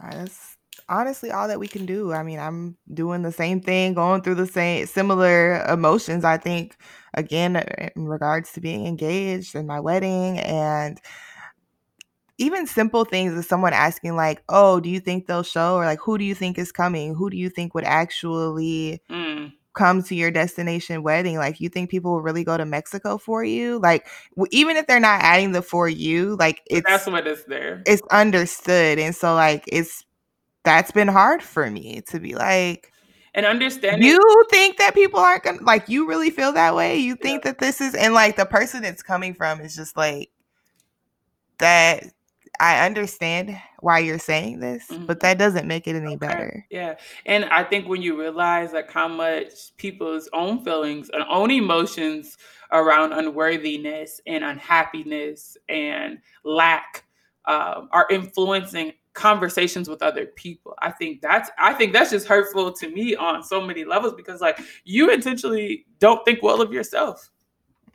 That's 0.00 0.55
honestly 0.88 1.30
all 1.30 1.48
that 1.48 1.60
we 1.60 1.68
can 1.68 1.86
do. 1.86 2.12
I 2.12 2.22
mean, 2.22 2.38
I'm 2.38 2.76
doing 2.94 3.22
the 3.22 3.32
same 3.32 3.60
thing, 3.60 3.94
going 3.94 4.22
through 4.22 4.36
the 4.36 4.46
same 4.46 4.86
similar 4.86 5.64
emotions, 5.66 6.24
I 6.24 6.36
think, 6.38 6.76
again, 7.14 7.56
uh, 7.56 7.88
in 7.96 8.06
regards 8.06 8.52
to 8.52 8.60
being 8.60 8.86
engaged 8.86 9.54
and 9.54 9.66
my 9.68 9.80
wedding 9.80 10.38
and 10.40 11.00
even 12.38 12.66
simple 12.66 13.04
things 13.04 13.32
as 13.32 13.48
someone 13.48 13.72
asking 13.72 14.14
like, 14.14 14.42
"Oh, 14.50 14.78
do 14.80 14.90
you 14.90 15.00
think 15.00 15.26
they'll 15.26 15.42
show?" 15.42 15.76
Or 15.76 15.86
like, 15.86 16.00
"Who 16.04 16.18
do 16.18 16.24
you 16.24 16.34
think 16.34 16.58
is 16.58 16.70
coming? 16.72 17.14
Who 17.14 17.30
do 17.30 17.36
you 17.36 17.48
think 17.48 17.74
would 17.74 17.84
actually 17.84 19.00
Mm. 19.10 19.52
come 19.74 20.02
to 20.04 20.14
your 20.16 20.30
destination 20.32 21.02
wedding? 21.04 21.38
Like, 21.38 21.60
you 21.60 21.68
think 21.70 21.90
people 21.90 22.12
will 22.12 22.22
really 22.22 22.44
go 22.44 22.56
to 22.58 22.66
Mexico 22.66 23.18
for 23.18 23.44
you?" 23.44 23.78
Like, 23.80 24.06
w 24.36 24.48
even 24.52 24.76
if 24.78 24.86
they're 24.88 25.00
not 25.00 25.22
adding 25.22 25.52
the 25.52 25.62
"for 25.62 25.88
you," 25.88 26.36
like, 26.38 26.62
But 26.70 26.82
that's 26.86 27.06
what 27.06 27.26
is 27.26 27.44
there. 27.44 27.86
it's 27.86 28.02
understood, 28.12 28.98
and 29.00 29.14
so, 29.16 29.34
like, 29.34 29.64
it's 29.68 30.05
that's 30.66 30.92
been 30.92 31.08
hard 31.08 31.42
for 31.42 31.70
me 31.70 32.02
to 32.08 32.20
be 32.20 32.36
like 32.36 32.94
And 33.34 33.46
understanding 33.46 34.02
"You 34.02 34.44
think 34.50 34.76
that 34.78 34.94
people 34.94 35.20
aren't 35.20 35.44
gon" 35.44 35.58
like, 35.64 35.88
"You 35.88 36.06
really 36.08 36.30
feel 36.30 36.52
that 36.52 36.74
way? 36.76 36.98
You 36.98 37.16
Yeah. 37.20 37.22
think 37.22 37.44
that 37.44 37.58
this 37.58 37.80
is" 37.80 37.94
and, 37.94 38.14
like, 38.14 38.36
the 38.36 38.46
person 38.46 38.84
it's 38.84 39.02
coming 39.02 39.34
from 39.34 39.60
is 39.60 39.74
just 39.76 39.96
like 39.96 40.30
that 41.58 42.04
I 42.60 42.86
understand 42.86 43.58
why 43.80 43.98
you're 44.00 44.18
saying 44.18 44.60
this, 44.60 44.86
Mhm. 44.90 45.06
but 45.06 45.20
that 45.20 45.38
doesn't 45.38 45.66
make 45.68 45.86
it 45.86 45.96
any 45.96 46.16
Okay. 46.16 46.16
better. 46.16 46.66
Yeah. 46.70 46.96
And 47.26 47.44
I 47.46 47.64
think 47.64 47.88
when 47.88 48.02
you 48.02 48.18
realize 48.18 48.72
like 48.72 48.90
how 48.90 49.08
much 49.08 49.76
people's 49.76 50.28
own 50.32 50.64
feelings 50.64 51.10
and 51.10 51.24
own 51.30 51.50
emotions 51.50 52.36
around 52.72 53.12
unworthiness 53.12 54.20
and 54.26 54.44
unhappiness 54.44 55.56
and 55.68 56.18
lack 56.44 57.04
um, 57.46 57.88
are 57.92 58.06
influencing 58.10 58.92
conversations 59.16 59.88
with 59.88 60.02
other 60.02 60.26
people. 60.26 60.74
I 60.78 60.92
think 60.92 61.20
that's 61.22 61.50
I 61.58 61.72
think 61.72 61.92
that's 61.92 62.10
just 62.10 62.28
hurtful 62.28 62.72
to 62.74 62.90
me 62.90 63.16
on 63.16 63.42
so 63.42 63.60
many 63.60 63.84
levels 63.84 64.14
because 64.14 64.40
like 64.40 64.60
you 64.84 65.10
intentionally 65.10 65.86
don't 65.98 66.24
think 66.24 66.42
well 66.42 66.62
of 66.62 66.72
yourself, 66.72 67.30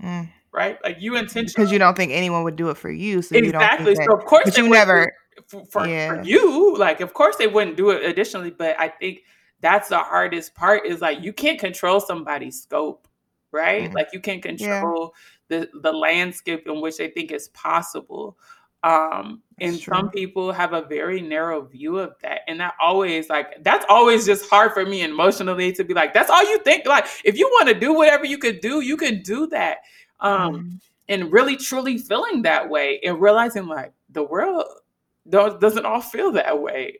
Mm. 0.03 0.29
right? 0.51 0.77
Like 0.84 0.97
you 0.99 1.15
intentionally 1.15 1.53
Because 1.63 1.71
you 1.71 1.79
don't 1.79 1.95
think 1.95 2.12
anyone 2.12 2.43
would 2.43 2.55
do 2.57 2.69
it 2.69 2.77
for 2.77 2.91
you, 2.91 3.21
so 3.21 3.36
you 3.36 3.51
don't 3.53 3.62
Exactly. 3.62 3.95
So 3.95 4.13
of 4.17 4.25
course 4.25 4.43
but 4.45 4.55
they 4.55 4.63
you 4.63 4.69
never 4.69 5.13
for, 5.47 5.63
for, 5.65 5.88
Yeah. 5.88 6.15
for 6.15 6.21
you. 6.23 6.75
Like, 6.77 6.99
of 7.01 7.13
course 7.13 7.38
they 7.38 7.47
wouldn't 7.47 7.77
do 7.77 7.91
it 7.91 8.03
additionally, 8.03 8.51
but 8.51 8.77
I 8.79 8.89
think 8.89 9.21
that's 9.62 9.89
the 9.89 9.99
hardest 9.99 10.55
part 10.55 10.86
is 10.86 11.01
like 11.01 11.21
you 11.21 11.31
can't 11.34 11.60
control 11.60 11.99
somebody's 11.99 12.62
scope, 12.63 13.07
right? 13.51 13.89
Mm. 13.89 13.93
Like 13.93 14.10
you 14.12 14.19
can't 14.19 14.43
Yeah. 14.43 14.49
control 14.79 15.13
the 15.49 15.69
the 15.81 15.91
landscape 15.93 16.67
in 16.67 16.81
which 16.81 16.97
they 16.97 17.10
think 17.10 17.31
is 17.31 17.47
possible. 17.49 18.38
Um, 18.84 19.41
and 19.60 19.80
That's 19.80 19.86
some 19.86 20.10
people 20.10 20.52
have 20.52 20.74
a 20.74 20.82
very 20.82 21.22
narrow 21.22 21.62
view 21.62 22.00
of 22.00 22.15
that. 22.22 22.41
And 22.48 22.60
that 22.60 22.74
always 22.82 23.30
like 23.30 23.63
that's 23.63 23.86
always 23.89 24.26
just 24.26 24.50
hard 24.50 24.74
for 24.74 24.86
me 24.86 25.04
emotionally 25.04 25.72
to 25.74 25.84
be 25.84 25.94
like, 25.94 26.13
that's 26.13 26.30
all 26.32 26.44
you 26.44 26.58
think. 26.60 26.86
Like, 26.86 27.06
if 27.24 27.38
you 27.38 27.48
want 27.48 27.70
to 27.70 27.76
do 27.76 27.94
whatever 27.94 28.26
you 28.26 28.38
could 28.39 28.60
do, 28.62 28.82
you 28.82 28.98
can 28.98 29.22
do 29.22 29.48
that. 29.48 29.80
Um, 30.20 30.54
Mhm. 30.54 30.80
and 31.10 31.32
really 31.32 31.58
truly 31.58 31.98
feeling 31.98 32.41
that 32.44 32.70
way 32.70 33.00
and 33.04 33.22
realizing 33.22 33.67
like 33.67 33.94
the 34.10 34.24
world 34.24 34.65
don't, 35.30 35.60
doesn't 35.60 35.86
all 35.86 36.02
feel 36.02 36.32
that 36.32 36.60
way 36.62 36.98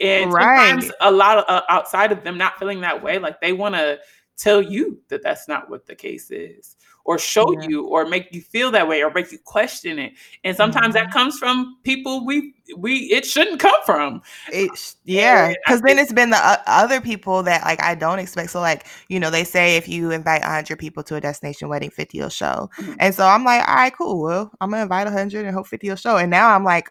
and 0.00 0.30
sometimes 0.30 0.90
a 1.00 1.10
lot 1.10 1.38
of 1.38 1.44
uh, 1.48 1.62
outside 1.68 2.12
of 2.12 2.22
them 2.24 2.38
not 2.38 2.58
feeling 2.58 2.80
that 2.80 3.02
way 3.02 3.18
like 3.18 3.40
they 3.40 3.52
want 3.52 3.74
to 3.74 3.98
tell 4.38 4.62
you 4.62 4.98
that 5.08 5.22
that's 5.22 5.48
not 5.48 5.68
what 5.68 5.86
the 5.86 5.94
case 5.94 6.30
is 6.30 6.76
or 7.04 7.18
show 7.18 7.52
Yeah. 7.52 7.68
you 7.68 7.86
or 7.86 8.06
make 8.06 8.28
you 8.32 8.40
feel 8.40 8.70
that 8.70 8.86
way 8.88 9.02
or 9.02 9.10
make 9.12 9.32
you 9.32 9.38
question 9.44 9.98
it 9.98 10.12
and 10.44 10.56
sometimes 10.56 10.94
that 10.94 11.08
Mhm. 11.08 11.12
comes 11.12 11.38
from 11.38 11.76
people 11.82 12.24
we 12.24 12.54
we 12.76 13.10
it 13.12 13.26
shouldn't 13.26 13.60
come 13.60 13.82
from 13.84 14.22
It's 14.52 14.96
yeah, 15.04 15.52
because 15.66 15.80
then 15.82 15.98
it's 15.98 16.12
been 16.12 16.30
the 16.30 16.38
o 16.38 16.56
other 16.66 17.00
people 17.00 17.42
that, 17.44 17.64
like, 17.64 17.82
I 17.82 17.94
don't 17.94 18.18
expect. 18.18 18.50
So, 18.50 18.60
like, 18.60 18.86
you 19.08 19.18
know, 19.20 19.30
they 19.30 19.44
say 19.44 19.76
if 19.76 19.88
you 19.88 20.10
invite 20.10 20.42
100 20.42 20.78
people 20.78 21.02
to 21.04 21.16
a 21.16 21.20
destination 21.20 21.68
wedding, 21.68 21.90
50 21.90 22.20
will 22.20 22.28
show. 22.30 22.70
Mhm. 22.78 22.96
And 22.98 23.14
so 23.14 23.26
I'm 23.26 23.44
like, 23.44 23.66
"Alright, 23.68 23.94
cool. 23.96 24.22
Well, 24.22 24.52
Imma 24.62 24.82
invite 24.82 25.06
100 25.06 25.44
and 25.46 25.54
hope 25.54 25.66
50 25.66 25.88
will 25.88 25.96
show." 25.96 26.16
And 26.18 26.30
now 26.30 26.54
I'm 26.54 26.64
like 26.64 26.90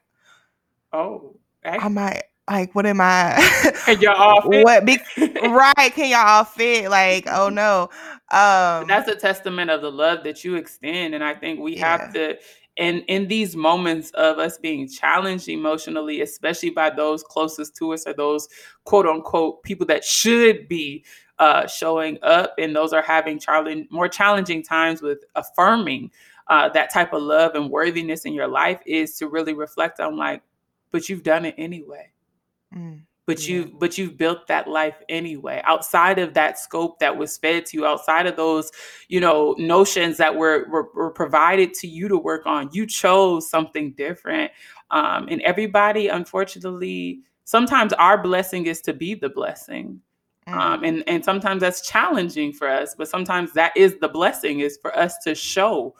oh 0.93 1.35
okay. 1.65 1.77
I'm 1.79 1.95
like 1.95 2.23
like, 2.49 2.73
what 2.73 2.85
am 2.85 3.01
I 3.01 3.35
Can 3.85 4.01
y'all 4.01 4.15
all 4.15 4.41
fit? 4.49 4.63
What 4.63 4.85
be 4.85 4.99
right, 5.17 5.91
can 5.93 6.09
y'all 6.09 6.27
all 6.27 6.43
fit? 6.43 6.89
Like, 6.89 7.27
oh, 7.27 7.49
no. 7.49 7.89
Um 8.29 8.87
that's 8.87 9.07
a 9.07 9.15
testament 9.15 9.69
of 9.69 9.81
the 9.81 9.91
love 9.91 10.23
that 10.23 10.43
you 10.43 10.55
extend 10.55 11.15
and 11.15 11.23
i 11.23 11.33
think 11.33 11.61
we 11.61 11.77
have 11.77 12.11
to 12.11 12.37
and 12.77 13.03
in 13.07 13.25
these 13.29 13.55
moments 13.55 14.11
of 14.11 14.37
us 14.37 14.57
being 14.57 14.85
challenged 14.85 15.47
emotionally 15.47 16.19
especially 16.19 16.69
by 16.69 16.89
those 16.89 17.23
closest 17.23 17.77
to 17.77 17.93
us 17.93 18.05
or 18.05 18.13
those 18.13 18.49
quote 18.83 19.05
unquote 19.05 19.63
people 19.63 19.85
that 19.85 20.03
should 20.03 20.67
be 20.67 21.05
uh, 21.39 21.67
showing 21.67 22.17
up 22.23 22.53
and 22.57 22.75
those 22.75 22.93
are 22.93 23.01
having 23.01 23.39
challenge, 23.39 23.87
more 23.91 24.07
challenging 24.07 24.63
times 24.63 25.01
with 25.01 25.19
affirming 25.35 26.11
uh, 26.47 26.67
that 26.69 26.91
type 26.91 27.13
of 27.13 27.21
love 27.21 27.55
and 27.55 27.69
worthiness 27.69 28.25
in 28.25 28.33
your 28.33 28.47
life 28.47 28.81
is 28.85 29.15
to 29.17 29.27
really 29.27 29.53
reflect 29.53 29.99
on 29.99 30.17
like 30.17 30.41
but 30.91 31.09
you've 31.09 31.23
done 31.23 31.45
it 31.45 31.55
anyway 31.57 32.09
Mm, 32.75 33.01
but 33.25 33.39
Yeah. 33.47 33.55
you 33.55 33.65
but 33.79 33.97
you've 33.97 34.17
built 34.17 34.47
that 34.47 34.67
life 34.67 34.95
anyway. 35.09 35.61
Outside 35.65 36.19
of 36.19 36.33
that 36.33 36.59
scope 36.59 36.99
that 36.99 37.17
was 37.17 37.37
fed 37.37 37.65
to 37.67 37.77
you 37.77 37.85
outside 37.85 38.25
of 38.27 38.35
those 38.35 38.71
you 39.09 39.19
know 39.19 39.55
notions 39.57 40.17
that 40.17 40.35
were 40.35 40.67
were, 40.69 40.89
were 40.95 41.11
provided 41.11 41.73
to 41.75 41.87
you 41.87 42.07
to 42.07 42.17
work 42.17 42.45
on 42.45 42.69
you 42.73 42.85
chose 42.85 43.49
something 43.49 43.91
different. 43.93 44.51
Um 44.91 45.27
and 45.29 45.41
everybody 45.41 46.07
unfortunately 46.09 47.21
sometimes 47.45 47.93
our 47.93 48.21
blessing 48.21 48.65
is 48.67 48.81
to 48.81 48.93
be 48.93 49.13
the 49.15 49.29
blessing. 49.29 50.01
Mm, 50.47 50.53
um, 50.57 50.83
and 50.83 51.03
and 51.07 51.23
sometimes 51.25 51.59
that's 51.61 51.81
challenging 51.87 52.53
for 52.53 52.67
us 52.69 52.95
but 52.97 53.09
sometimes 53.09 53.51
that 53.53 53.75
is 53.75 53.97
the 53.99 54.07
blessing 54.07 54.61
is 54.61 54.77
for 54.81 54.97
us 54.97 55.17
to 55.19 55.35
show 55.35 55.93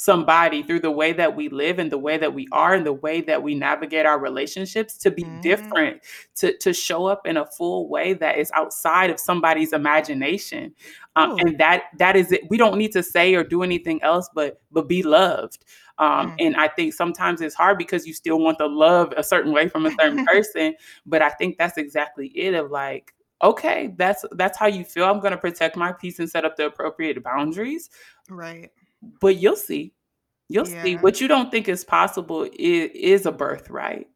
somebody 0.00 0.62
through 0.62 0.80
the 0.80 0.90
way 0.90 1.12
that 1.12 1.36
we 1.36 1.50
live 1.50 1.78
and 1.78 1.92
the 1.92 1.98
way 1.98 2.16
that 2.16 2.32
we 2.32 2.48
are 2.52 2.72
and 2.72 2.86
the 2.86 2.92
way 2.92 3.20
that 3.20 3.42
we 3.42 3.54
navigate 3.54 4.06
our 4.06 4.18
relationships 4.18 4.96
to 4.96 5.10
be 5.10 5.22
Mhm. 5.24 5.42
different 5.42 6.00
to 6.34 6.56
to 6.56 6.72
show 6.72 7.04
up 7.04 7.26
in 7.26 7.36
a 7.36 7.44
full 7.44 7.86
way 7.90 8.14
that 8.14 8.38
is 8.38 8.50
outside 8.54 9.10
of 9.10 9.20
somebody's 9.20 9.74
imagination 9.74 10.74
um, 11.16 11.36
and 11.40 11.58
that 11.58 11.82
that 11.98 12.16
is 12.16 12.32
it 12.32 12.48
we 12.48 12.56
don't 12.56 12.78
need 12.78 12.92
to 12.92 13.02
say 13.02 13.34
or 13.34 13.44
do 13.44 13.62
anything 13.62 14.02
else 14.02 14.30
but 14.34 14.62
but 14.72 14.88
be 14.88 15.02
loved 15.02 15.64
um, 15.98 16.28
Mm. 16.30 16.34
and 16.46 16.56
i 16.56 16.66
think 16.66 16.94
sometimes 16.94 17.42
it's 17.42 17.54
hard 17.54 17.76
because 17.76 18.06
you 18.06 18.14
still 18.14 18.38
want 18.38 18.56
to 18.56 18.66
love 18.66 19.12
a 19.18 19.22
certain 19.22 19.52
way 19.52 19.68
from 19.68 19.84
a 19.84 19.90
certain 20.00 20.24
person 20.26 20.74
but 21.04 21.20
i 21.20 21.28
think 21.28 21.58
that's 21.58 21.76
exactly 21.76 22.28
it 22.28 22.54
of 22.54 22.70
like 22.70 23.12
okay 23.42 23.92
that's 23.98 24.24
that's 24.32 24.56
how 24.58 24.66
you 24.66 24.82
feel 24.82 25.04
i'm 25.04 25.20
going 25.20 25.32
to 25.32 25.36
protect 25.38 25.76
my 25.76 25.92
peace 25.92 26.18
and 26.20 26.30
set 26.30 26.46
up 26.46 26.56
the 26.56 26.64
appropriate 26.64 27.22
boundaries 27.22 27.90
Right. 28.30 28.70
But 29.20 29.36
you'll 29.36 29.56
see 29.56 29.92
you'll 30.48 30.64
see 30.66 30.96
what 30.96 31.20
you 31.20 31.28
don't 31.28 31.50
think 31.50 31.68
is 31.68 31.84
possible 31.84 32.42
is, 32.44 32.90
is 32.94 33.26
a 33.26 33.32
birthright 33.32 34.08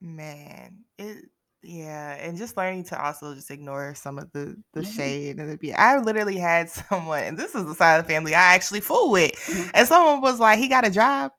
Man, 0.00 0.78
it 0.98 1.24
yeah, 1.60 2.14
and 2.20 2.38
just 2.38 2.56
learning 2.56 2.84
to 2.84 3.04
also 3.04 3.34
just 3.34 3.50
ignore 3.50 3.92
some 3.96 4.16
of 4.16 4.30
the 4.32 4.56
the 4.74 4.84
shade 4.84 5.38
and 5.40 5.50
the 5.50 5.56
be 5.56 5.74
I 5.74 5.98
literally 5.98 6.36
had 6.36 6.70
someone, 6.90 7.24
and 7.24 7.36
this 7.36 7.54
is 7.56 7.64
the 7.66 7.74
side 7.74 7.98
of 7.98 8.06
the 8.06 8.12
family 8.12 8.32
I 8.34 8.54
actually 8.54 8.80
fool 8.80 9.10
with, 9.10 9.32
Mhm. 9.48 9.70
and 9.74 9.88
someone 9.88 10.20
was 10.20 10.38
like, 10.38 10.58
"He 10.60 10.68
got 10.68 10.86
a 10.86 10.90
job." 10.90 11.32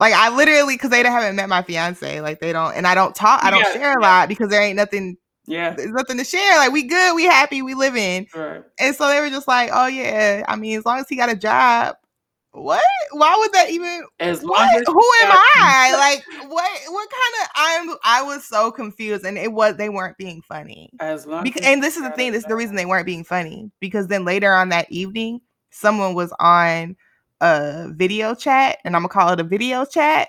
Like 0.00 0.14
I 0.14 0.34
literally, 0.36 0.74
because 0.74 0.90
they 0.90 1.02
haven't 1.04 1.36
met 1.36 1.48
my 1.48 1.62
fiance, 1.62 2.20
like 2.20 2.40
they 2.40 2.52
don't, 2.52 2.74
and 2.74 2.86
I 2.86 2.94
don't 2.94 3.14
talk, 3.14 3.42
I 3.44 3.50
don't 3.50 3.64
Yeah, 3.64 3.72
share 3.72 3.98
a 3.98 4.02
yeah. 4.02 4.08
lot 4.08 4.28
because 4.28 4.50
there 4.50 4.62
ain't 4.62 4.76
nothing, 4.76 5.16
yeah 5.46 5.74
there's 5.76 5.90
nothing 5.92 6.18
to 6.18 6.24
share. 6.24 6.56
Like 6.58 6.72
we 6.72 6.82
good, 6.84 7.14
we 7.14 7.24
happy, 7.24 7.62
we 7.62 7.74
living, 7.74 8.26
right 8.34 8.62
and 8.78 8.94
so 8.94 9.08
they 9.08 9.20
were 9.20 9.30
just 9.30 9.48
like, 9.48 9.70
"Oh 9.72 9.86
yeah, 9.86 10.44
I 10.48 10.56
mean, 10.56 10.78
as 10.78 10.84
long 10.84 10.98
as 10.98 11.08
he 11.08 11.16
got 11.16 11.30
a 11.30 11.36
job." 11.36 11.96
What? 12.52 12.82
Why 13.12 13.36
would 13.38 13.52
that 13.52 13.70
even? 13.70 14.02
as 14.20 14.42
long 14.42 14.50
What? 14.50 14.80
as 14.80 14.84
Who 14.86 15.00
am 15.22 15.32
I? 15.32 15.94
Like 15.98 16.50
what? 16.50 16.70
What 16.88 17.08
kind 17.10 17.34
of? 17.42 17.48
I'm. 17.56 17.96
I 18.04 18.22
was 18.22 18.44
so 18.46 18.70
confused, 18.70 19.24
and 19.24 19.36
it 19.36 19.52
was 19.52 19.76
they 19.76 19.88
weren't 19.90 20.16
being 20.16 20.42
funny. 20.42 20.90
as 21.00 21.26
long 21.26 21.44
Because, 21.44 21.62
as 21.62 21.68
and 21.68 21.82
this 21.82 21.96
is 21.96 22.02
the 22.02 22.10
thing. 22.12 22.32
This 22.32 22.42
is 22.44 22.48
the 22.48 22.56
reason 22.56 22.76
they 22.76 22.86
weren't 22.86 23.06
being 23.06 23.24
funny 23.24 23.70
because 23.80 24.06
then 24.08 24.24
later 24.24 24.54
on 24.54 24.70
that 24.70 24.90
evening, 24.90 25.40
someone 25.70 26.14
was 26.14 26.32
on 26.40 26.96
a 27.42 27.88
video 27.92 28.34
chat, 28.34 28.78
and 28.84 28.96
I'm 28.96 29.02
gonna 29.02 29.08
call 29.10 29.32
it 29.32 29.40
a 29.40 29.44
video 29.44 29.84
chat, 29.84 30.28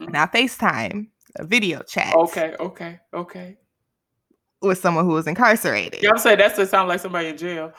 Mhm. 0.00 0.12
not 0.12 0.32
FaceTime. 0.32 1.08
A 1.36 1.44
video 1.44 1.82
chat 1.82 2.14
okay 2.14 2.54
okay 2.58 2.98
okay 3.12 3.56
with 4.62 4.78
someone 4.78 5.04
who 5.04 5.12
was 5.12 5.26
incarcerated. 5.26 6.02
y'all 6.02 6.18
say 6.18 6.34
that's 6.36 6.56
to 6.56 6.66
sound 6.66 6.88
like 6.88 7.00
somebody 7.00 7.28
in 7.28 7.36
jail 7.36 7.72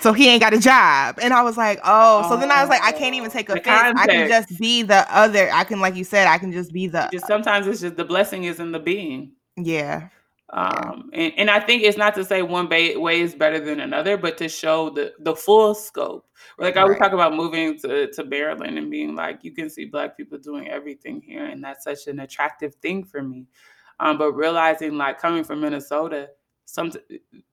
So 0.00 0.14
he 0.14 0.28
ain't 0.30 0.40
got 0.40 0.54
a 0.54 0.58
job. 0.58 1.18
And 1.20 1.34
I 1.34 1.42
was 1.42 1.58
like, 1.58 1.78
oh, 1.84 2.26
so 2.30 2.38
then 2.38 2.50
I 2.50 2.62
was 2.62 2.70
like, 2.70 2.82
I 2.82 2.90
can't 2.90 3.14
even 3.14 3.28
Oh, 3.28 3.32
take 3.32 3.48
the 3.48 3.60
offense. 3.60 3.98
I 4.00 4.06
can 4.06 4.28
just 4.28 4.58
be 4.58 4.82
the 4.82 5.04
other. 5.14 5.50
I 5.52 5.62
can, 5.64 5.78
like 5.80 5.94
you 5.94 6.04
said, 6.04 6.26
I 6.26 6.38
can 6.38 6.52
just 6.52 6.72
be 6.72 6.86
the 6.86 7.10
just 7.12 7.26
sometimes 7.26 7.66
it's 7.66 7.82
just 7.82 7.96
the 7.96 8.04
blessing 8.06 8.44
is 8.44 8.60
in 8.60 8.72
the 8.72 8.78
being 8.78 9.32
yeah. 9.58 10.08
um 10.54 11.10
and, 11.12 11.32
and 11.36 11.50
i 11.50 11.60
think 11.60 11.82
it's 11.82 11.98
not 11.98 12.14
to 12.14 12.24
say 12.24 12.40
one 12.42 12.66
ba- 12.66 12.94
way 12.96 13.20
is 13.20 13.34
better 13.34 13.60
than 13.60 13.78
another 13.80 14.16
but 14.16 14.38
to 14.38 14.48
show 14.48 14.88
the 14.90 15.12
the 15.20 15.36
full 15.36 15.74
scope 15.74 16.26
like 16.58 16.76
i 16.78 16.82
was 16.84 16.92
Right. 16.92 16.98
talking 16.98 17.14
about 17.14 17.34
moving 17.36 17.78
to, 17.80 18.10
to 18.10 18.24
maryland 18.24 18.78
and 18.78 18.90
being 18.90 19.14
like 19.14 19.44
you 19.44 19.52
can 19.52 19.68
see 19.68 19.84
black 19.84 20.16
people 20.16 20.38
doing 20.38 20.66
everything 20.68 21.20
here 21.20 21.44
and 21.44 21.62
that's 21.62 21.84
such 21.84 22.06
an 22.06 22.20
attractive 22.20 22.74
thing 22.76 23.04
for 23.04 23.22
me 23.22 23.46
um 24.00 24.18
but 24.18 24.32
realizing 24.32 24.96
like 24.96 25.18
coming 25.20 25.44
from 25.44 25.60
minnesota 25.60 26.28
some 26.64 26.90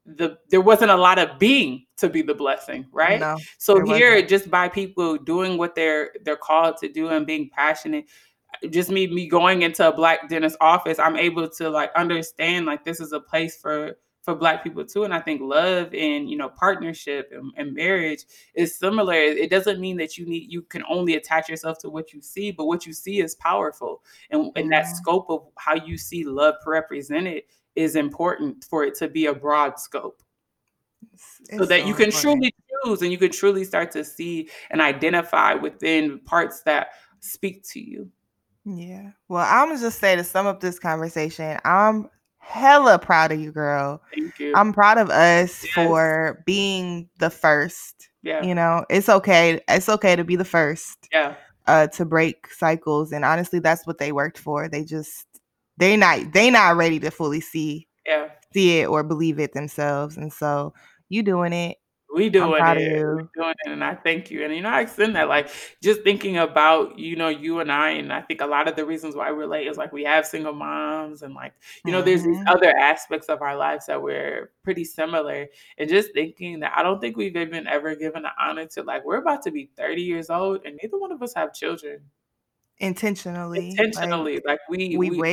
the 0.06 0.38
there 0.50 0.62
wasn't 0.62 0.90
a 0.92 0.96
lot 0.96 1.20
of 1.20 1.38
being 1.40 1.86
to 1.98 2.08
be 2.10 2.22
the 2.22 2.34
blessing 2.34 2.86
right 2.92 3.20
No. 3.20 3.38
so 3.58 3.84
here 3.84 4.12
wasn't. 4.14 4.30
just 4.30 4.50
by 4.50 4.68
people 4.70 5.18
doing 5.18 5.58
what 5.58 5.76
they're 5.76 6.12
they're 6.24 6.36
called 6.36 6.78
to 6.78 6.90
do 6.90 7.10
and 7.10 7.26
being 7.26 7.50
passionate 7.50 8.06
just 8.70 8.90
me 8.90 9.08
me 9.08 9.28
going 9.28 9.62
into 9.64 9.88
a 9.88 9.92
black 9.94 10.30
dentist 10.30 10.58
office 10.62 11.00
i'm 11.00 11.16
able 11.18 11.48
to 11.50 11.70
like 11.70 11.92
understand 11.96 12.66
like 12.66 12.84
this 12.84 13.00
is 13.00 13.12
a 13.12 13.20
place 13.20 13.58
for 13.60 13.98
for 14.28 14.36
black 14.36 14.62
people 14.62 14.84
too 14.84 15.06
and 15.06 15.14
i 15.14 15.22
think 15.22 15.40
love 15.42 15.88
and 15.94 16.30
you 16.30 16.36
know 16.36 16.50
partnership 16.50 17.32
and, 17.32 17.50
and 17.56 17.74
marriage 17.74 18.26
is 18.56 18.76
similar 18.78 19.14
it 19.14 19.50
doesn't 19.50 19.80
mean 19.80 19.96
that 19.96 20.18
you 20.18 20.26
need 20.26 20.52
you 20.52 20.62
can 20.64 20.84
only 20.90 21.16
attach 21.16 21.48
yourself 21.48 21.78
to 21.78 21.90
what 21.90 22.12
you 22.12 22.22
see 22.22 22.52
but 22.52 22.66
what 22.66 22.86
you 22.86 22.92
see 22.92 23.22
is 23.22 23.36
powerful 23.36 24.04
and, 24.32 24.52
and 24.58 24.70
that 24.70 24.86
scope 24.86 25.28
of 25.30 25.46
how 25.56 25.76
you 25.76 25.98
see 25.98 26.26
love 26.26 26.56
represented 26.66 27.42
is 27.78 27.96
important 27.96 28.66
for 28.66 28.84
it 28.84 28.94
to 28.96 29.08
be 29.08 29.28
a 29.28 29.34
broad 29.34 29.80
scope 29.80 30.22
It's- 31.14 31.40
so 31.58 31.64
it's 31.64 31.70
that 31.70 31.82
so 31.84 31.88
you 31.88 31.94
can 31.94 32.08
important. 32.08 32.22
truly 32.22 32.54
choose 32.84 33.02
and 33.04 33.12
you 33.14 33.18
can 33.18 33.32
truly 33.32 33.64
start 33.64 33.92
to 33.92 34.04
see 34.04 34.50
and 34.72 34.82
identify 34.82 35.54
within 35.54 36.20
parts 36.26 36.64
that 36.64 36.90
speak 37.22 37.64
to 37.70 37.80
you 37.80 38.12
Yeah. 38.66 39.12
Well, 39.30 39.46
Imma 39.64 39.80
just 39.80 40.00
say 40.00 40.18
to 40.18 40.24
sum 40.26 40.46
up 40.48 40.60
this 40.60 40.78
conversation, 40.80 41.58
I'm 41.64 42.10
hella 42.48 42.98
proud 42.98 43.32
of 43.32 43.40
you, 43.40 43.52
girl. 43.52 44.02
Thank 44.16 44.40
you. 44.40 44.54
I'm 44.56 44.74
proud 44.74 44.98
of 44.98 45.10
us 45.10 45.64
Yes. 45.64 45.74
for 45.74 46.44
being 46.46 47.10
the 47.20 47.30
first. 47.30 48.10
Yeah. 48.24 48.44
You 48.44 48.56
know, 48.56 48.86
it's 48.90 49.10
okay. 49.10 49.60
It's 49.68 49.90
okay 49.90 50.16
to 50.16 50.24
be 50.24 50.36
the 50.36 50.46
first 50.46 51.08
Yeah. 51.12 51.36
uh 51.68 51.88
to 51.88 52.06
break 52.06 52.48
cycles 52.52 53.12
and 53.12 53.26
honestly 53.26 53.60
that's 53.60 53.86
what 53.86 53.98
they 53.98 54.12
worked 54.12 54.38
for. 54.38 54.68
They 54.70 54.84
just 54.84 55.26
they 55.78 55.98
not 55.98 56.32
they 56.34 56.50
not 56.50 56.78
ready 56.78 57.00
to 57.02 57.12
fully 57.12 57.42
see 57.42 57.88
Yeah. 58.06 58.30
see 58.54 58.80
it 58.80 58.88
or 58.88 59.04
believe 59.04 59.40
it 59.40 59.54
themselves. 59.54 60.18
And 60.18 60.32
so 60.32 60.74
you 61.10 61.24
doing 61.24 61.54
it. 61.54 61.78
We 62.14 62.30
I'm 62.40 62.54
doing 62.54 62.68
of 62.68 62.78
it. 62.78 63.04
We 63.10 63.18
doing 63.36 63.54
it, 63.66 63.72
and 63.72 63.84
I 63.84 63.96
thank 63.96 64.32
you. 64.32 64.44
And, 64.44 64.56
you 64.56 64.62
know, 64.62 64.70
I 64.70 64.82
extend 64.82 65.16
that, 65.16 65.28
like, 65.28 65.50
just 65.84 66.02
thinking 66.04 66.38
about, 66.38 66.98
you 66.98 67.16
know, 67.16 67.28
you 67.30 67.60
and 67.60 67.72
I, 67.72 67.92
and 67.92 68.12
I 68.14 68.22
think 68.22 68.42
a 68.42 68.46
lot 68.46 68.68
of 68.68 68.76
the 68.76 68.86
reasons 68.86 69.16
why 69.16 69.32
we 69.32 69.38
relate 69.40 69.68
is, 69.68 69.78
like, 69.78 69.92
we 69.92 70.04
have 70.06 70.26
single 70.26 70.54
moms 70.54 71.22
and, 71.22 71.34
like, 71.36 71.54
you 71.86 71.92
know, 71.92 72.02
there's 72.02 72.24
these 72.24 72.40
Mhm. 72.40 72.52
other 72.52 72.70
aspects 72.78 73.28
of 73.28 73.42
our 73.42 73.56
lives 73.58 73.86
that 73.88 74.02
we're 74.02 74.52
pretty 74.64 74.86
similar. 74.86 75.48
And 75.78 75.90
just 75.90 76.14
thinking 76.14 76.62
that 76.62 76.74
I 76.78 76.82
don't 76.84 77.00
think 77.02 77.18
we've 77.18 77.36
even 77.36 77.68
ever 77.68 77.96
given 77.96 78.24
the 78.24 78.32
honor 78.40 78.66
to, 78.68 78.84
like, 78.84 79.04
we're 79.06 79.18
about 79.18 79.44
to 79.44 79.52
be 79.52 79.70
30 79.78 80.04
years 80.04 80.30
old, 80.30 80.66
and 80.66 80.80
neither 80.82 80.98
one 81.00 81.12
of 81.12 81.22
us 81.22 81.34
have 81.36 81.54
children. 81.54 82.10
Intentionally, 82.76 83.80
like, 83.96 84.10
Intentionally, 84.18 84.42
like, 84.46 84.60
we 84.70 84.98
we 84.98 85.10
we 85.12 85.24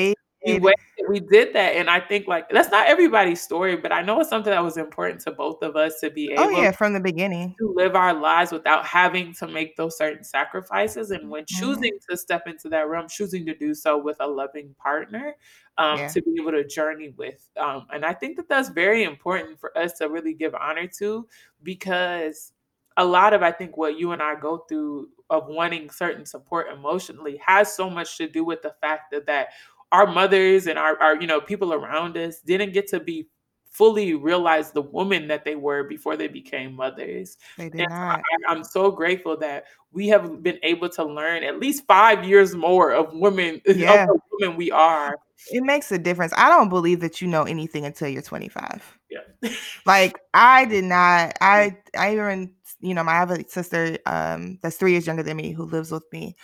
we 0.44 0.74
we 1.08 1.20
did 1.20 1.54
that, 1.54 1.74
and 1.76 1.90
I 1.90 2.00
think, 2.00 2.26
like 2.28 2.48
that's 2.50 2.70
not 2.70 2.86
everybody's 2.88 3.40
story, 3.42 3.76
but 3.76 3.92
I 3.92 4.02
know 4.02 4.20
it's 4.20 4.30
something 4.30 4.50
that 4.52 4.62
was 4.64 4.76
important 4.78 5.20
to 5.22 5.32
both 5.32 5.62
of 5.62 5.76
us 5.76 6.00
to 6.00 6.10
be 6.10 6.32
able. 6.32 6.34
Oh, 6.36 6.48
able 6.50 6.50
yeah, 6.50 6.72
from 6.72 6.92
the 6.94 7.00
beginning. 7.00 7.56
to 7.60 7.72
live 7.76 7.96
our 7.96 8.14
lives 8.14 8.52
without 8.52 8.86
having 8.86 9.32
to 9.34 9.46
make 9.48 9.76
those 9.76 9.96
certain 9.98 10.24
sacrifices, 10.24 11.10
and 11.12 11.30
when 11.30 11.44
Mhm. 11.48 11.48
choosing 11.48 11.92
to 12.10 12.16
step 12.16 12.46
into 12.48 12.68
that 12.70 12.88
realm, 12.88 13.08
choosing 13.08 13.46
to 13.46 13.54
do 13.56 13.74
so 13.74 13.98
with 13.98 14.16
a 14.20 14.26
loving 14.28 14.74
partner, 14.78 15.36
um, 15.78 15.98
Yeah. 15.98 16.14
to 16.14 16.22
be 16.22 16.32
able 16.40 16.52
to 16.52 16.64
journey 16.66 17.10
with, 17.18 17.48
um, 17.58 17.86
and 17.92 18.04
I 18.06 18.14
think 18.14 18.36
that 18.38 18.48
that's 18.48 18.70
very 18.70 19.04
important 19.04 19.60
for 19.60 19.76
us 19.78 19.94
to 19.98 20.08
really 20.10 20.34
give 20.34 20.54
honor 20.56 20.88
to, 20.98 21.28
because 21.62 22.52
a 22.96 23.04
lot 23.04 23.34
of, 23.34 23.42
I 23.42 23.52
think, 23.52 23.76
what 23.76 23.98
you 23.98 24.12
and 24.12 24.22
I 24.22 24.36
go 24.36 24.58
through 24.68 25.10
of 25.30 25.48
wanting 25.48 25.90
certain 25.90 26.26
support 26.26 26.68
emotionally 26.72 27.38
has 27.38 27.74
so 27.74 27.90
much 27.90 28.16
to 28.18 28.28
do 28.28 28.44
with 28.44 28.62
the 28.62 28.74
fact 28.80 29.10
that 29.12 29.26
that 29.26 29.48
our 29.94 30.06
mothers 30.06 30.66
and 30.66 30.78
our 30.78 31.00
our, 31.00 31.20
you 31.20 31.26
know, 31.26 31.40
people 31.40 31.72
around 31.72 32.16
us 32.16 32.40
didn't 32.40 32.72
get 32.72 32.88
to 32.88 33.00
be 33.00 33.28
fully 33.70 34.14
realize 34.14 34.70
the 34.70 34.82
woman 34.82 35.26
that 35.28 35.44
they 35.44 35.56
were 35.56 35.84
before 35.84 36.16
they 36.16 36.28
became 36.28 36.74
mothers. 36.74 37.36
They 37.56 37.70
did 37.70 37.80
And 37.80 37.88
not. 37.88 38.20
I 38.48 38.52
I'm 38.52 38.64
so 38.64 38.90
grateful 38.90 39.36
that 39.38 39.64
we 39.92 40.08
have 40.08 40.42
been 40.42 40.58
able 40.62 40.88
to 40.90 41.04
learn 41.04 41.44
at 41.44 41.58
least 41.60 41.86
5 41.86 42.24
years 42.24 42.54
more 42.54 42.90
of 42.92 43.12
women 43.14 43.60
of 43.66 43.76
Yeah. 43.76 44.06
the 44.06 44.18
women 44.40 44.56
we 44.56 44.70
are. 44.70 45.16
It 45.50 45.62
makes 45.62 45.92
a 45.92 45.98
difference. 45.98 46.32
I 46.36 46.48
don't 46.48 46.68
believe 46.70 47.00
that 47.00 47.20
you 47.20 47.28
know 47.28 47.44
anything 47.44 47.84
until 47.84 48.08
you're 48.08 48.22
25. 48.22 48.98
Yeah. 49.10 49.50
Like, 49.86 50.18
I 50.32 50.64
did 50.64 50.84
not 50.96 51.34
I 51.40 51.76
I 51.96 52.12
even 52.14 52.54
you 52.80 52.94
know, 52.94 53.02
I 53.02 53.12
have 53.14 53.30
a 53.30 53.48
sister, 53.48 53.98
um, 54.06 54.58
that's 54.62 54.76
3 54.76 54.92
years 54.92 55.06
younger 55.06 55.22
than 55.22 55.36
me 55.38 55.52
who 55.52 55.64
lives 55.64 55.90
with 55.90 56.04
me, 56.12 56.36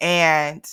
and 0.00 0.64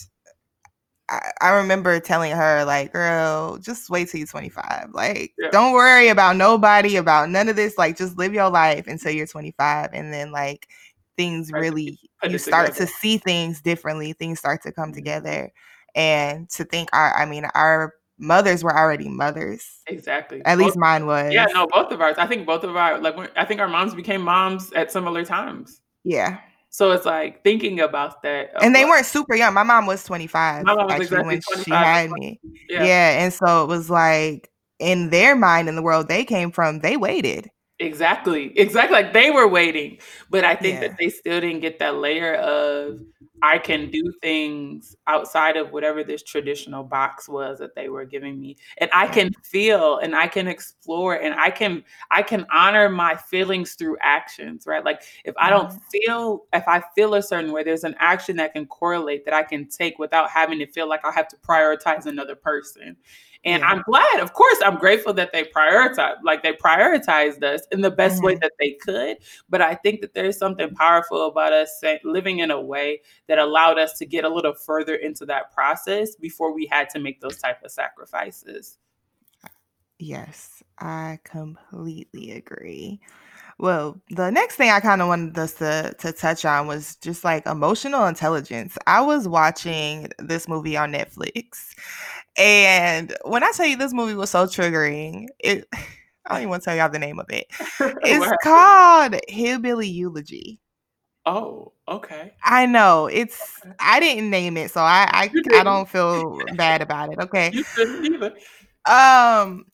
I 1.12 1.32
I 1.42 1.50
remember 1.52 2.00
telling 2.00 2.32
her, 2.34 2.66
like, 2.66 2.94
"Girl, 2.94 3.58
just 3.60 3.90
wait 3.90 4.10
till 4.10 4.20
you're 4.20 4.28
25. 4.28 4.90
Like, 4.94 5.34
Yeah. 5.38 5.50
don't 5.52 5.74
worry 5.74 6.10
about 6.10 6.38
nobody, 6.38 6.96
about 6.98 7.30
none 7.30 7.50
of 7.50 7.56
this, 7.58 7.78
like, 7.78 7.98
just 7.98 8.18
live 8.18 8.34
your 8.34 8.50
life 8.50 8.88
until 8.88 9.12
you're 9.14 9.28
25." 9.28 9.92
And 9.94 10.14
then, 10.14 10.32
like, 10.32 10.68
things 11.18 11.52
really 11.54 12.00
you 12.24 12.38
start 12.38 12.74
together. 12.74 12.86
to 12.88 12.88
see 12.88 13.18
things 13.20 13.62
differently, 13.62 14.14
things 14.14 14.40
start 14.40 14.62
to 14.64 14.72
come 14.72 14.92
Mhm. 14.92 14.96
together, 14.96 15.52
and 15.96 16.50
to 16.52 16.64
think 16.66 16.90
our 16.94 17.16
I 17.18 17.26
mean, 17.26 17.46
our 17.56 17.94
mothers 18.20 18.64
were 18.64 18.78
already 18.78 19.10
mothers. 19.10 19.66
Exactly. 19.88 20.42
At 20.46 20.58
Both 20.58 20.60
least 20.60 20.78
mine 20.78 21.06
was. 21.08 21.32
Yeah, 21.34 21.46
no, 21.54 21.68
both 21.68 21.92
of 21.92 22.02
ours. 22.02 22.16
I 22.18 22.28
think 22.28 22.46
both 22.46 22.64
of 22.64 22.76
our 22.76 23.00
like, 23.00 23.16
I 23.38 23.46
think 23.46 23.60
our 23.62 23.68
moms 23.68 23.96
became 23.96 24.22
moms 24.22 24.72
at 24.74 24.92
similar 24.92 25.26
times. 25.26 25.82
Yeah. 26.04 26.40
So 26.72 26.92
it's 26.92 27.06
like 27.06 27.44
thinking 27.44 27.82
about 27.82 28.24
that 28.24 28.52
And 28.62 28.74
they 28.74 28.86
weren't 28.86 29.06
super 29.06 29.36
young. 29.36 29.54
My 29.54 29.64
mom 29.64 29.86
was 29.86 30.04
My 30.06 30.08
25 30.08 30.66
mom 30.66 30.78
was 30.78 30.94
actually 30.94 31.04
exactly 31.04 31.28
when 31.28 31.42
she 31.42 31.72
25 31.72 31.74
and 31.74 31.86
had 31.86 32.10
20. 32.10 32.26
me. 32.26 32.40
Yeah. 32.70 32.86
Yeah, 32.86 33.24
and 33.24 33.34
so 33.34 33.64
it 33.64 33.68
was 33.68 33.90
like, 33.90 34.50
in 34.80 35.10
their 35.10 35.36
mind, 35.36 35.70
in 35.70 35.76
the 35.76 35.82
world 35.82 36.08
they 36.08 36.24
came 36.24 36.50
from, 36.50 36.80
they 36.80 36.98
waited. 36.98 37.50
Exactly. 37.82 38.54
Exactly, 38.58 38.94
like, 38.96 39.14
they 39.14 39.32
were 39.32 39.48
waiting, 39.48 39.98
but 40.30 40.44
I 40.46 40.56
think 40.56 40.82
that 40.82 40.92
they 41.00 41.10
still 41.10 41.42
didn't 41.42 41.62
get 41.62 41.80
that 41.80 41.96
layer 41.98 42.36
of, 42.36 43.00
"I 43.42 43.58
can 43.58 43.90
do 43.90 44.14
things 44.22 44.96
outside 45.08 45.58
of 45.58 45.72
whatever 45.72 46.04
this 46.04 46.22
traditional 46.22 46.84
box 46.84 47.28
was 47.28 47.58
that 47.58 47.74
they 47.76 47.90
were 47.90 48.06
giving 48.06 48.40
me, 48.40 48.58
and 48.78 48.90
I 48.94 49.08
can 49.08 49.32
feel, 49.44 49.98
and 49.98 50.16
I 50.16 50.28
can 50.28 50.48
explore, 50.48 51.16
and 51.16 51.34
I 51.34 51.50
can 51.50 51.84
I 52.12 52.22
can 52.22 52.46
honor 52.54 52.88
my 52.90 53.16
feelings 53.16 53.74
through 53.74 53.98
actions," 54.02 54.68
right? 54.68 54.86
Like, 54.86 55.02
if 55.26 55.34
I 55.40 55.50
don't 55.50 55.72
Mhm. 55.72 55.82
feel 55.92 56.46
if 56.54 56.68
I 56.68 56.84
feel 56.96 57.16
a 57.16 57.24
certain 57.24 57.52
way, 57.52 57.64
there's 57.64 57.84
an 57.84 57.96
action 58.00 58.36
that 58.38 58.54
can 58.54 58.68
correlate 58.68 59.26
that 59.26 59.34
I 59.34 59.42
can 59.44 59.68
take 59.68 59.98
without 59.98 60.30
having 60.30 60.60
to 60.60 60.68
feel 60.68 60.88
like 60.88 61.04
I 61.04 61.12
have 61.12 61.28
to 61.30 61.38
prioritize 61.38 62.06
another 62.06 62.36
person. 62.36 62.96
And 63.44 63.64
Yeah. 63.64 63.68
I'm 63.68 63.82
glad, 63.84 64.20
of 64.20 64.34
course, 64.34 64.58
I'm 64.64 64.78
grateful 64.78 65.14
that 65.16 65.32
they 65.34 65.44
prioriti 65.46 66.16
like, 66.24 66.44
they 66.44 66.54
prioritized 66.54 67.44
us 67.44 67.62
in 67.72 67.82
the 67.82 67.90
best 67.90 68.22
way 68.22 68.36
Mhm. 68.36 68.42
that 68.42 68.52
they 68.60 68.74
could, 68.82 69.18
but 69.50 69.62
I 69.62 69.74
think 69.76 70.02
that 70.02 70.14
there's 70.14 70.38
something 70.38 70.70
powerful 70.76 71.26
about 71.28 71.52
us 71.52 71.82
living 72.04 72.40
in 72.40 72.52
a 72.52 72.62
way 72.62 73.02
that 73.28 73.40
allowed 73.40 73.80
us 73.80 73.98
to 73.98 74.06
get 74.06 74.26
a 74.26 74.30
little 74.30 74.54
further 74.54 74.94
into 74.96 75.26
that 75.26 75.52
process 75.54 76.16
before 76.16 76.54
we 76.54 76.68
had 76.72 76.90
to 76.92 77.00
make 77.00 77.20
those 77.20 77.38
type 77.40 77.64
of 77.64 77.72
sacrifices. 77.72 78.78
Yes, 80.00 80.64
I 80.80 81.20
completely 81.24 82.32
agree. 82.32 83.00
Well, 83.60 84.02
the 84.12 84.32
next 84.32 84.58
thing 84.58 84.70
I 84.72 84.80
kinda 84.82 85.08
wanted 85.08 85.38
us 85.40 85.54
to 85.56 85.96
to 86.00 86.14
touch 86.14 86.46
on 86.46 86.68
was 86.68 86.96
just, 86.98 87.24
like, 87.26 87.46
emotional 87.48 88.06
intelligence. 88.08 88.78
I 88.88 89.02
was 89.02 89.28
watching 89.28 90.10
this 90.20 90.48
movie 90.48 90.78
on 90.78 90.94
Netflix, 90.94 91.76
and 92.38 93.16
when 93.24 93.44
I 93.44 93.52
tell 93.52 93.66
you 93.66 93.76
this 93.78 93.94
movie 93.94 94.14
was 94.14 94.30
so 94.30 94.46
triggering, 94.46 95.28
it 95.40 95.68
I 95.74 96.36
don't 96.36 96.38
even 96.40 96.50
wanna 96.50 96.62
tell 96.62 96.76
y'all 96.76 96.90
the 96.90 97.00
name 97.00 97.20
of 97.20 97.30
it. 97.30 97.48
It's 98.04 98.44
called 98.44 99.16
Hillbilly 99.28 99.88
Eulogy. 99.88 100.60
Oh, 101.26 101.74
okay. 101.88 102.34
I 102.44 102.66
know, 102.66 103.08
it's 103.08 103.60
Okay. 103.64 103.76
I 103.80 104.00
didn't 104.00 104.30
name 104.30 104.58
it, 104.58 104.72
so 104.72 104.82
I 104.82 105.08
I 105.12 105.32
I 105.60 105.64
don't 105.64 105.88
feel 105.88 106.40
bad 106.56 106.82
about 106.82 107.12
it, 107.12 107.20
okay? 107.20 107.52
You 107.54 107.64
shouldn't 107.64 108.06
either. 108.06 108.34
Um, 108.86 109.66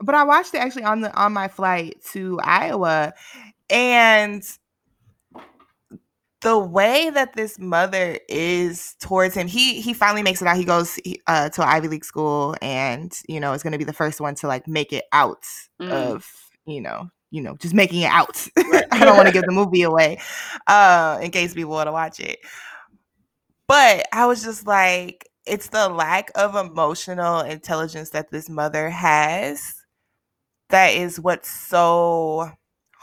but 0.00 0.14
I 0.14 0.24
watched 0.24 0.54
it 0.54 0.58
actually 0.58 0.84
on 0.84 1.00
the 1.00 1.14
on 1.14 1.32
my 1.32 1.48
flight 1.48 2.02
to 2.12 2.40
Iowa, 2.42 3.14
and 3.70 4.42
the 6.46 6.56
way 6.56 7.10
that 7.10 7.32
this 7.32 7.58
mother 7.58 8.20
is 8.28 8.94
towards 9.00 9.34
him 9.34 9.48
he 9.48 9.80
he 9.80 9.92
finally 9.92 10.22
makes 10.22 10.40
it 10.40 10.46
out, 10.46 10.56
he 10.56 10.64
goes, 10.64 10.96
uh, 11.26 11.48
to 11.48 11.66
Ivy 11.66 11.88
League 11.88 12.04
school 12.04 12.54
and, 12.62 13.12
you 13.28 13.40
know, 13.40 13.52
is 13.52 13.64
gonna 13.64 13.78
be 13.78 13.84
the 13.84 13.92
first 13.92 14.20
one 14.20 14.36
to, 14.36 14.46
like, 14.46 14.68
make 14.68 14.92
it 14.92 15.06
out 15.12 15.42
Mm. 15.80 15.90
of, 15.92 16.24
you 16.64 16.80
know 16.80 17.08
you 17.32 17.42
know, 17.42 17.56
just 17.56 17.74
making 17.74 18.02
it 18.02 18.10
out. 18.12 18.46
I 18.92 19.04
don't 19.04 19.16
wanna 19.16 19.32
give 19.32 19.44
the 19.44 19.50
movie 19.52 19.82
away, 19.82 20.20
uh, 20.68 21.18
in 21.20 21.32
case 21.32 21.52
people 21.52 21.72
wanna 21.72 21.90
watch 21.90 22.20
it. 22.20 22.38
But 23.66 24.06
I 24.12 24.26
was 24.26 24.44
just 24.44 24.66
like, 24.68 25.28
it's 25.44 25.68
the 25.68 25.88
lack 25.88 26.30
of 26.36 26.54
emotional 26.54 27.40
intelligence 27.40 28.10
that 28.10 28.30
this 28.30 28.48
mother 28.48 28.88
has 28.88 29.74
that 30.70 30.94
is 30.94 31.18
what's 31.18 31.50
so 31.50 32.50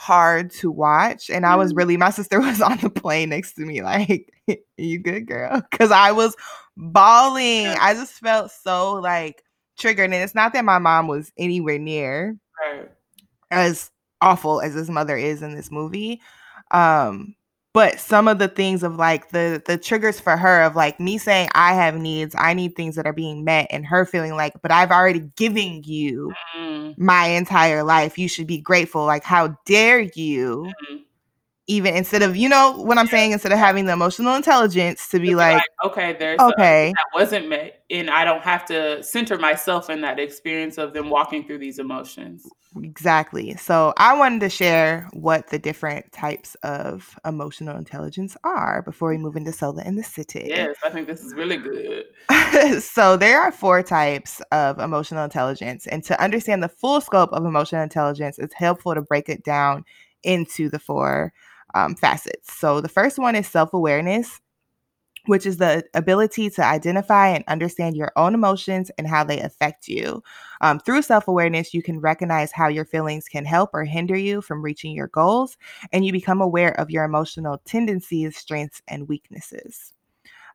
hard 0.04 0.52
to 0.52 0.70
watch, 0.70 1.30
and 1.30 1.46
I 1.46 1.56
was 1.56 1.74
Mm. 1.74 1.78
really 1.78 1.98
my 1.98 2.10
sister 2.10 2.40
was 2.42 2.62
on 2.62 2.78
the 2.80 2.90
plane 2.90 3.30
next 3.30 3.54
to 3.54 3.62
me 3.66 3.82
like, 3.82 4.32
"You 4.78 5.00
good, 5.00 5.28
girl? 5.28 5.62
Because 5.72 5.92
I 5.92 6.12
was 6.12 6.36
bawling. 6.78 7.76
I 7.80 7.94
just 7.94 8.14
felt 8.16 8.52
so, 8.52 8.94
like, 8.96 9.44
triggered, 9.80 10.06
and 10.06 10.16
it's 10.16 10.36
not 10.36 10.54
that 10.54 10.66
my 10.66 10.80
mom 10.80 11.08
was 11.08 11.32
anywhere 11.38 11.80
near 11.80 12.38
Right. 12.62 12.90
as 13.52 13.92
awful 14.22 14.62
as 14.62 14.74
this 14.76 14.90
mother 14.90 15.18
is 15.18 15.42
in 15.42 15.56
this 15.56 15.72
movie, 15.72 16.22
um, 16.72 17.36
but 17.74 18.00
some 18.00 18.28
of 18.28 18.40
the 18.40 18.48
things 18.48 18.84
of, 18.84 18.96
like, 18.98 19.30
the 19.30 19.62
the 19.66 19.78
triggers 19.78 20.20
for 20.20 20.38
her 20.38 20.64
of, 20.64 20.76
like, 20.76 21.00
me 21.00 21.18
saying, 21.18 21.50
"I 21.56 21.74
have 21.76 21.96
needs, 21.98 22.36
I 22.38 22.54
need 22.54 22.76
things 22.76 22.96
that 22.96 23.06
are 23.08 23.14
being 23.14 23.44
met," 23.46 23.68
and 23.72 23.86
her 23.88 24.06
feeling 24.06 24.36
like, 24.36 24.54
"But 24.62 24.72
I've 24.72 24.92
already 24.92 25.22
given 25.38 25.84
you 25.84 26.34
Mm. 26.58 26.96
my 26.98 27.28
entire 27.28 27.84
life, 27.84 28.18
you 28.20 28.28
should 28.30 28.48
be 28.48 28.60
grateful, 28.62 29.06
like, 29.06 29.24
how 29.26 29.58
dare 29.66 30.00
you" 30.02 30.74
Mhm. 30.92 31.00
Even 31.68 31.96
instead 31.96 32.22
of 32.22 32.36
you 32.36 32.50
know 32.50 32.72
what 32.72 32.98
I'm 32.98 33.06
Yeah. 33.06 33.12
saying 33.12 33.32
instead 33.32 33.52
of 33.52 33.58
having 33.58 33.86
the 33.86 33.94
emotional 33.94 34.36
intelligence 34.36 35.08
to 35.10 35.20
be 35.20 35.36
like, 35.36 35.56
like, 35.56 35.92
"Okay, 35.92 36.14
there's 36.14 36.40
okay, 36.40 36.94
that 36.94 37.06
wasn't 37.14 37.48
met, 37.48 37.84
and 37.90 38.10
I 38.10 38.26
don't 38.26 38.44
have 38.44 38.66
to 38.66 39.02
center 39.04 39.38
myself 39.38 39.90
in 39.90 40.02
that 40.02 40.20
experience 40.20 40.78
of 40.78 40.94
them 40.94 41.10
walking 41.10 41.46
through 41.46 41.60
these 41.60 41.80
emotions." 41.80 42.46
exactly. 42.82 43.56
So 43.56 43.94
I 43.98 44.18
wanted 44.18 44.42
to 44.42 44.50
share 44.50 45.08
what 45.14 45.48
the 45.48 45.60
different 45.60 46.12
types 46.12 46.56
of 46.64 47.18
emotional 47.26 47.78
intelligence 47.78 48.36
are 48.44 48.82
before 48.82 49.10
we 49.10 49.18
move 49.18 49.36
into 49.36 49.54
Sola 49.54 49.84
in 49.84 49.96
the 49.96 50.04
City. 50.04 50.46
Yes, 50.48 50.76
I 50.84 50.90
think 50.90 51.08
this 51.08 51.24
is 51.24 51.34
really 51.34 51.58
good. 51.58 52.06
so 52.82 53.16
there 53.16 53.42
are 53.42 53.52
four 53.52 53.84
types 53.84 54.42
of 54.52 54.80
emotional 54.80 55.24
intelligence 55.24 55.88
and 55.88 56.04
to 56.06 56.22
understand 56.22 56.64
the 56.64 56.70
full 56.70 57.02
scope 57.02 57.32
of 57.34 57.46
emotional 57.46 57.82
intelligence 57.82 58.40
it's 58.40 58.54
helpful 58.54 58.96
to 58.96 59.02
break 59.02 59.28
it 59.28 59.44
down 59.44 59.84
into 60.24 60.70
the 60.70 60.80
four 60.80 61.34
um, 61.74 61.96
facets 61.96 62.54
so 62.54 62.82
the 62.82 62.90
first 62.90 63.18
one 63.20 63.36
is 63.36 63.48
self-awareness 63.48 64.40
which 65.26 65.46
is 65.46 65.58
the 65.58 65.84
ability 65.94 66.50
to 66.50 66.66
identify 66.66 67.30
and 67.30 67.44
understand 67.48 67.96
your 67.96 68.12
own 68.16 68.34
emotions 68.34 68.92
and 68.98 69.08
how 69.08 69.24
they 69.24 69.40
affect 69.40 69.88
you. 69.88 70.22
Um, 70.62 70.80
through 70.80 71.02
self 71.04 71.28
awareness, 71.28 71.74
you 71.74 71.82
can 71.82 72.00
recognize 72.00 72.52
how 72.52 72.68
your 72.68 72.86
feelings 72.86 73.28
can 73.28 73.46
help 73.46 73.70
or 73.74 73.86
hinder 73.86 74.18
you 74.18 74.42
from 74.42 74.62
reaching 74.62 74.94
your 74.94 75.08
goals, 75.08 75.58
and 75.92 76.06
you 76.06 76.12
become 76.12 76.42
aware 76.42 76.78
of 76.80 76.92
your 76.92 77.06
emotional 77.06 77.62
tendencies, 77.66 78.36
strengths, 78.36 78.82
and 78.88 79.08
weaknesses. 79.08 79.94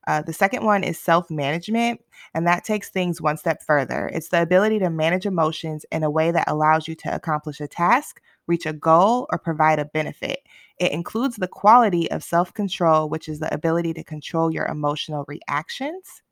Uh, 0.07 0.23
the 0.23 0.33
second 0.33 0.65
one 0.65 0.85
is 0.85 0.99
self 0.99 1.31
management, 1.31 2.01
and 2.35 2.47
that 2.47 2.65
takes 2.65 2.91
things 2.91 3.21
one 3.23 3.37
step 3.37 3.63
further. 3.63 4.11
It's 4.13 4.29
the 4.29 4.43
ability 4.43 4.79
to 4.81 4.91
manage 4.91 5.27
emotions 5.27 5.85
in 5.93 6.03
a 6.03 6.11
way 6.11 6.31
that 6.31 6.49
allows 6.49 6.89
you 6.89 6.95
to 6.97 7.15
accomplish 7.15 7.61
a 7.61 7.69
task, 7.69 8.21
reach 8.49 8.67
a 8.67 8.73
goal, 8.73 9.27
or 9.31 9.39
provide 9.39 9.79
a 9.79 9.85
benefit. 9.85 10.41
It 10.79 10.93
includes 10.93 11.37
the 11.37 11.49
quality 11.49 12.11
of 12.11 12.25
self 12.25 12.53
control, 12.55 13.09
which 13.09 13.29
is 13.29 13.41
the 13.41 13.53
ability 13.55 13.95
to 13.95 14.05
control 14.05 14.53
your 14.53 14.67
emotional 14.67 15.25
reactions. 15.29 16.23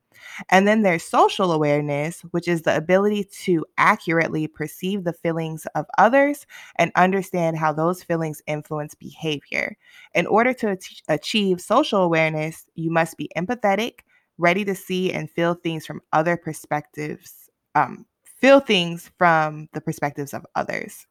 And 0.50 0.66
then 0.66 0.82
there's 0.82 1.04
social 1.04 1.52
awareness, 1.52 2.20
which 2.30 2.48
is 2.48 2.62
the 2.62 2.76
ability 2.76 3.24
to 3.44 3.64
accurately 3.78 4.46
perceive 4.48 5.04
the 5.04 5.12
feelings 5.12 5.66
of 5.74 5.86
others 5.98 6.46
and 6.76 6.92
understand 6.96 7.56
how 7.58 7.72
those 7.72 8.02
feelings 8.02 8.42
influence 8.46 8.94
behavior. 8.94 9.76
In 10.14 10.26
order 10.26 10.52
to 10.54 10.76
achieve 11.08 11.60
social 11.60 12.02
awareness, 12.02 12.66
you 12.74 12.90
must 12.90 13.16
be 13.16 13.30
empathetic, 13.36 14.00
ready 14.38 14.64
to 14.64 14.74
see 14.74 15.12
and 15.12 15.30
feel 15.30 15.54
things 15.54 15.86
from 15.86 16.00
other 16.12 16.36
perspectives, 16.36 17.48
um, 17.74 18.06
feel 18.40 18.60
things 18.60 19.10
from 19.18 19.68
the 19.72 19.80
perspectives 19.80 20.34
of 20.34 20.46
others. 20.54 21.06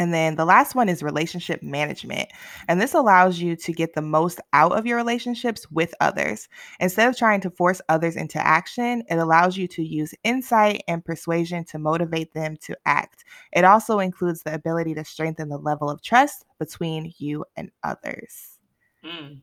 And 0.00 0.14
then 0.14 0.36
the 0.36 0.46
last 0.46 0.74
one 0.74 0.88
is 0.88 1.02
relationship 1.02 1.62
management. 1.62 2.30
And 2.68 2.80
this 2.80 2.94
allows 2.94 3.38
you 3.38 3.54
to 3.54 3.72
get 3.72 3.92
the 3.92 4.00
most 4.00 4.40
out 4.54 4.72
of 4.72 4.86
your 4.86 4.96
relationships 4.96 5.70
with 5.70 5.92
others. 6.00 6.48
Instead 6.80 7.10
of 7.10 7.18
trying 7.18 7.42
to 7.42 7.50
force 7.50 7.82
others 7.90 8.16
into 8.16 8.44
action, 8.44 9.04
it 9.10 9.16
allows 9.16 9.58
you 9.58 9.68
to 9.68 9.84
use 9.84 10.14
insight 10.24 10.82
and 10.88 11.04
persuasion 11.04 11.64
to 11.66 11.78
motivate 11.78 12.32
them 12.32 12.56
to 12.62 12.74
act. 12.86 13.24
It 13.52 13.64
also 13.64 13.98
includes 13.98 14.42
the 14.42 14.54
ability 14.54 14.94
to 14.94 15.04
strengthen 15.04 15.50
the 15.50 15.58
level 15.58 15.90
of 15.90 16.00
trust 16.00 16.46
between 16.58 17.12
you 17.18 17.44
and 17.58 17.70
others. 17.84 18.58
Mm. 19.04 19.42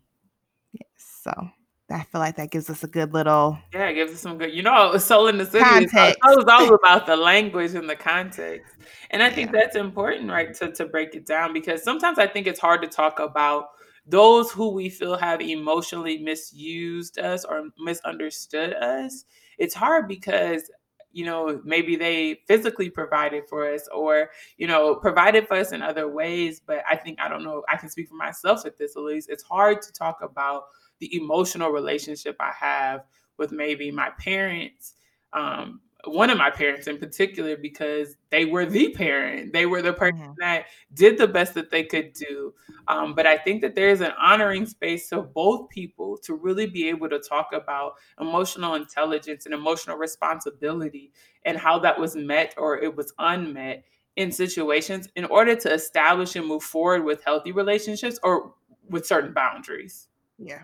So 0.98 1.52
I 1.90 2.04
feel 2.04 2.20
like 2.20 2.36
that 2.36 2.52
gives 2.52 2.70
us 2.70 2.84
a 2.84 2.88
good 2.88 3.14
little 3.14 3.58
Yeah, 3.74 3.88
it 3.88 3.94
gives 3.96 4.14
us 4.14 4.20
some 4.22 4.38
good 4.38 4.54
you 4.54 4.64
know, 4.64 4.98
Soul 4.98 5.28
in 5.28 5.38
the 5.38 5.46
City 5.46 5.86
context. 5.88 6.20
Is 6.30 6.46
all 6.50 6.74
about 6.76 7.06
the 7.06 7.16
language 7.16 7.74
and 7.76 7.90
the 7.90 7.96
context, 7.96 8.76
and 9.12 9.22
I 9.24 9.30
think 9.30 9.52
Yeah. 9.52 9.60
that's 9.62 9.76
important, 9.76 10.30
right, 10.30 10.54
to 10.56 10.72
to 10.72 10.86
break 10.86 11.16
it 11.16 11.26
down 11.26 11.54
because 11.54 11.84
sometimes 11.84 12.18
I 12.20 12.28
think 12.28 12.48
it's 12.48 12.60
hard 12.60 12.82
to 12.82 12.88
talk 12.88 13.20
about 13.20 13.68
those 14.06 14.52
who 14.52 14.70
we 14.70 14.90
feel 14.90 15.18
have 15.18 15.42
emotionally 15.42 16.18
misused 16.18 17.20
us 17.20 17.44
or 17.44 17.70
misunderstood 17.78 18.74
us. 18.76 19.26
It's 19.58 19.74
hard 19.76 20.08
because, 20.08 20.70
you 21.12 21.26
know, 21.26 21.60
maybe 21.66 21.98
they 21.98 22.40
physically 22.48 22.90
provided 22.90 23.44
for 23.50 23.70
us 23.70 23.86
or, 23.94 24.30
you 24.58 24.66
know, 24.68 24.96
provided 24.96 25.46
for 25.48 25.56
us 25.58 25.74
in 25.74 25.82
other 25.82 26.08
ways, 26.08 26.62
but 26.66 26.84
I 26.90 26.96
think 26.96 27.20
I 27.20 27.28
don't 27.28 27.44
know, 27.44 27.64
I 27.70 27.76
can 27.76 27.90
speak 27.90 28.08
for 28.08 28.16
myself 28.16 28.66
at 28.66 28.78
this 28.78 28.96
at 28.96 29.04
least. 29.04 29.30
It's 29.30 29.44
hard 29.44 29.82
to 29.82 29.92
talk 29.92 30.20
about 30.22 30.64
the 31.00 31.16
emotional 31.16 31.70
relationship 31.72 32.36
I 32.40 32.52
have 32.60 33.06
with 33.38 33.52
maybe 33.52 33.92
my 33.92 34.10
parents, 34.20 34.96
um, 35.34 35.82
one 36.06 36.30
of 36.30 36.38
my 36.38 36.50
parents 36.50 36.88
in 36.88 36.98
particular, 36.98 37.58
because 37.58 38.16
they 38.30 38.46
were 38.46 38.66
the 38.66 38.90
parent. 38.94 39.52
They 39.54 39.66
were 39.66 39.82
the 39.82 39.94
person 39.94 40.14
Mhm. 40.16 40.36
that 40.40 40.66
did 40.94 41.18
the 41.18 41.28
best 41.28 41.54
that 41.56 41.70
they 41.72 41.84
could 41.84 42.14
do. 42.14 42.54
Um, 42.88 43.14
but 43.14 43.26
I 43.26 43.38
think 43.38 43.62
that 43.62 43.76
there's 43.76 44.00
an 44.02 44.14
honoring 44.18 44.66
space 44.66 45.12
of 45.12 45.34
both 45.34 45.70
people 45.70 46.18
to 46.20 46.36
really 46.36 46.68
be 46.68 46.88
able 46.88 47.10
to 47.10 47.20
talk 47.20 47.52
about 47.52 47.96
emotional 48.22 48.76
intelligence 48.76 49.46
and 49.46 49.54
emotional 49.54 49.98
responsibility 49.98 51.12
and 51.44 51.58
how 51.58 51.80
that 51.80 52.00
was 52.00 52.16
met 52.16 52.54
or 52.58 52.78
it 52.80 52.96
was 52.96 53.14
unmet 53.20 53.84
in 54.16 54.32
situations 54.32 55.10
in 55.16 55.26
order 55.26 55.56
to 55.56 55.72
establish 55.74 56.36
and 56.36 56.48
move 56.48 56.64
forward 56.64 57.04
with 57.04 57.24
healthy 57.24 57.52
relationships 57.52 58.20
or 58.24 58.54
with 58.90 59.06
certain 59.06 59.34
boundaries. 59.34 60.08
Yeah. 60.38 60.64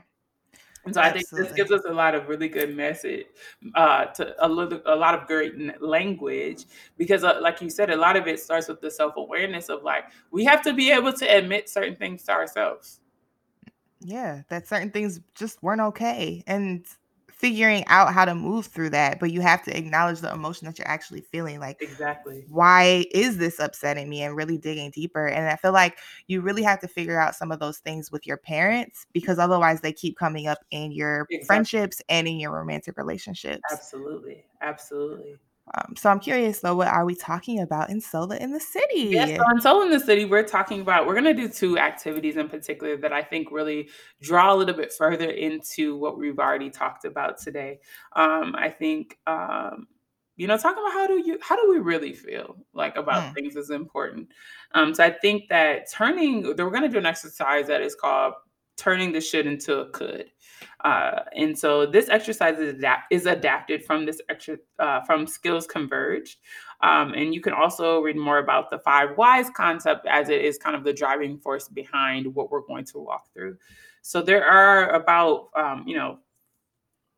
And 0.86 0.94
so 0.94 1.02
I 1.02 1.12
think 1.12 1.28
this 1.34 1.54
gives 1.54 1.72
us 1.72 1.82
a 1.86 1.94
lot 1.94 2.14
of 2.14 2.28
really 2.28 2.50
good 2.50 2.76
message, 2.76 3.28
uh, 3.76 4.06
to 4.08 4.36
a 4.46 4.48
little 4.50 4.82
a 4.86 4.96
lot 4.96 5.16
of 5.20 5.28
great 5.28 5.82
language 5.82 6.66
because, 6.98 7.24
uh, 7.24 7.40
like 7.42 7.62
you 7.62 7.70
said, 7.70 7.90
a 7.90 7.96
lot 7.96 8.18
of 8.18 8.28
it 8.28 8.40
starts 8.40 8.68
with 8.68 8.82
the 8.82 8.92
self-awareness 8.92 9.70
of, 9.70 9.84
like, 9.84 10.06
we 10.32 10.44
have 10.44 10.62
to 10.64 10.74
be 10.74 10.92
able 10.92 11.14
to 11.14 11.26
admit 11.26 11.70
certain 11.70 11.96
things 11.96 12.24
to 12.24 12.32
ourselves. 12.34 13.00
Yeah, 14.02 14.42
that 14.50 14.68
certain 14.68 14.92
things 14.92 15.22
just 15.36 15.64
weren't 15.64 15.82
okay 15.82 16.44
and 16.46 16.86
figuring 17.44 17.86
out 17.88 18.14
how 18.16 18.26
to 18.26 18.36
move 18.36 18.68
through 18.68 18.92
that, 18.92 19.20
but 19.20 19.32
you 19.32 19.42
have 19.42 19.64
to 19.66 19.78
acknowledge 19.78 20.22
the 20.22 20.34
emotion 20.34 20.68
that 20.68 20.80
you're 20.80 20.88
actually 20.90 21.22
feeling. 21.22 21.60
Like, 21.60 21.80
Exactly. 21.80 22.48
why 22.48 23.06
is 23.12 23.38
this 23.38 23.60
upsetting 23.60 24.10
me? 24.10 24.24
And 24.24 24.36
really 24.36 24.58
digging 24.58 24.92
deeper. 24.92 25.28
And 25.28 25.48
I 25.50 25.56
feel 25.58 25.74
like 25.74 25.98
you 26.28 26.42
really 26.42 26.64
have 26.64 26.82
to 26.82 26.88
figure 26.90 27.20
out 27.20 27.36
some 27.36 27.52
of 27.52 27.60
those 27.60 27.80
things 27.80 28.12
with 28.12 28.28
your 28.28 28.38
parents 28.38 29.06
because 29.14 29.40
otherwise 29.40 29.82
they 29.82 29.94
keep 29.94 30.18
coming 30.18 30.48
up 30.48 30.60
in 30.72 30.92
your 30.92 31.30
Exactly. 31.30 31.48
friendships 31.48 32.02
and 32.10 32.28
in 32.28 32.40
your 32.40 32.52
romantic 32.52 32.98
relationships. 32.98 33.84
Absolutely, 33.84 34.46
absolutely. 34.62 35.38
Um, 35.76 35.96
so 35.96 36.10
I'm 36.10 36.20
curious 36.20 36.60
though, 36.60 36.76
what 36.76 36.88
are 36.88 37.06
we 37.06 37.16
talking 37.16 37.60
about 37.60 37.90
in 37.90 38.02
Sola 38.02 38.38
in 38.38 38.52
the 38.52 38.60
City? 38.60 39.12
Yes, 39.12 39.32
so 39.38 39.52
in 39.52 39.62
Soul 39.62 39.84
in 39.84 39.90
the 39.92 40.00
City, 40.00 40.26
we're 40.26 40.44
talking 40.44 40.82
about 40.82 41.06
we're 41.06 41.14
gonna 41.14 41.34
do 41.34 41.48
2 41.50 41.78
activities 41.78 42.38
in 42.38 42.50
particular 42.50 42.98
that 42.98 43.14
I 43.14 43.22
think 43.22 43.52
really 43.52 43.90
draw 44.22 44.54
a 44.54 44.56
little 44.56 44.76
bit 44.76 44.92
further 44.94 45.30
into 45.30 45.96
what 45.98 46.18
we've 46.18 46.40
already 46.40 46.70
talked 46.70 47.06
about 47.06 47.38
today. 47.38 47.80
Um, 48.14 48.56
I 48.58 48.70
think, 48.70 49.20
um, 49.28 49.88
you 50.36 50.48
know, 50.48 50.58
talking 50.58 50.82
about 50.82 50.94
how 50.94 51.06
do 51.08 51.22
you 51.24 51.38
how 51.42 51.56
do 51.56 51.70
we 51.70 51.80
really 51.80 52.14
feel, 52.14 52.66
like, 52.74 52.96
about 52.96 53.26
Mm, 53.26 53.36
things 53.36 53.56
is 53.56 53.70
important. 53.70 54.30
Um, 54.72 54.94
so 54.96 55.04
I 55.04 55.12
think 55.12 55.50
that 55.50 55.90
turning 55.92 56.44
we're 56.44 56.72
gonna 56.72 56.90
do 56.90 56.98
an 56.98 57.06
exercise 57.06 57.68
that 57.68 57.82
is 57.82 57.94
called 57.96 58.34
turning 58.78 59.12
the 59.12 59.22
should 59.22 59.48
into 59.48 59.80
a 59.80 59.90
could. 59.90 60.26
Uh, 60.84 61.22
and 61.36 61.58
so 61.58 61.86
this 61.86 62.10
exercise 62.10 62.60
is 62.60 62.76
adapt 62.76 63.12
is 63.12 63.26
adapted 63.26 63.84
from 63.84 64.06
this 64.06 64.22
extra 64.30 64.58
uh, 64.80 65.02
from 65.02 65.28
Skills 65.28 65.66
converged. 65.66 66.38
Um, 66.82 67.14
and 67.14 67.34
you 67.34 67.42
can 67.42 67.54
also 67.54 68.02
read 68.02 68.18
more 68.18 68.40
about 68.40 68.70
the 68.70 68.80
five 68.80 69.16
whys 69.16 69.50
concept 69.56 70.06
as 70.06 70.30
it 70.30 70.42
is 70.42 70.58
kind 70.58 70.76
of 70.76 70.84
the 70.84 70.94
driving 70.94 71.38
force 71.38 71.70
behind 71.70 72.34
what 72.36 72.52
we're 72.52 72.66
going 72.68 72.86
to 72.86 73.00
walk 73.00 73.32
through. 73.34 73.58
So 74.02 74.22
there 74.22 74.46
are 74.46 74.90
about, 74.90 75.48
um, 75.56 75.86
you 75.88 75.96
know, 75.96 76.20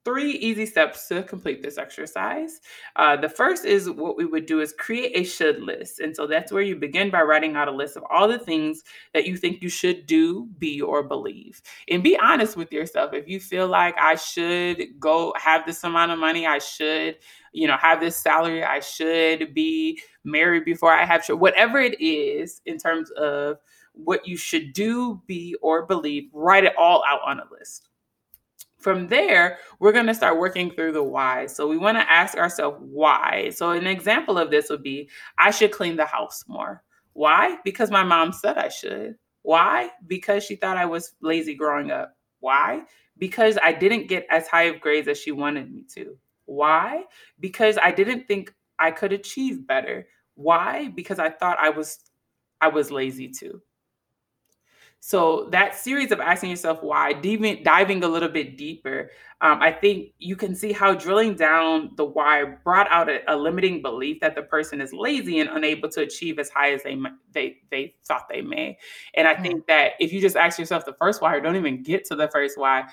three 0.06 0.34
easy 0.34 0.68
steps 0.68 1.08
to 1.08 1.24
complete 1.24 1.64
this 1.64 1.80
exercise. 1.80 2.62
Uh, 2.96 3.18
the 3.18 3.28
first 3.28 3.66
is 3.66 3.90
what 3.90 4.16
we 4.16 4.26
would 4.26 4.46
do 4.46 4.62
is 4.62 4.72
create 4.72 5.12
a 5.16 5.24
should 5.24 5.62
list. 5.62 6.00
And 6.00 6.16
so 6.16 6.28
that's 6.28 6.52
where 6.52 6.62
you 6.62 6.76
begin 6.76 7.10
by 7.10 7.24
writing 7.24 7.56
out 7.56 7.68
a 7.68 7.72
list 7.72 7.98
of 7.98 8.04
all 8.12 8.28
the 8.28 8.38
things 8.38 8.84
that 9.16 9.26
you 9.26 9.36
think 9.36 9.64
you 9.64 9.70
should 9.70 10.06
do, 10.06 10.48
be, 10.60 10.80
or 10.80 11.02
believe. 11.02 11.62
And 11.90 12.04
be 12.04 12.18
honest 12.20 12.56
with 12.56 12.72
yourself. 12.72 13.14
If 13.14 13.28
you 13.28 13.40
feel 13.40 13.68
like 13.68 13.96
I 14.00 14.16
should 14.16 15.00
go 15.00 15.34
have 15.38 15.66
this 15.66 15.84
amount 15.84 16.12
of 16.12 16.20
money, 16.20 16.46
I 16.46 16.60
should, 16.60 17.18
you 17.52 17.68
know, 17.68 17.78
have 17.78 18.00
this 18.00 18.16
salary, 18.16 18.64
I 18.64 18.80
should 18.82 19.56
be 19.56 20.00
married 20.24 20.66
before 20.66 20.94
I 20.94 21.04
have 21.04 21.26
whatever 21.30 21.80
it 21.80 22.00
is 22.00 22.62
in 22.68 22.78
terms 22.78 23.10
of 23.12 23.58
what 23.94 24.28
you 24.28 24.38
should 24.38 24.74
do, 24.74 25.22
be, 25.26 25.56
or 25.62 25.86
believe, 25.86 26.30
write 26.32 26.66
it 26.66 26.76
all 26.78 27.04
out 27.08 27.22
on 27.26 27.40
a 27.40 27.44
list. 27.52 27.90
From 28.86 29.08
there, 29.08 29.58
we're 29.80 29.94
going 29.94 30.06
to 30.06 30.14
start 30.14 30.38
working 30.38 30.70
through 30.70 30.92
the 30.92 31.02
why. 31.02 31.48
So 31.48 31.68
we 31.68 31.76
want 31.76 31.98
to 31.98 32.08
ask 32.08 32.38
ourselves 32.38 32.78
why. 32.80 33.50
So 33.50 33.72
an 33.72 33.88
example 33.88 34.38
of 34.38 34.52
this 34.52 34.70
would 34.70 34.84
be 34.84 35.10
I 35.40 35.50
should 35.50 35.72
clean 35.72 35.96
the 35.96 36.06
house 36.06 36.44
more. 36.48 36.84
Why? 37.14 37.58
Because 37.64 37.90
my 37.90 38.04
mom 38.04 38.32
said 38.32 38.60
I 38.60 38.70
should. 38.70 39.16
Why? 39.42 39.90
Because 40.06 40.44
she 40.44 40.56
thought 40.56 40.78
I 40.78 40.86
was 40.86 41.16
lazy 41.20 41.56
growing 41.56 41.90
up. 41.90 42.16
Why? 42.42 42.84
Because 43.18 43.58
I 43.64 43.72
didn't 43.72 44.08
get 44.08 44.28
as 44.30 44.48
high 44.48 44.66
of 44.66 44.82
grades 44.82 45.08
as 45.08 45.18
she 45.18 45.32
wanted 45.32 45.74
me 45.74 45.86
to. 45.96 46.16
Why? 46.46 47.06
Because 47.40 47.80
I 47.82 47.90
didn't 47.90 48.28
think 48.28 48.54
I 48.78 48.92
could 48.92 49.14
achieve 49.14 49.66
better. 49.66 50.08
Why? 50.36 50.90
Because 50.90 51.18
I 51.18 51.32
thought 51.32 51.58
I 51.60 51.72
was 51.72 51.98
I 52.62 52.68
was 52.68 52.92
lazy 52.92 53.30
too. 53.30 53.64
So 55.08 55.50
that 55.52 55.76
series 55.76 56.12
of 56.12 56.20
asking 56.20 56.50
yourself 56.50 56.82
why, 56.82 57.14
diving, 57.14 57.62
diving 57.62 58.04
a 58.04 58.08
little 58.08 58.28
bit 58.28 58.58
deeper, 58.58 59.12
um, 59.40 59.62
I 59.62 59.72
think 59.72 60.14
you 60.18 60.36
can 60.36 60.56
see 60.56 60.72
how 60.72 60.96
drilling 60.96 61.36
down 61.36 61.92
the 61.96 62.04
why 62.04 62.44
brought 62.44 62.90
out 62.90 63.08
a, 63.08 63.20
a, 63.28 63.38
limiting 63.38 63.84
belief 63.84 64.20
that 64.22 64.34
the 64.34 64.42
person 64.42 64.82
is 64.82 64.94
lazy 64.94 65.42
and 65.42 65.50
unable 65.52 65.90
to 65.90 66.02
achieve 66.02 66.40
as 66.40 66.50
high 66.50 66.72
as 66.74 66.82
they 66.82 67.00
they 67.34 67.58
they 67.70 67.94
thought 68.04 68.28
they 68.28 68.42
may. 68.42 68.80
And 69.14 69.28
I 69.28 69.36
mm. 69.36 69.44
think 69.44 69.68
that 69.68 69.92
if 70.00 70.12
you 70.12 70.20
just 70.20 70.36
ask 70.36 70.58
yourself 70.58 70.86
the 70.86 70.94
first 70.94 71.22
why, 71.22 71.36
or 71.36 71.40
don't 71.40 71.56
even 71.56 71.84
get 71.84 72.06
to 72.06 72.16
the 72.16 72.28
first 72.30 72.58
why, 72.58 72.86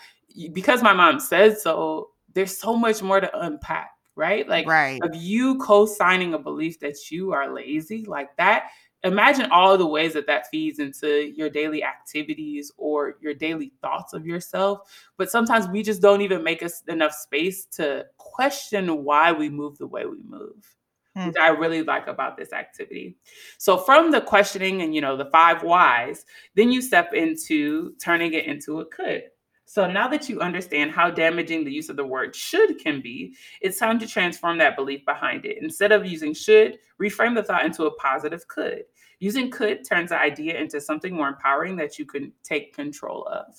because 0.53 0.83
my 0.83 0.93
mom 0.93 1.19
says 1.19 1.63
so, 1.63 2.11
there's 2.35 2.55
so 2.55 2.77
much 2.77 3.03
more 3.03 3.23
to 3.23 3.39
unpack 3.41 3.93
right? 4.15 4.47
Like 4.47 4.67
right. 4.67 5.01
of 5.03 5.15
you 5.15 5.59
co-signing 5.59 6.35
a 6.35 6.39
belief 6.39 6.81
that 6.81 7.11
you 7.11 7.33
are 7.33 7.51
lazy, 7.51 8.05
like 8.05 8.37
that 8.37 8.71
imagine 9.05 9.51
all 9.51 9.77
the 9.77 9.87
ways 9.87 10.13
that 10.13 10.27
that 10.27 10.49
feeds 10.49 10.79
into 10.79 11.33
your 11.37 11.51
daily 11.51 11.83
activities 11.83 12.71
or 12.77 13.17
your 13.21 13.35
daily 13.35 13.73
thoughts 13.81 14.13
of 14.13 14.27
yourself 14.27 14.81
but 15.17 15.31
sometimes 15.31 15.67
we 15.69 15.83
just 15.83 16.01
don't 16.01 16.21
even 16.23 16.43
make 16.43 16.63
us 16.63 16.83
enough 16.89 17.13
space 17.13 17.67
to 17.67 18.05
question 18.19 19.05
why 19.05 19.33
we 19.33 19.49
move 19.49 19.77
the 19.79 19.87
way 19.87 20.07
we 20.07 20.23
move 20.25 20.77
hmm. 21.17 21.27
which 21.27 21.37
i 21.37 21.49
really 21.49 21.83
like 21.83 22.07
about 22.07 22.37
this 22.37 22.53
activity 22.53 23.17
so 23.59 23.77
from 23.77 24.11
the 24.11 24.21
questioning 24.21 24.83
and 24.83 24.95
you 24.95 25.01
know 25.01 25.17
the 25.17 25.27
five 25.27 25.63
whys 25.63 26.25
then 26.55 26.71
you 26.71 26.81
step 26.81 27.13
into 27.13 27.95
turning 28.03 28.33
it 28.33 28.47
into 28.47 28.81
a 28.81 28.87
could 28.87 29.25
so 29.73 29.91
now 29.91 30.07
that 30.09 30.29
you 30.29 30.41
understand 30.41 30.91
how 30.91 31.11
damaging 31.11 31.65
the 31.65 31.73
use 31.73 31.89
of 31.89 31.97
the 31.97 32.05
word 32.05 32.37
should 32.37 32.79
can 32.79 33.01
be, 33.01 33.35
it's 33.63 33.79
time 33.79 33.99
to 34.01 34.07
transform 34.07 34.59
that 34.59 34.77
belief 34.77 35.03
behind 35.07 35.47
it. 35.47 35.63
Instead 35.63 35.93
of 35.93 36.05
using 36.05 36.35
should, 36.35 36.79
reframe 37.01 37.35
the 37.35 37.43
thought 37.43 37.65
into 37.65 37.87
a 37.87 37.95
positive 37.95 38.47
could. 38.49 38.83
Using 39.23 39.53
could 39.53 39.85
turns 39.89 40.11
the 40.11 40.19
idea 40.19 40.59
into 40.59 40.81
something 40.81 41.15
more 41.15 41.29
empowering 41.29 41.77
that 41.77 41.97
you 41.97 42.05
can 42.05 42.33
take 42.43 42.75
control 42.75 43.25
of. 43.29 43.55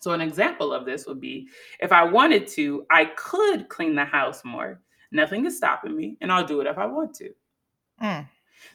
So, 0.00 0.10
an 0.10 0.20
example 0.20 0.72
of 0.72 0.84
this 0.84 1.06
would 1.06 1.20
be 1.20 1.48
if 1.78 1.92
I 1.92 2.02
wanted 2.02 2.48
to, 2.48 2.84
I 2.90 3.04
could 3.04 3.68
clean 3.68 3.94
the 3.94 4.04
house 4.04 4.44
more. 4.44 4.80
Nothing 5.12 5.46
is 5.46 5.56
stopping 5.56 5.96
me, 5.96 6.16
and 6.20 6.32
I'll 6.32 6.44
do 6.44 6.60
it 6.60 6.66
if 6.66 6.76
I 6.76 6.86
want 6.86 7.14
to. 7.14 7.30
Mm. 8.02 8.28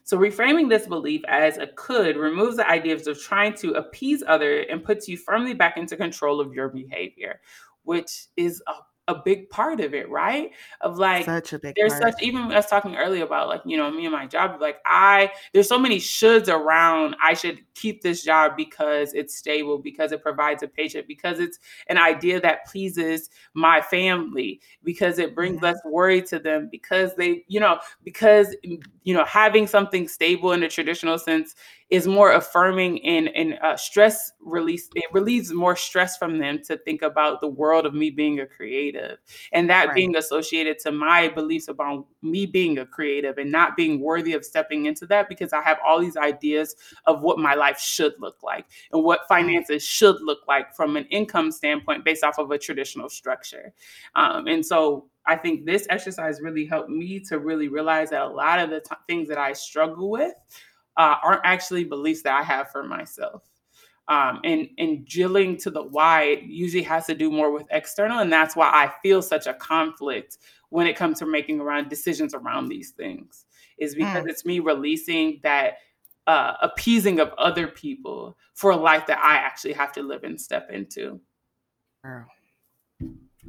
So 0.06 0.18
reframing 0.18 0.70
this 0.70 0.88
belief 0.88 1.22
as 1.28 1.58
a 1.58 1.68
could 1.68 2.16
removes 2.16 2.56
the 2.56 2.70
ideas 2.70 3.06
of 3.08 3.20
trying 3.20 3.56
to 3.56 3.74
appease 3.74 4.24
other 4.26 4.62
and 4.62 4.82
puts 4.82 5.10
you 5.10 5.18
firmly 5.18 5.54
back 5.54 5.76
into 5.76 5.98
control 5.98 6.40
of 6.40 6.54
your 6.54 6.70
behavior, 6.70 7.42
which 7.84 8.28
is 8.38 8.64
a 8.68 8.74
a 9.10 9.22
big 9.26 9.50
part 9.50 9.82
of 9.82 9.94
it, 9.94 10.08
right? 10.10 10.52
Of 10.82 10.98
like 10.98 11.26
such 11.26 11.52
a 11.54 11.60
big 11.60 11.76
there's 11.76 11.94
part. 11.94 12.14
such 12.14 12.24
even 12.24 12.52
us 12.52 12.70
talking 12.70 12.96
earlier 12.96 13.24
about 13.26 13.48
like, 13.48 13.62
you 13.66 13.76
know, 13.76 13.90
me 13.90 14.06
and 14.06 14.14
my 14.14 14.28
job, 14.28 14.62
like 14.62 14.78
I 14.86 15.32
there's 15.52 15.68
so 15.68 15.80
many 15.80 15.98
shoulds 15.98 16.48
around 16.48 17.16
I 17.22 17.34
should 17.34 17.60
keep 17.74 18.04
this 18.04 18.24
job 18.24 18.56
because 18.56 19.14
it's 19.14 19.36
stable, 19.36 19.80
because 19.80 20.12
it 20.12 20.22
provides 20.22 20.62
a 20.62 20.68
paycheck, 20.68 21.08
because 21.08 21.40
it's 21.40 21.58
an 21.88 21.98
idea 21.98 22.40
that 22.40 22.68
pleases 22.68 23.30
my 23.56 23.82
family, 23.82 24.62
because 24.84 25.18
it 25.18 25.34
brings 25.34 25.56
mm-hmm. 25.56 25.66
less 25.66 25.80
worry 25.86 26.22
to 26.22 26.38
them, 26.38 26.70
because 26.72 27.16
they, 27.16 27.44
you 27.48 27.60
know, 27.60 27.80
because 28.04 28.56
you 28.64 29.14
know, 29.16 29.26
having 29.26 29.66
something 29.66 30.08
stable 30.08 30.52
in 30.52 30.60
the 30.60 30.68
traditional 30.68 31.18
sense 31.18 31.56
is 31.90 32.08
more 32.08 32.34
affirming 32.34 33.04
and 33.06 33.30
and 33.36 33.58
uh, 33.64 33.76
stress 33.76 34.32
release. 34.40 34.90
It 34.96 35.06
relieves 35.12 35.52
more 35.52 35.76
stress 35.76 36.18
from 36.18 36.38
them 36.38 36.60
to 36.68 36.78
think 36.78 37.02
about 37.02 37.42
the 37.42 37.48
world 37.48 37.86
of 37.86 37.94
me 37.94 38.12
being 38.12 38.40
a 38.40 38.46
creative 38.46 39.18
and 39.52 39.70
that 39.70 39.88
right. 39.88 39.96
being 39.96 40.16
associated 40.16 40.78
to 40.80 40.92
my 40.92 41.30
beliefs 41.30 41.68
about 41.68 42.06
me 42.22 42.46
being 42.46 42.78
a 42.78 42.86
creative 42.86 43.38
and 43.38 43.52
not 43.52 43.76
being 43.76 44.00
worthy 44.00 44.34
of 44.34 44.46
stepping 44.46 44.86
into 44.86 45.06
that 45.08 45.30
because 45.30 45.52
I 45.52 45.62
have 45.64 45.80
all 45.86 46.00
these 46.00 46.18
ideas 46.18 46.76
of 47.06 47.22
what 47.22 47.40
my 47.40 47.56
life 47.56 47.80
should 47.80 48.14
look 48.20 48.44
like 48.44 48.66
and 48.92 49.04
what 49.04 49.28
finances 49.28 49.84
should 49.84 50.18
look 50.22 50.40
like 50.48 50.76
from 50.76 50.96
an 50.96 51.06
income 51.06 51.52
standpoint 51.52 52.06
based 52.06 52.24
off 52.24 52.38
of 52.38 52.52
a 52.52 52.58
traditional 52.58 53.10
structure. 53.10 53.74
Um, 54.16 54.48
and 54.48 54.64
so 54.64 55.08
I 55.26 55.36
think 55.36 55.66
this 55.66 55.86
exercise 55.90 56.42
really 56.42 56.66
helped 56.66 56.90
me 56.90 57.20
to 57.22 57.40
really 57.40 57.68
realize 57.68 58.10
that 58.10 58.24
a 58.24 58.28
lot 58.28 58.60
of 58.60 58.70
the 58.70 58.80
t- 58.80 58.96
things 59.08 59.28
that 59.30 59.38
I 59.38 59.54
struggle 59.54 60.10
with 60.10 60.34
uh, 60.98 61.16
aren't 61.24 61.42
actually 61.44 61.84
beliefs 61.84 62.24
that 62.24 62.40
I 62.40 62.44
have 62.44 62.72
for 62.72 62.84
myself. 62.84 63.44
Um, 64.08 64.40
and 64.44 64.68
and 64.80 65.06
drilling 65.06 65.56
to 65.58 65.70
the 65.70 65.84
why 65.84 66.24
it 66.24 66.44
usually 66.44 66.82
has 66.84 67.06
to 67.06 67.14
do 67.14 67.30
more 67.30 67.52
with 67.52 67.68
external, 67.70 68.20
and 68.20 68.34
that's 68.34 68.56
why 68.56 68.72
I 68.74 68.92
feel 69.04 69.22
such 69.22 69.46
a 69.46 69.54
conflict 69.54 70.40
when 70.70 70.88
it 70.88 70.96
comes 70.96 71.20
to 71.20 71.28
making 71.28 71.60
around 71.60 71.90
decisions 71.90 72.34
around 72.34 72.70
these 72.70 72.92
things. 72.92 73.46
Is 73.78 73.94
because 73.94 74.26
mm. 74.26 74.30
it's 74.30 74.46
me 74.46 74.60
releasing 74.60 75.40
that 75.44 75.78
uh, 76.30 76.54
appeasing 76.62 77.20
of 77.20 77.34
other 77.38 77.68
people 77.68 78.38
for 78.54 78.72
a 78.72 78.76
life 78.76 79.08
that 79.08 79.20
I 79.20 79.36
actually 79.36 79.74
have 79.74 79.92
to 79.94 80.04
live 80.04 80.24
and 80.24 80.40
step 80.40 80.70
into. 80.72 81.20
Wow. 82.04 82.26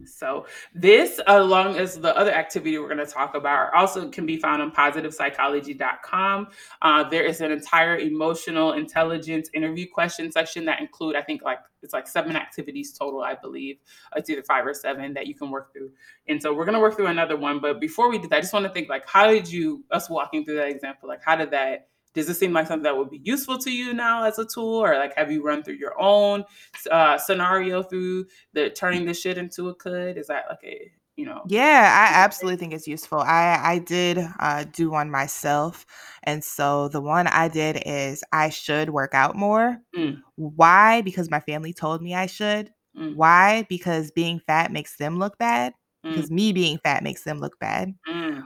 So 0.06 0.46
this, 0.74 1.20
along 1.26 1.76
as 1.76 1.98
the 1.98 2.16
other 2.16 2.32
activity 2.32 2.78
we're 2.78 2.86
going 2.86 3.04
to 3.04 3.06
talk 3.06 3.34
about, 3.34 3.74
also 3.74 4.08
can 4.08 4.24
be 4.24 4.36
found 4.36 4.62
on 4.62 4.70
positivepsychology.com. 4.70 6.48
Uh, 6.82 7.08
there 7.08 7.24
is 7.24 7.40
an 7.40 7.50
entire 7.50 7.98
emotional 7.98 8.72
intelligence 8.72 9.50
interview 9.52 9.86
question 9.92 10.30
section 10.30 10.64
that 10.66 10.80
include, 10.80 11.16
I 11.16 11.22
think, 11.22 11.42
like 11.42 11.58
it's 11.82 11.92
like 11.92 12.06
seven 12.06 12.36
activities 12.36 12.96
total, 12.96 13.22
I 13.22 13.34
believe. 13.34 13.78
It's 14.14 14.30
either 14.30 14.42
five 14.42 14.66
or 14.66 14.74
seven 14.74 15.14
that 15.14 15.26
you 15.26 15.34
can 15.34 15.50
work 15.50 15.72
through. 15.72 15.90
And 16.28 16.40
so 16.40 16.54
we're 16.54 16.66
going 16.66 16.74
to 16.74 16.80
work 16.80 16.96
through 16.96 17.06
another 17.06 17.36
one. 17.36 17.60
But 17.60 17.80
before 17.80 18.10
we 18.10 18.18
do 18.18 18.28
that, 18.28 18.36
I 18.36 18.40
just 18.40 18.52
want 18.52 18.66
to 18.66 18.72
think 18.72 18.88
like, 18.88 19.08
how 19.08 19.26
did 19.26 19.50
you, 19.50 19.84
us 19.90 20.08
walking 20.08 20.44
through 20.44 20.56
that 20.56 20.68
example, 20.68 21.08
like 21.08 21.22
how 21.24 21.36
did 21.36 21.50
that 21.50 21.88
does 22.14 22.26
this 22.26 22.38
seem 22.38 22.52
like 22.52 22.66
something 22.66 22.82
that 22.82 22.96
would 22.96 23.10
be 23.10 23.20
useful 23.22 23.58
to 23.58 23.70
you 23.70 23.94
now 23.94 24.24
as 24.24 24.38
a 24.38 24.44
tool? 24.44 24.76
Or 24.76 24.94
like 24.96 25.14
have 25.16 25.30
you 25.30 25.42
run 25.42 25.62
through 25.62 25.74
your 25.74 26.00
own 26.00 26.44
uh, 26.90 27.18
scenario 27.18 27.82
through 27.82 28.26
the 28.52 28.70
turning 28.70 29.04
this 29.04 29.20
shit 29.20 29.38
into 29.38 29.68
a 29.68 29.74
could 29.74 30.18
is 30.18 30.26
that 30.26 30.44
like 30.48 30.64
a 30.64 30.90
you 31.16 31.26
know 31.26 31.42
yeah 31.48 32.08
i 32.10 32.14
absolutely 32.14 32.56
think 32.56 32.72
it's 32.72 32.88
useful. 32.88 33.18
I 33.18 33.58
i 33.62 33.78
did 33.78 34.18
uh, 34.38 34.64
do 34.72 34.90
one 34.90 35.10
myself 35.10 35.84
and 36.22 36.42
so 36.42 36.88
the 36.88 37.00
one 37.00 37.26
i 37.26 37.48
did 37.48 37.82
is 37.84 38.24
i 38.32 38.48
should 38.48 38.90
work 38.90 39.14
out 39.14 39.36
more. 39.36 39.78
Mm. 39.96 40.22
why? 40.36 41.02
Because 41.02 41.30
my 41.30 41.40
family 41.40 41.72
told 41.72 42.02
me 42.02 42.14
i 42.14 42.26
should. 42.26 42.72
Mm. 42.98 43.16
why? 43.16 43.66
Because 43.68 44.10
being 44.10 44.40
fat 44.40 44.72
makes 44.72 44.96
them 44.96 45.18
look 45.18 45.36
bad. 45.38 45.74
Mm. 46.04 46.14
because 46.14 46.30
me 46.30 46.52
being 46.52 46.78
fat 46.78 47.02
makes 47.02 47.24
them 47.24 47.38
look 47.38 47.58
bad. 47.58 47.94
Mm. 48.08 48.42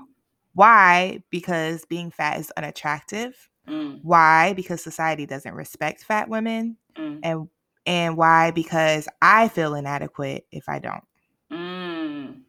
why? 0.54 1.22
Because 1.30 1.84
being 1.84 2.10
fat 2.10 2.40
is 2.40 2.50
unattractive 2.56 3.48
Mm. 3.68 4.00
Why? 4.02 4.52
Because 4.52 4.82
society 4.82 5.26
doesn't 5.26 5.54
respect 5.54 6.04
fat 6.04 6.28
women. 6.28 6.76
Mm. 6.96 7.20
And 7.22 7.48
and 7.86 8.16
why? 8.16 8.50
Because 8.50 9.08
I 9.20 9.48
feel 9.48 9.74
inadequate 9.74 10.46
if 10.50 10.68
I 10.68 10.78
don't. 10.78 11.04
Mm. 11.52 12.40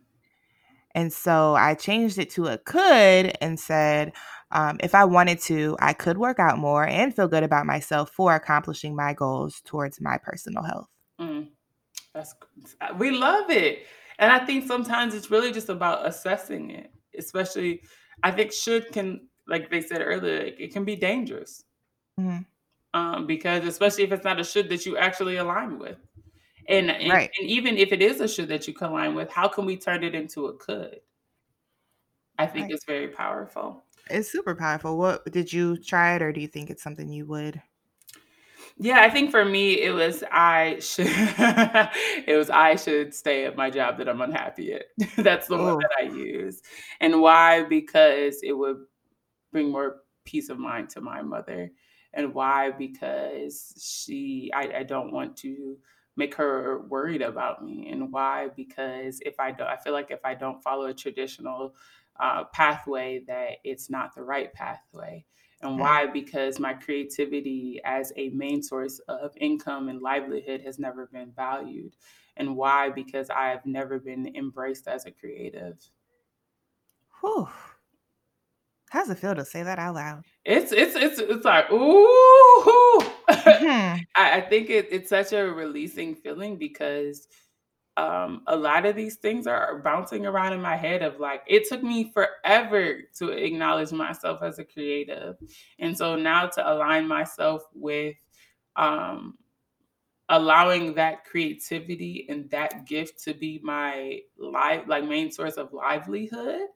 And 0.93 1.11
so 1.11 1.55
I 1.55 1.73
changed 1.73 2.17
it 2.17 2.29
to 2.31 2.47
a 2.47 2.57
could 2.57 3.35
and 3.41 3.59
said, 3.59 4.13
um, 4.51 4.77
if 4.79 4.95
I 4.95 5.03
wanted 5.03 5.41
to, 5.41 5.75
I 5.79 5.91
could 5.91 6.17
work 6.17 6.39
out 6.39 6.57
more 6.57 6.87
and 6.87 7.13
feel 7.13 7.27
good 7.27 7.43
about 7.43 7.65
myself 7.65 8.11
for 8.11 8.33
accomplishing 8.33 8.95
my 8.95 9.13
goals 9.13 9.61
towards 9.65 9.99
my 9.99 10.17
personal 10.17 10.63
health. 10.63 10.87
Mm. 11.19 11.49
That's 12.13 12.33
we 12.97 13.11
love 13.11 13.49
it, 13.49 13.79
and 14.19 14.31
I 14.31 14.39
think 14.45 14.65
sometimes 14.65 15.13
it's 15.13 15.29
really 15.29 15.51
just 15.51 15.67
about 15.67 16.07
assessing 16.07 16.71
it. 16.71 16.91
Especially, 17.17 17.81
I 18.23 18.31
think 18.31 18.53
should 18.53 18.91
can 18.93 19.27
like 19.47 19.69
they 19.69 19.81
said 19.81 20.01
earlier, 20.01 20.51
it 20.57 20.73
can 20.73 20.83
be 20.83 20.95
dangerous. 20.95 21.63
Mm-hmm. 22.19 22.39
Um, 22.93 23.27
because 23.27 23.65
especially 23.65 24.03
if 24.05 24.11
it's 24.11 24.23
not 24.23 24.39
a 24.39 24.43
should 24.43 24.69
that 24.69 24.85
you 24.85 24.97
actually 24.97 25.37
align 25.37 25.79
with. 25.79 25.97
And, 26.67 26.89
and, 26.89 27.11
right. 27.11 27.29
and 27.37 27.47
even 27.47 27.77
if 27.77 27.91
it 27.91 28.01
is 28.01 28.21
a 28.21 28.27
should 28.27 28.47
that 28.47 28.67
you 28.67 28.73
can 28.73 28.89
align 28.89 29.13
with, 29.13 29.29
how 29.29 29.47
can 29.47 29.65
we 29.65 29.77
turn 29.77 30.03
it 30.03 30.15
into 30.15 30.47
a 30.47 30.53
could? 30.53 31.01
I 32.39 32.47
think 32.47 32.65
right. 32.65 32.73
it's 32.73 32.85
very 32.85 33.07
powerful. 33.07 33.83
It's 34.09 34.31
super 34.31 34.55
powerful. 34.55 34.97
What 34.97 35.31
did 35.31 35.51
you 35.51 35.77
try 35.77 36.15
it 36.15 36.21
or 36.21 36.31
do 36.31 36.41
you 36.41 36.47
think 36.47 36.69
it's 36.69 36.83
something 36.83 37.09
you 37.09 37.25
would? 37.25 37.61
Yeah, 38.77 38.99
I 38.99 39.09
think 39.09 39.31
for 39.31 39.45
me 39.45 39.81
it 39.81 39.91
was 39.91 40.23
I 40.31 40.79
should 40.79 41.07
it 41.09 42.37
was 42.37 42.49
I 42.49 42.75
should 42.75 43.13
stay 43.13 43.45
at 43.45 43.55
my 43.55 43.69
job 43.69 43.97
that 43.97 44.09
I'm 44.09 44.21
unhappy 44.21 44.73
at. 44.73 44.85
That's 45.17 45.47
the 45.47 45.57
one 45.57 45.79
that 45.79 45.91
I 45.97 46.03
use. 46.03 46.61
And 46.99 47.21
why? 47.21 47.63
Because 47.63 48.41
it 48.43 48.51
would 48.51 48.83
bring 49.55 49.71
more 49.71 50.01
peace 50.25 50.49
of 50.49 50.59
mind 50.59 50.89
to 50.89 50.99
my 50.99 51.21
mother. 51.21 51.71
And 52.13 52.33
why? 52.33 52.71
Because 52.71 53.73
she, 54.05 54.51
I, 54.53 54.79
I 54.79 54.83
don't 54.83 55.13
want 55.13 55.37
to 55.37 55.77
make 56.17 56.35
her 56.35 56.81
worried 56.89 57.21
about 57.21 57.63
me. 57.63 57.87
And 57.89 58.11
why? 58.11 58.49
Because 58.53 59.21
if 59.25 59.39
I 59.39 59.53
don't, 59.53 59.67
I 59.67 59.77
feel 59.77 59.93
like 59.93 60.11
if 60.11 60.25
I 60.25 60.33
don't 60.33 60.61
follow 60.61 60.87
a 60.87 60.93
traditional 60.93 61.73
uh, 62.19 62.43
pathway, 62.51 63.23
that 63.27 63.59
it's 63.63 63.89
not 63.89 64.13
the 64.13 64.23
right 64.23 64.51
pathway. 64.53 65.23
And 65.61 65.79
why? 65.79 66.05
Because 66.05 66.59
my 66.59 66.73
creativity 66.73 67.79
as 67.85 68.11
a 68.17 68.27
main 68.31 68.61
source 68.61 68.99
of 69.07 69.31
income 69.37 69.87
and 69.87 70.01
livelihood 70.01 70.63
has 70.65 70.79
never 70.79 71.05
been 71.05 71.31
valued. 71.33 71.95
And 72.35 72.57
why? 72.57 72.89
Because 72.89 73.29
I've 73.29 73.65
never 73.65 73.99
been 73.99 74.35
embraced 74.35 74.89
as 74.89 75.05
a 75.05 75.11
creative. 75.11 75.77
Whew. 77.21 77.47
How's 78.89 79.09
it 79.11 79.19
feel 79.19 79.35
to 79.35 79.45
say 79.45 79.61
that 79.61 79.77
out 79.77 79.93
loud? 79.93 80.23
It's 80.43 80.71
it's 80.71 80.95
it's 80.95 81.19
it's 81.19 81.45
like, 81.45 81.71
ooh. 81.71 83.01
Mhm. 83.45 84.05
I, 84.15 84.37
I 84.37 84.41
think 84.41 84.69
it, 84.69 84.87
it's 84.91 85.09
such 85.09 85.33
a 85.33 85.41
releasing 85.43 86.15
feeling 86.15 86.57
because 86.57 87.27
um, 87.97 88.43
a 88.47 88.55
lot 88.55 88.85
of 88.85 88.95
these 88.95 89.15
things 89.17 89.47
are 89.47 89.79
bouncing 89.79 90.25
around 90.25 90.53
in 90.53 90.61
my 90.61 90.75
head 90.77 91.01
of 91.01 91.19
like 91.19 91.43
it 91.47 91.67
took 91.69 91.83
me 91.83 92.11
forever 92.13 92.99
to 93.17 93.29
acknowledge 93.29 93.91
myself 93.91 94.41
as 94.43 94.59
a 94.59 94.65
creative 94.65 95.35
and 95.79 95.97
so 95.97 96.15
now 96.15 96.47
to 96.47 96.73
align 96.73 97.07
myself 97.07 97.63
with 97.73 98.15
um, 98.75 99.37
allowing 100.29 100.93
that 100.95 101.25
creativity 101.25 102.25
and 102.29 102.49
that 102.49 102.85
gift 102.87 103.23
to 103.23 103.33
be 103.33 103.59
my 103.63 104.19
life 104.37 104.83
like 104.87 105.03
main 105.05 105.31
source 105.31 105.55
of 105.55 105.71
livelihood 105.73 106.67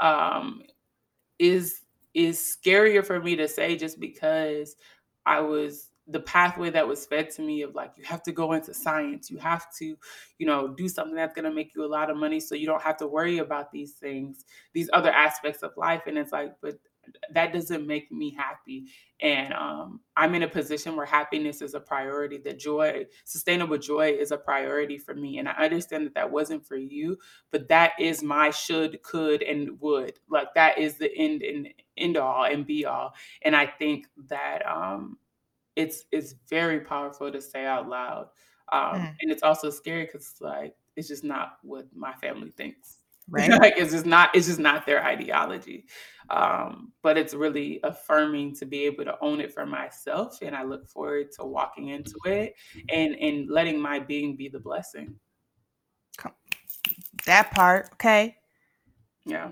um, 0.00 0.62
is 1.38 1.82
is 2.14 2.56
scarier 2.60 3.04
for 3.04 3.20
me 3.20 3.36
to 3.36 3.46
say 3.46 3.76
just 3.76 4.00
because 4.00 4.76
I 5.26 5.40
was 5.40 5.90
the 6.08 6.20
pathway 6.20 6.70
that 6.70 6.88
was 6.88 7.04
fed 7.04 7.28
to 7.30 7.42
me 7.42 7.60
of 7.62 7.74
like 7.74 7.92
you 7.96 8.04
have 8.04 8.22
to 8.22 8.32
go 8.32 8.54
into 8.54 8.72
science, 8.72 9.30
you 9.30 9.36
have 9.38 9.66
to, 9.76 9.94
you 10.38 10.46
know, 10.46 10.68
do 10.68 10.88
something 10.88 11.14
that's 11.14 11.34
going 11.34 11.44
to 11.44 11.54
make 11.54 11.74
you 11.74 11.84
a 11.84 11.86
lot 11.86 12.08
of 12.10 12.16
money 12.16 12.40
so 12.40 12.54
you 12.54 12.66
don't 12.66 12.82
have 12.82 12.96
to 12.96 13.06
worry 13.06 13.38
about 13.38 13.70
these 13.70 13.92
things, 13.92 14.46
these 14.72 14.88
other 14.94 15.10
aspects 15.10 15.62
of 15.62 15.72
life. 15.76 16.02
And 16.06 16.16
it's 16.16 16.32
like 16.32 16.54
but 16.62 16.78
that 17.32 17.52
doesn't 17.52 17.86
make 17.86 18.10
me 18.12 18.30
happy. 18.34 18.86
And 19.20 19.52
um, 19.54 20.00
i'm 20.16 20.34
in 20.34 20.42
a 20.44 20.48
position 20.48 20.96
where 20.96 21.06
happiness 21.06 21.60
is 21.62 21.74
a 21.74 21.80
priority. 21.80 22.38
That 22.38 22.58
joy 22.58 23.06
sustainable 23.24 23.78
joy 23.78 24.10
is 24.12 24.30
a 24.32 24.36
priority 24.38 24.98
for 24.98 25.14
me. 25.14 25.38
And 25.38 25.48
i 25.48 25.52
understand 25.52 26.06
that 26.06 26.14
that 26.14 26.30
wasn't 26.30 26.66
for 26.66 26.76
you 26.76 27.18
but 27.50 27.68
that 27.68 27.92
is 27.98 28.22
my 28.22 28.50
should 28.50 29.02
could 29.02 29.42
and 29.42 29.80
would. 29.80 30.18
Like 30.28 30.54
that 30.54 30.78
is 30.78 30.98
the 30.98 31.10
end 31.16 31.42
and 31.42 31.68
end 31.96 32.16
all 32.16 32.44
and 32.44 32.66
be 32.66 32.84
all. 32.86 33.14
And 33.42 33.56
i 33.56 33.66
think 33.66 34.06
that 34.28 34.66
um, 34.66 35.18
it's 35.76 36.04
it's 36.12 36.34
very 36.48 36.80
powerful 36.80 37.30
to 37.30 37.40
say 37.40 37.64
out 37.66 37.88
loud 37.88 38.28
um, 38.72 39.02
Mm. 39.02 39.16
and 39.20 39.30
it's 39.32 39.42
also 39.42 39.70
scary 39.70 40.04
because 40.06 40.34
like 40.40 40.74
it's 40.96 41.08
just 41.08 41.24
not 41.24 41.58
what 41.62 41.86
my 41.94 42.12
family 42.14 42.50
thinks 42.50 42.97
Right? 43.30 43.50
like 43.50 43.74
it's 43.76 43.92
just 43.92 44.06
not 44.06 44.34
it's 44.34 44.46
just 44.46 44.58
not 44.58 44.86
their 44.86 45.04
ideology. 45.04 45.84
Um, 46.30 46.92
but 47.02 47.18
it's 47.18 47.34
really 47.34 47.78
affirming 47.84 48.54
to 48.56 48.64
be 48.64 48.84
able 48.84 49.04
to 49.04 49.18
own 49.20 49.40
it 49.40 49.52
for 49.52 49.64
myself 49.64 50.38
and 50.42 50.54
i 50.54 50.62
look 50.62 50.86
forward 50.86 51.32
to 51.32 51.44
walking 51.44 51.88
into 51.88 52.16
it 52.26 52.54
and 52.90 53.14
and 53.16 53.48
letting 53.50 53.80
my 53.80 53.98
being 53.98 54.34
be 54.34 54.48
the 54.48 54.58
blessing. 54.58 55.14
That 57.26 57.50
part, 57.50 57.90
okay. 57.94 58.36
yeah. 59.26 59.50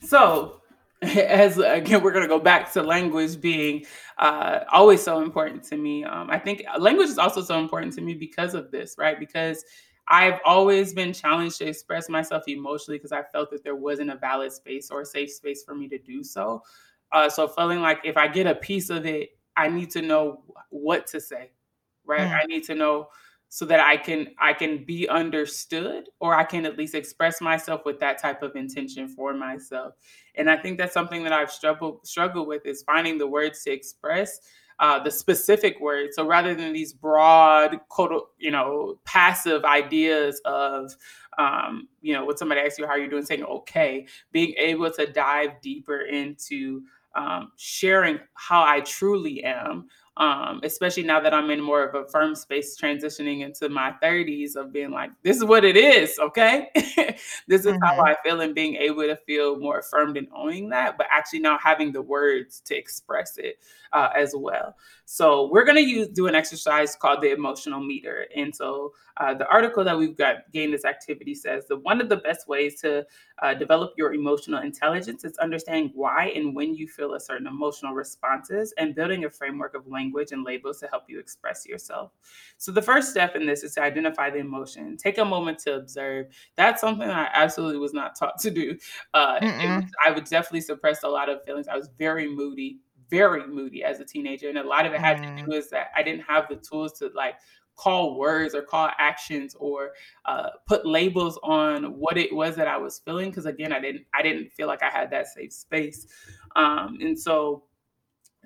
So 0.00 0.60
as 1.02 1.58
again 1.58 2.02
we're 2.02 2.12
going 2.12 2.24
to 2.24 2.28
go 2.28 2.38
back 2.38 2.72
to 2.72 2.82
language 2.82 3.40
being 3.40 3.84
uh, 4.18 4.60
always 4.70 5.02
so 5.02 5.20
important 5.22 5.62
to 5.64 5.76
me. 5.76 6.04
Um, 6.04 6.30
i 6.30 6.38
think 6.38 6.62
language 6.78 7.08
is 7.08 7.18
also 7.18 7.42
so 7.42 7.58
important 7.58 7.92
to 7.94 8.00
me 8.00 8.14
because 8.14 8.54
of 8.54 8.70
this 8.70 8.96
right? 8.98 9.18
Because 9.18 9.64
i've 10.08 10.40
always 10.44 10.92
been 10.92 11.12
challenged 11.12 11.58
to 11.58 11.66
express 11.66 12.08
myself 12.08 12.44
emotionally 12.48 12.98
because 12.98 13.12
i 13.12 13.22
felt 13.22 13.50
that 13.50 13.62
there 13.64 13.76
wasn't 13.76 14.10
a 14.10 14.16
valid 14.16 14.52
space 14.52 14.90
or 14.90 15.02
a 15.02 15.06
safe 15.06 15.30
space 15.30 15.64
for 15.64 15.74
me 15.74 15.88
to 15.88 15.98
do 15.98 16.22
so. 16.22 16.62
Uh, 17.12 17.28
so 17.28 17.46
feeling 17.46 17.80
like 17.80 18.00
if 18.04 18.16
i 18.16 18.26
get 18.26 18.46
a 18.46 18.54
piece 18.54 18.90
of 18.90 19.06
it 19.06 19.30
i 19.56 19.68
need 19.68 19.90
to 19.90 20.02
know 20.02 20.42
what 20.70 21.06
to 21.06 21.20
say 21.20 21.50
right? 22.04 22.20
Mm. 22.20 22.40
i 22.42 22.44
need 22.46 22.64
to 22.64 22.74
know 22.74 23.08
so 23.48 23.64
that 23.64 23.80
i 23.80 23.96
can 23.96 24.26
i 24.38 24.52
can 24.52 24.84
be 24.84 25.08
understood 25.08 26.08
or 26.18 26.34
i 26.34 26.42
can 26.42 26.66
at 26.66 26.76
least 26.76 26.94
express 26.96 27.40
myself 27.40 27.82
with 27.84 28.00
that 28.00 28.20
type 28.20 28.42
of 28.42 28.56
intention 28.56 29.08
for 29.08 29.32
myself. 29.32 29.94
And 30.34 30.50
I 30.50 30.56
think 30.56 30.78
that's 30.78 30.92
something 30.92 31.22
that 31.24 31.32
I've 31.32 31.50
struggled 31.50 32.06
struggled 32.06 32.48
with 32.48 32.66
is 32.66 32.82
finding 32.82 33.18
the 33.18 33.26
words 33.26 33.62
to 33.64 33.72
express 33.72 34.40
uh, 34.78 35.02
the 35.02 35.10
specific 35.10 35.80
words. 35.80 36.16
So 36.16 36.26
rather 36.26 36.54
than 36.54 36.72
these 36.72 36.92
broad, 36.92 37.78
quote, 37.88 38.30
you 38.38 38.50
know, 38.50 38.98
passive 39.04 39.64
ideas 39.64 40.40
of, 40.44 40.94
um, 41.38 41.88
you 42.02 42.12
know, 42.12 42.24
when 42.24 42.36
somebody 42.36 42.60
asks 42.60 42.78
you 42.78 42.86
how 42.86 42.96
you're 42.96 43.08
doing, 43.08 43.24
saying 43.24 43.44
okay, 43.44 44.06
being 44.32 44.54
able 44.58 44.90
to 44.90 45.06
dive 45.06 45.60
deeper 45.60 46.00
into 46.00 46.82
um, 47.14 47.52
sharing 47.56 48.18
how 48.34 48.62
I 48.64 48.80
truly 48.80 49.42
am. 49.42 49.88
Um, 50.18 50.60
especially 50.64 51.02
now 51.02 51.20
that 51.20 51.34
I'm 51.34 51.50
in 51.50 51.60
more 51.60 51.84
of 51.84 51.94
a 51.94 52.08
firm 52.10 52.34
space 52.34 52.74
transitioning 52.80 53.40
into 53.44 53.68
my 53.68 53.92
30s 54.02 54.56
of 54.56 54.72
being 54.72 54.90
like, 54.90 55.10
this 55.22 55.36
is 55.36 55.44
what 55.44 55.62
it 55.62 55.76
is, 55.76 56.18
okay? 56.18 56.68
this 57.46 57.66
is 57.66 57.76
how 57.82 57.92
Mhm. 57.92 58.02
I 58.02 58.16
feel 58.24 58.40
and 58.40 58.54
being 58.54 58.76
able 58.76 59.02
to 59.02 59.16
feel 59.16 59.58
more 59.58 59.80
affirmed 59.80 60.16
in 60.16 60.26
owning 60.34 60.70
that, 60.70 60.96
but 60.96 61.06
actually 61.10 61.40
now 61.40 61.58
having 61.58 61.92
the 61.92 62.00
words 62.00 62.60
to 62.60 62.74
express 62.74 63.36
it 63.36 63.58
uh, 63.92 64.08
as 64.16 64.32
well. 64.34 64.74
So 65.04 65.50
we're 65.52 65.64
going 65.64 65.76
to 65.76 65.82
use 65.82 66.08
do 66.08 66.26
an 66.28 66.34
exercise 66.34 66.96
called 66.96 67.20
the 67.22 67.32
emotional 67.32 67.80
meter. 67.80 68.26
And 68.34 68.54
so 68.54 68.94
uh, 69.18 69.34
the 69.34 69.46
article 69.48 69.84
that 69.84 69.98
we've 69.98 70.16
got 70.16 70.50
gained 70.52 70.72
this 70.72 70.84
activity 70.84 71.34
says 71.34 71.66
that 71.68 71.76
one 71.76 72.00
of 72.00 72.08
the 72.08 72.16
best 72.16 72.48
ways 72.48 72.80
to 72.80 73.04
uh, 73.42 73.54
develop 73.54 73.92
your 73.96 74.14
emotional 74.14 74.62
intelligence 74.62 75.24
is 75.24 75.36
understanding 75.38 75.90
why 75.94 76.32
and 76.34 76.54
when 76.54 76.74
you 76.74 76.88
feel 76.88 77.14
a 77.14 77.20
certain 77.20 77.46
emotional 77.46 77.92
responses 77.94 78.72
and 78.78 78.94
building 78.94 79.24
a 79.24 79.30
framework 79.30 79.74
of 79.74 79.86
language 79.86 80.32
and 80.32 80.44
labels 80.44 80.80
to 80.80 80.86
help 80.88 81.04
you 81.08 81.18
express 81.18 81.66
yourself. 81.66 82.12
So 82.56 82.72
the 82.72 82.82
first 82.82 83.10
step 83.10 83.36
in 83.36 83.46
this 83.46 83.62
is 83.62 83.74
to 83.74 83.82
identify 83.82 84.30
the 84.30 84.38
emotion. 84.38 84.96
Take 84.96 85.18
a 85.18 85.24
moment 85.24 85.58
to 85.60 85.74
observe 85.76 86.26
that's 86.56 86.80
something 86.80 87.08
I 87.08 87.28
absolutely 87.32 87.78
was 87.78 87.92
not 87.92 88.16
taught 88.18 88.38
to 88.40 88.50
do. 88.50 88.76
Uh, 89.14 89.40
was, 89.62 89.84
I 90.04 90.10
would 90.10 90.24
definitely 90.24 90.62
suppress 90.62 91.02
a 91.02 91.08
lot 91.08 91.28
of 91.28 91.44
feelings. 91.44 91.68
I 91.68 91.76
was 91.76 91.88
very 91.98 92.28
moody, 92.28 92.80
very 93.10 93.46
moody 93.46 93.84
as 93.84 94.00
a 94.00 94.04
teenager, 94.04 94.48
and 94.48 94.58
a 94.58 94.64
lot 94.64 94.86
of 94.86 94.92
it 94.92 95.00
had 95.00 95.18
to 95.18 95.28
Mm. 95.28 95.44
do 95.44 95.52
is 95.52 95.70
that 95.70 95.88
I 95.94 96.02
didn't 96.02 96.22
have 96.22 96.48
the 96.48 96.56
tools 96.56 96.92
to 96.98 97.10
like 97.14 97.36
call 97.76 98.18
words 98.18 98.54
or 98.54 98.62
call 98.62 98.90
actions 98.98 99.54
or 99.58 99.92
uh, 100.24 100.50
put 100.66 100.86
labels 100.86 101.38
on 101.42 101.98
what 101.98 102.16
it 102.16 102.34
was 102.34 102.56
that 102.56 102.66
I 102.68 102.76
was 102.76 102.98
feeling. 102.98 103.30
Because 103.30 103.46
again, 103.46 103.72
I 103.72 103.80
didn't 103.80 104.06
I 104.14 104.22
didn't 104.22 104.50
feel 104.52 104.66
like 104.66 104.82
I 104.82 104.90
had 104.90 105.10
that 105.10 105.28
safe 105.28 105.52
space, 105.52 106.06
um, 106.56 106.98
and 107.00 107.18
so 107.18 107.64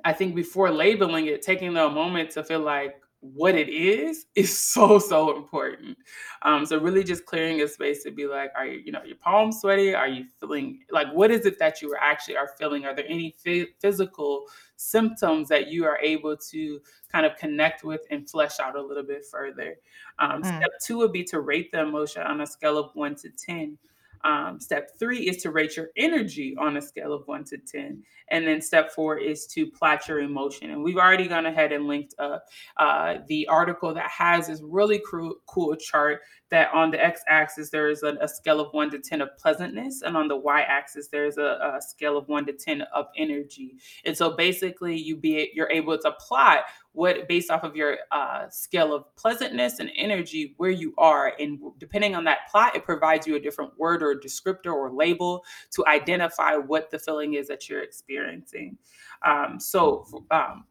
I 0.05 0.13
think 0.13 0.35
before 0.35 0.71
labeling 0.71 1.27
it, 1.27 1.43
taking 1.43 1.75
the 1.75 1.89
moment 1.89 2.31
to 2.31 2.45
feel 2.45 2.61
like 2.61 3.01
what 3.23 3.55
it 3.55 3.69
is 3.69 4.27
is 4.35 4.59
so 4.59 4.99
so 4.99 5.37
important. 5.37 5.99
Um, 6.43 6.65
so 6.65 6.79
really 6.79 7.05
just 7.05 7.27
clearing 7.27 7.61
a 7.61 7.69
space 7.69 8.03
to 8.05 8.11
be 8.11 8.27
like, 8.27 8.51
are 8.57 8.67
you, 8.67 8.81
you 8.87 8.93
know, 8.93 9.03
your 9.05 9.17
palms 9.19 9.61
sweaty? 9.61 9.95
Are 9.95 10.09
you 10.09 10.25
feeling 10.41 10.85
like 10.91 11.09
what 11.13 11.31
is 11.31 11.45
it 11.45 11.59
that 11.59 11.83
you 11.83 11.95
actually 12.01 12.39
are 12.39 12.49
feeling? 12.59 12.87
Are 12.87 12.95
there 12.95 13.05
any 13.09 13.35
phy- 13.45 13.69
physical 13.79 14.47
symptoms 14.77 15.49
that 15.49 15.69
you 15.69 15.85
are 15.85 15.99
able 15.99 16.35
to 16.35 16.81
kind 17.13 17.27
of 17.27 17.37
connect 17.37 17.85
with 17.85 18.01
and 18.11 18.29
flesh 18.29 18.59
out 18.59 18.75
a 18.75 18.83
little 18.83 19.03
bit 19.05 19.25
further? 19.31 19.77
Um, 20.19 20.43
Mm. 20.43 20.57
step 20.59 20.71
two 20.83 20.97
would 20.99 21.13
be 21.13 21.25
to 21.25 21.41
rate 21.41 21.71
the 21.73 21.81
emotion 21.81 22.23
on 22.23 22.41
a 22.41 22.47
scale 22.47 22.79
of 22.79 22.91
one 22.95 23.15
to 23.17 23.29
ten. 23.31 23.77
Um, 24.25 24.61
step 24.61 24.91
three 24.99 25.29
is 25.29 25.39
to 25.39 25.51
rate 25.51 25.77
your 25.77 25.89
energy 25.97 26.55
on 26.59 26.77
a 26.77 26.83
scale 26.83 27.13
of 27.13 27.27
one 27.27 27.45
to 27.45 27.59
10. 27.59 28.03
And 28.31 28.47
then 28.47 28.61
step 28.61 28.93
four 28.93 29.19
is 29.19 29.47
to 29.49 29.67
plot 29.67 30.07
your 30.07 30.21
emotion. 30.21 30.71
And 30.71 30.83
we've 30.83 30.97
already 30.97 31.27
gone 31.27 31.47
ahead 31.47 31.73
and 31.73 31.87
linked 31.87 32.15
up 32.19 32.45
uh, 32.77 33.17
the 33.29 33.47
article 33.49 33.93
that 33.95 34.11
has 34.11 34.47
this 34.47 34.61
really 34.63 35.03
cool, 35.11 35.35
cool 35.47 35.75
chart 35.77 36.21
that 36.51 36.73
on 36.75 36.91
the 36.91 37.03
x-axis 37.03 37.71
there 37.71 37.89
is 37.89 38.03
a, 38.03 38.17
a 38.21 38.29
scale 38.29 38.61
of 38.61 38.73
1 38.73 38.91
to 38.91 38.99
10 38.99 39.23
of 39.23 39.37
pleasantness 39.39 40.03
and 40.03 40.17
on 40.17 40.29
the 40.29 40.37
y-axis 40.37 41.09
there's 41.09 41.39
a, 41.39 41.77
a 41.77 41.81
scale 41.81 42.17
of 42.17 42.29
1 42.29 42.47
to 42.47 42.53
10 42.53 42.83
of 42.95 43.07
energy. 43.17 43.77
And 44.05 44.17
so 44.17 44.37
basically 44.37 44.97
you 44.97 45.17
be 45.17 45.51
you're 45.55 45.71
able 45.71 45.97
to 45.99 46.13
plot 46.13 46.65
what 46.93 47.29
based 47.29 47.51
off 47.51 47.63
of 47.63 47.77
your 47.77 47.99
uh, 48.11 48.49
scale 48.51 48.93
of 48.93 49.05
pleasantness 49.15 49.79
and 49.79 49.91
energy 49.97 50.55
where 50.57 50.71
you 50.71 50.93
are. 50.99 51.35
And 51.39 51.61
depending 51.79 52.15
on 52.15 52.25
that 52.25 52.51
plot 52.51 52.75
it 52.75 52.85
provides 52.85 53.27
you 53.27 53.37
a 53.37 53.41
different 53.41 53.79
word 53.79 54.03
or 54.03 54.15
descriptor 54.15 54.73
or 54.73 54.93
label 54.93 55.45
to 55.71 55.87
identify 55.87 56.57
what 56.57 56.91
the 56.91 56.99
feeling 56.99 57.35
is 57.35 57.49
that 57.49 57.69
you're 57.69 57.83
experiencing. 57.83 58.77
Um, 59.25 59.61
so 59.61 60.07
um, 60.31 60.65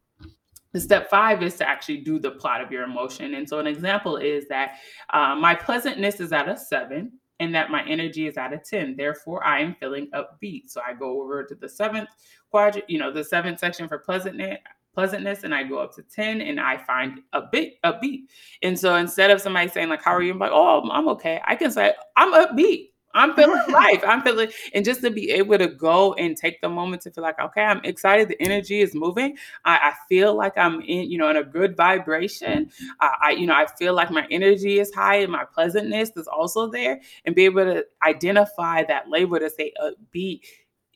step 0.78 1.10
five 1.10 1.42
is 1.42 1.56
to 1.56 1.68
actually 1.68 1.98
do 1.98 2.18
the 2.18 2.30
plot 2.30 2.60
of 2.60 2.70
your 2.70 2.84
emotion. 2.84 3.34
And 3.34 3.48
so 3.48 3.58
an 3.58 3.66
example 3.66 4.16
is 4.16 4.46
that 4.48 4.76
uh, 5.12 5.34
my 5.34 5.54
pleasantness 5.54 6.20
is 6.20 6.32
at 6.32 6.48
a 6.48 6.56
seven 6.56 7.12
and 7.40 7.54
that 7.54 7.70
my 7.70 7.82
energy 7.86 8.26
is 8.26 8.36
at 8.36 8.52
a 8.52 8.58
10. 8.58 8.96
Therefore, 8.96 9.44
I 9.44 9.60
am 9.60 9.74
feeling 9.80 10.08
upbeat. 10.14 10.68
So 10.68 10.80
I 10.86 10.92
go 10.92 11.22
over 11.22 11.42
to 11.42 11.54
the 11.54 11.68
seventh 11.68 12.10
quadrant, 12.50 12.88
you 12.88 12.98
know, 12.98 13.10
the 13.10 13.24
seventh 13.24 13.58
section 13.58 13.88
for 13.88 13.98
pleasantness 13.98 14.58
pleasantness 14.94 15.44
and 15.44 15.54
I 15.54 15.62
go 15.62 15.78
up 15.78 15.94
to 15.94 16.02
10 16.02 16.40
and 16.40 16.60
I 16.60 16.76
find 16.78 17.20
a 17.32 17.42
bit 17.42 17.74
upbeat. 17.84 18.24
And 18.62 18.78
so 18.78 18.96
instead 18.96 19.30
of 19.30 19.40
somebody 19.40 19.68
saying 19.68 19.88
like, 19.88 20.02
how 20.02 20.12
are 20.12 20.22
you? 20.22 20.32
I'm 20.32 20.38
like, 20.38 20.50
oh, 20.52 20.88
I'm 20.90 21.08
okay. 21.10 21.40
I 21.44 21.56
can 21.56 21.70
say 21.70 21.94
I'm 22.16 22.32
upbeat. 22.32 22.89
I'm 23.14 23.34
feeling 23.34 23.60
life. 23.68 24.02
I'm 24.06 24.22
feeling, 24.22 24.48
and 24.74 24.84
just 24.84 25.00
to 25.02 25.10
be 25.10 25.30
able 25.30 25.58
to 25.58 25.68
go 25.68 26.14
and 26.14 26.36
take 26.36 26.60
the 26.60 26.68
moment 26.68 27.02
to 27.02 27.10
feel 27.10 27.22
like, 27.22 27.38
okay, 27.38 27.62
I'm 27.62 27.80
excited. 27.84 28.28
The 28.28 28.40
energy 28.40 28.80
is 28.80 28.94
moving. 28.94 29.36
I, 29.64 29.76
I 29.76 29.94
feel 30.08 30.34
like 30.34 30.56
I'm 30.56 30.80
in, 30.82 31.10
you 31.10 31.18
know, 31.18 31.30
in 31.30 31.36
a 31.36 31.44
good 31.44 31.76
vibration. 31.76 32.70
Uh, 33.00 33.10
I, 33.22 33.30
you 33.32 33.46
know, 33.46 33.54
I 33.54 33.66
feel 33.66 33.94
like 33.94 34.10
my 34.10 34.26
energy 34.30 34.78
is 34.78 34.92
high 34.94 35.16
and 35.16 35.32
my 35.32 35.44
pleasantness 35.44 36.10
is 36.16 36.26
also 36.26 36.70
there, 36.70 37.00
and 37.24 37.34
be 37.34 37.44
able 37.44 37.64
to 37.64 37.84
identify 38.04 38.84
that 38.84 39.08
label 39.08 39.38
to 39.38 39.50
say 39.50 39.72
upbeat 39.82 40.42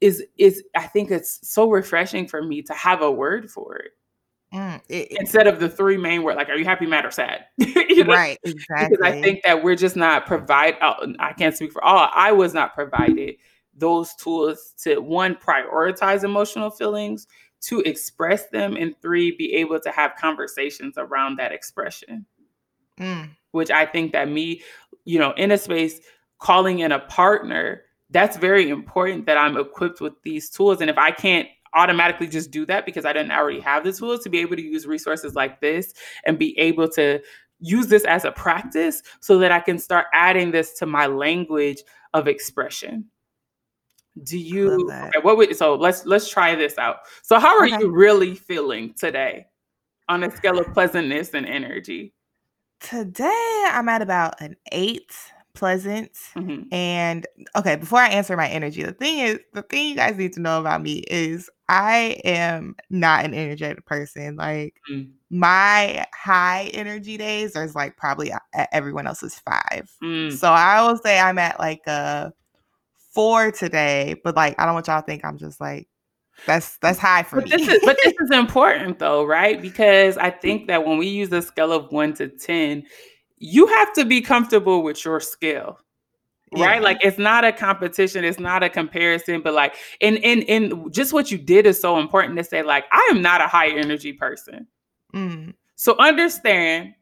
is 0.01 0.25
is 0.39 0.63
I 0.77 0.87
think 0.87 1.11
it's 1.11 1.49
so 1.49 1.71
refreshing 1.71 2.29
for 2.29 2.43
me 2.43 2.63
to 2.63 2.75
have 2.75 3.03
a 3.03 3.11
word 3.11 3.51
for 3.51 3.77
it. 3.77 3.93
Mm, 4.55 4.81
it, 4.89 5.09
Instead 5.19 5.49
of 5.49 5.59
the 5.59 5.69
three 5.69 5.97
main 5.97 6.23
words, 6.23 6.37
like, 6.37 6.49
are 6.49 6.55
you 6.55 6.65
happy, 6.65 6.87
mad, 6.87 7.05
or 7.05 7.11
sad? 7.11 7.47
you 7.59 8.05
know? 8.05 8.13
right, 8.13 8.39
exactly. 8.45 8.97
Because. 8.97 9.13
I 9.13 9.21
think 9.21 9.43
that 9.45 9.65
we're 9.65 9.75
just 9.75 9.97
not 9.97 10.27
provide. 10.27 10.77
Uh, 10.81 11.09
I 11.19 11.33
can't 11.33 11.57
speak 11.57 11.73
for 11.73 11.83
all. 11.83 12.09
I 12.15 12.31
was 12.31 12.55
not 12.55 12.73
provided 12.73 13.35
those 13.77 14.15
tools 14.15 14.75
to 14.83 15.01
one 15.01 15.35
prioritize 15.35 16.23
emotional 16.23 16.71
feelings, 16.71 17.27
to 17.63 17.81
express 17.81 18.49
them, 18.51 18.77
and 18.77 18.95
three 19.03 19.35
be 19.37 19.53
able 19.55 19.81
to 19.81 19.91
have 19.91 20.13
conversations 20.17 20.95
around 20.99 21.37
that 21.39 21.51
expression. 21.51 22.25
Mm, 23.01 23.31
Which 23.51 23.73
I 23.73 23.87
think 23.87 24.13
that 24.13 24.29
me, 24.29 24.63
you 25.05 25.19
know, 25.19 25.33
in 25.33 25.51
a 25.51 25.59
space 25.59 26.01
calling 26.39 26.79
in 26.79 26.93
a 26.93 27.01
partner, 27.01 27.83
that's 28.11 28.37
very 28.37 28.69
important 28.69 29.27
that 29.27 29.37
I'm 29.37 29.57
equipped 29.57 30.01
with 30.01 30.13
these 30.23 30.49
tools. 30.49 30.81
And 30.81 30.89
if 30.89 30.99
I 30.99 31.11
can't 31.11 31.49
automatically 31.75 32.29
just 32.29 32.51
do 32.51 32.65
that 32.67 32.87
because 32.87 33.05
I 33.05 33.13
didn't 33.13 33.33
already 33.33 33.61
have 33.61 33.85
the 33.85 33.93
tools 33.93 34.23
to 34.25 34.31
be 34.31 34.39
able 34.39 34.57
to 34.57 34.63
use 34.63 34.87
resources 34.87 35.35
like 35.35 35.61
this 35.61 35.93
and 36.25 36.39
be 36.39 36.59
able 36.59 36.89
to 36.91 37.21
use 37.61 37.87
this 37.87 38.05
as 38.05 38.25
a 38.25 38.33
practice 38.33 39.03
so 39.21 39.39
that 39.39 39.53
I 39.53 39.61
can 39.61 39.79
start 39.79 40.07
adding 40.13 40.51
this 40.51 40.75
to 40.75 40.87
my 40.87 41.07
language 41.07 41.79
of 42.13 42.29
expression. 42.29 43.07
Do 44.23 44.39
you 44.39 44.91
okay, 44.93 45.19
what 45.23 45.37
would 45.37 45.57
so 45.57 45.75
let's 45.75 46.07
let's 46.07 46.29
try 46.29 46.55
this 46.55 46.79
out. 46.79 46.99
So 47.23 47.39
how 47.41 47.59
are 47.59 47.67
Okay. 47.67 47.79
you 47.81 47.91
really 47.91 48.35
feeling 48.35 48.95
today 48.95 49.47
on 50.09 50.23
a 50.23 50.31
scale 50.31 50.59
of 50.59 50.73
pleasantness 50.73 51.35
and 51.35 51.47
energy? 51.47 52.15
Today 52.81 53.65
I'm 53.69 53.89
at 53.89 54.03
about 54.03 54.41
an 54.41 54.57
eight 54.71 55.13
pleasant. 55.55 56.13
Mhm. 56.37 56.73
And 56.73 57.27
okay, 57.57 57.77
before 57.77 58.01
I 58.01 58.09
answer 58.09 58.37
my 58.37 58.49
energy, 58.49 58.83
the 58.83 58.93
thing 58.93 59.19
is, 59.21 59.39
the 59.53 59.63
thing 59.63 59.89
you 59.89 59.95
guys 59.97 60.17
need 60.17 60.33
to 60.35 60.41
know 60.41 60.61
about 60.61 60.83
me 60.83 61.05
is 61.09 61.49
I 61.69 62.21
am 62.25 62.75
not 62.91 63.25
an 63.25 63.35
energetic 63.35 63.85
person. 63.87 64.37
Like 64.37 64.75
Mm. 64.91 65.13
my 65.31 66.05
high 66.15 66.71
energy 66.75 67.17
days 67.17 67.57
are 67.57 67.69
like 67.75 67.97
probably 67.97 68.33
at 68.33 68.69
everyone 68.73 69.07
else's 69.07 69.41
five. 69.41 69.91
Mm. 70.03 70.33
So 70.33 70.49
I 70.49 70.83
will 70.87 70.99
say 70.99 71.19
I'm 71.19 71.39
at 71.39 71.59
like 71.59 71.87
a 71.87 72.33
four 73.13 73.51
today, 73.53 74.17
but 74.25 74.37
like 74.37 74.57
I 74.59 74.65
don't 74.65 74.75
want 74.75 74.89
y'all 74.89 75.01
to 75.01 75.07
think 75.07 75.25
I'm 75.25 75.39
just 75.39 75.61
like 75.61 75.89
that's 76.47 76.77
that's 76.79 76.99
high 76.99 77.23
for 77.23 77.37
But 77.37 77.45
me. 77.45 77.51
this 77.53 77.69
is 77.69 77.81
but 77.85 77.97
this 78.05 78.15
is 78.21 78.31
important 78.31 78.99
though, 78.99 79.25
right? 79.25 79.61
Because 79.63 80.17
I 80.19 80.31
think 80.31 80.67
that 80.67 80.85
when 80.85 80.99
we 80.99 81.07
use 81.07 81.33
a 81.33 81.41
scale 81.43 81.73
of 81.73 81.91
one 81.93 82.13
to 82.15 82.29
ten, 82.29 82.85
you 83.39 83.67
have 83.67 83.93
to 83.95 84.05
be 84.05 84.21
comfortable 84.21 84.83
with 84.83 85.05
your 85.05 85.21
skill 85.21 85.79
Right? 86.57 86.77
Yeah. 86.77 86.85
Like 86.85 86.99
it's 87.03 87.19
not 87.19 87.45
a 87.45 87.53
competition, 87.53 88.25
it's 88.25 88.39
not 88.39 88.63
a 88.63 88.69
comparison, 88.69 89.41
but 89.43 89.55
like 89.55 89.75
and 90.01 90.19
and 90.25 90.45
and 90.49 90.93
just 90.93 91.13
what 91.13 91.31
you 91.31 91.39
did 91.39 91.67
is 91.67 91.81
so 91.81 91.99
important 91.99 92.37
to 92.39 92.45
say, 92.45 92.63
like, 92.63 92.85
I 92.93 93.09
am 93.11 93.23
not 93.23 93.41
a 93.41 93.49
high 93.49 93.71
energy 93.71 94.13
person. 94.13 94.67
Mm, 95.15 95.55
So 95.75 95.97
understand 95.99 96.95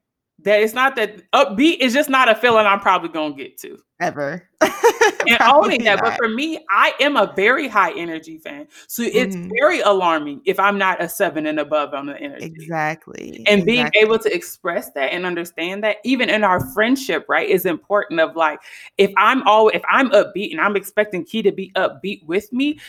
that 0.44 0.60
it's 0.60 0.74
not 0.74 0.96
that 0.96 1.30
upbeat 1.32 1.78
is 1.78 1.92
just 1.92 2.10
not 2.10 2.28
a 2.28 2.34
feeling 2.34 2.66
I'm 2.66 2.80
probably 2.80 3.08
gonna 3.08 3.34
get 3.34 3.58
to. 3.58 3.78
ever. 4.00 4.48
and 4.60 5.38
owning 5.42 5.84
that. 5.84 6.00
But 6.00 6.16
for 6.16 6.28
me, 6.28 6.58
I 6.68 6.92
am 6.98 7.16
a 7.16 7.32
very 7.36 7.68
high 7.68 7.96
energy 7.96 8.38
fan. 8.38 8.66
So 8.88 9.04
it's 9.04 9.36
Mhm. 9.36 9.48
very 9.60 9.78
alarming 9.80 10.40
if 10.44 10.58
I'm 10.58 10.76
not 10.76 11.00
a 11.00 11.08
seven 11.08 11.46
and 11.46 11.60
above 11.60 11.94
on 11.94 12.06
the 12.06 12.20
energy. 12.20 12.44
Exactly. 12.44 13.44
And 13.46 13.64
being 13.64 13.88
able 13.94 14.18
to 14.18 14.34
express 14.34 14.90
that 14.94 15.12
and 15.12 15.24
understand 15.24 15.84
that, 15.84 15.98
even 16.02 16.28
in 16.28 16.42
our 16.42 16.58
friendship, 16.72 17.26
right, 17.28 17.48
is 17.48 17.64
important. 17.64 18.18
Of 18.18 18.34
like, 18.34 18.60
if 18.98 19.12
I'm 19.16 19.46
all, 19.46 19.68
if 19.68 19.82
I'm 19.88 20.10
upbeat 20.10 20.50
and 20.50 20.60
I'm 20.60 20.74
expecting 20.74 21.24
Key 21.24 21.42
to 21.42 21.52
be 21.52 21.70
upbeat 21.76 22.26
with 22.26 22.52
me, 22.52 22.80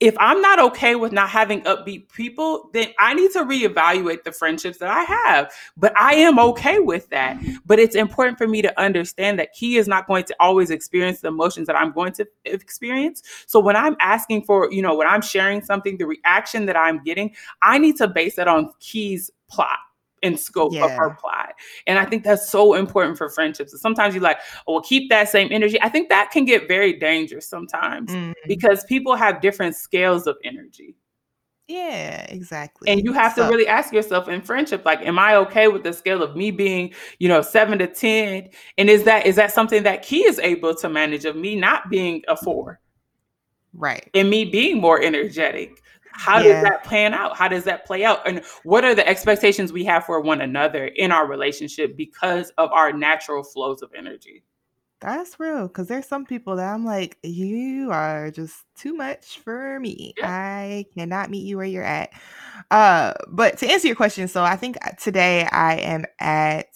if 0.00 0.16
I'm 0.18 0.40
not 0.40 0.58
okay 0.58 0.94
with 0.94 1.12
not 1.12 1.28
having 1.28 1.60
upbeat 1.62 2.10
people, 2.10 2.70
then 2.72 2.88
I 2.98 3.12
need 3.12 3.30
to 3.32 3.40
reevaluate 3.40 4.24
the 4.24 4.32
friendships 4.32 4.78
that 4.78 4.88
I 4.88 5.02
have. 5.02 5.52
But 5.76 5.96
I 5.96 6.14
am 6.14 6.38
okay 6.38 6.80
with 6.80 7.08
that. 7.10 7.38
But 7.66 7.78
it's 7.78 7.94
important 7.94 8.38
for 8.38 8.48
me 8.48 8.62
to 8.62 8.80
understand 8.80 9.38
that 9.38 9.52
Key 9.52 9.76
is 9.76 9.86
not 9.86 10.06
going 10.06 10.24
to 10.24 10.36
always 10.40 10.70
experience 10.70 11.20
the 11.20 11.28
emotions 11.28 11.66
that 11.66 11.76
I'm 11.76 11.92
going 11.92 12.12
to 12.14 12.26
experience. 12.46 13.22
So 13.46 13.60
when 13.60 13.76
I'm 13.76 13.96
asking 14.00 14.44
for, 14.44 14.72
you 14.72 14.80
know, 14.80 14.94
when 14.94 15.06
I'm 15.06 15.22
sharing 15.22 15.62
something, 15.62 15.98
the 15.98 16.06
reaction 16.06 16.64
that 16.66 16.76
I'm 16.76 17.02
getting, 17.04 17.34
I 17.60 17.76
need 17.76 17.96
to 17.96 18.08
base 18.08 18.36
that 18.36 18.48
on 18.48 18.72
Key's 18.80 19.30
plot 19.48 19.78
and 20.22 20.38
scope 20.38 20.74
of 20.74 20.90
her 20.90 21.10
plot. 21.10 21.54
And 21.86 21.98
I 21.98 22.04
think 22.04 22.24
that's 22.24 22.50
so 22.50 22.74
important 22.74 23.16
for 23.18 23.28
friendships. 23.28 23.72
And 23.72 23.80
sometimes 23.80 24.14
you're 24.14 24.22
like, 24.22 24.38
oh, 24.66 24.74
well, 24.74 24.82
keep 24.82 25.08
that 25.10 25.28
same 25.28 25.48
energy. 25.50 25.80
I 25.82 25.88
think 25.88 26.08
that 26.08 26.30
can 26.30 26.44
get 26.44 26.68
very 26.68 26.92
dangerous 26.92 27.48
sometimes 27.48 28.10
Mhm. 28.10 28.34
because 28.46 28.84
people 28.84 29.14
have 29.16 29.40
different 29.40 29.76
scales 29.76 30.26
of 30.26 30.36
energy. 30.44 30.96
Yeah, 31.70 32.26
exactly. 32.28 32.90
And 32.90 33.04
you 33.04 33.12
have 33.12 33.36
to 33.36 33.44
really 33.44 33.68
ask 33.68 33.92
yourself 33.92 34.28
in 34.28 34.42
friendship, 34.42 34.84
like, 34.84 35.06
am 35.06 35.20
I 35.20 35.36
okay 35.36 35.68
with 35.68 35.84
the 35.84 35.92
scale 35.92 36.20
of 36.20 36.34
me 36.34 36.50
being, 36.50 36.92
you 37.20 37.28
know, 37.28 37.42
seven 37.42 37.78
to 37.78 37.86
10? 37.86 38.50
And 38.76 38.90
is 38.90 39.04
that 39.04 39.24
is 39.24 39.36
that 39.36 39.52
something 39.52 39.84
that 39.84 40.02
Key 40.02 40.24
is 40.24 40.40
able 40.40 40.74
to 40.74 40.88
manage 40.88 41.24
of 41.26 41.36
me 41.36 41.54
not 41.54 41.88
being 41.88 42.24
a 42.26 42.36
four 42.36 42.80
right. 43.72 44.10
and 44.14 44.28
me 44.28 44.44
being 44.46 44.80
more 44.80 45.00
energetic? 45.00 45.80
How 46.12 46.38
Yeah. 46.40 46.54
does 46.54 46.62
that 46.64 46.84
plan 46.84 47.14
out? 47.14 47.36
How 47.36 47.48
does 47.48 47.64
that 47.64 47.86
play 47.86 48.04
out? 48.04 48.26
And 48.26 48.44
what 48.64 48.84
are 48.84 48.94
the 48.94 49.06
expectations 49.06 49.72
we 49.72 49.84
have 49.84 50.04
for 50.04 50.20
one 50.20 50.40
another 50.40 50.86
in 50.86 51.12
our 51.12 51.26
relationship 51.26 51.96
because 51.96 52.50
of 52.58 52.70
our 52.72 52.92
natural 52.92 53.42
flows 53.42 53.82
of 53.82 53.90
energy? 53.96 54.42
That's 55.00 55.40
real. 55.40 55.66
Cause 55.66 55.86
there's 55.86 56.04
some 56.06 56.26
people 56.26 56.56
that 56.56 56.74
I'm 56.74 56.84
like, 56.84 57.16
you 57.22 57.90
are 57.90 58.30
just 58.30 58.64
too 58.76 58.92
much 58.94 59.38
for 59.38 59.80
me. 59.80 60.12
Yeah. 60.18 60.28
I 60.28 60.84
cannot 60.94 61.30
meet 61.30 61.46
you 61.46 61.56
where 61.56 61.64
you're 61.64 61.82
at. 61.82 62.10
Uh, 62.70 63.14
but 63.28 63.56
to 63.58 63.66
answer 63.70 63.86
your 63.86 63.96
question, 63.96 64.28
so 64.28 64.42
I 64.44 64.56
think 64.56 64.76
uh, 64.86 64.90
today 64.98 65.46
I 65.50 65.76
am 65.76 66.04
at 66.18 66.66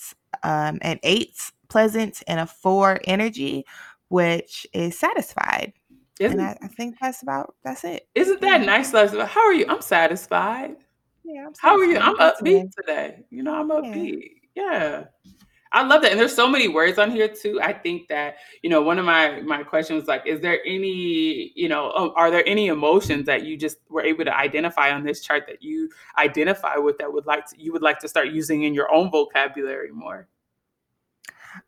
um 0.42 0.78
an 0.80 0.98
eight 1.02 1.38
pleasant 1.68 2.22
and 2.26 2.40
a 2.40 2.46
four 2.46 2.98
energy, 3.04 3.66
which 4.08 4.66
is 4.72 4.98
satisfied. 4.98 5.74
Isn't, 6.20 6.38
And 6.38 6.48
I, 6.48 6.56
I 6.62 6.68
think 6.68 6.96
that's 7.00 7.22
about 7.22 7.54
that's 7.64 7.84
it. 7.84 8.06
isn't 8.14 8.40
that 8.40 8.60
yeah. 8.60 8.66
nice? 8.66 8.92
Like, 8.92 9.10
How 9.28 9.40
are 9.46 9.52
you? 9.52 9.66
I'm 9.68 9.82
satisfied. 9.82 10.76
Yeah, 11.24 11.46
I'm 11.46 11.52
How 11.58 11.76
are 11.78 11.84
you? 11.84 11.98
I'm 11.98 12.16
satisfied 12.16 12.44
upbeat 12.46 12.70
today. 12.76 13.24
You 13.30 13.42
know, 13.42 13.54
I'm 13.54 13.68
Yeah. 13.68 13.90
upbeat. 13.90 14.30
Yeah. 14.54 15.04
I 15.72 15.82
love 15.82 16.02
that. 16.02 16.12
And 16.12 16.20
there's 16.20 16.32
so 16.32 16.46
many 16.48 16.68
words 16.68 17.00
on 17.00 17.10
here 17.10 17.26
too. 17.26 17.60
I 17.60 17.72
think 17.72 18.06
that, 18.06 18.36
you 18.62 18.70
know, 18.70 18.80
one 18.80 18.96
of 19.00 19.04
my 19.04 19.40
my 19.40 19.64
questions 19.64 20.02
was 20.02 20.06
like, 20.08 20.24
is 20.24 20.40
there 20.40 20.60
any, 20.64 21.50
you 21.56 21.68
know, 21.68 21.90
um, 21.96 22.12
are 22.14 22.30
there 22.30 22.46
any 22.46 22.68
emotions 22.68 23.26
that 23.26 23.44
you 23.44 23.56
just 23.56 23.78
were 23.90 24.02
able 24.02 24.24
to 24.24 24.36
identify 24.36 24.92
on 24.92 25.02
this 25.02 25.20
chart 25.20 25.44
that 25.48 25.64
you 25.64 25.90
identify 26.16 26.76
with 26.76 26.96
that 26.98 27.12
would 27.12 27.26
like 27.26 27.46
to 27.50 27.60
you 27.60 27.72
would 27.72 27.82
like 27.82 27.98
to 28.00 28.08
start 28.08 28.28
using 28.28 28.62
in 28.62 28.72
your 28.72 28.92
own 28.94 29.10
vocabulary 29.10 29.90
more? 29.90 30.28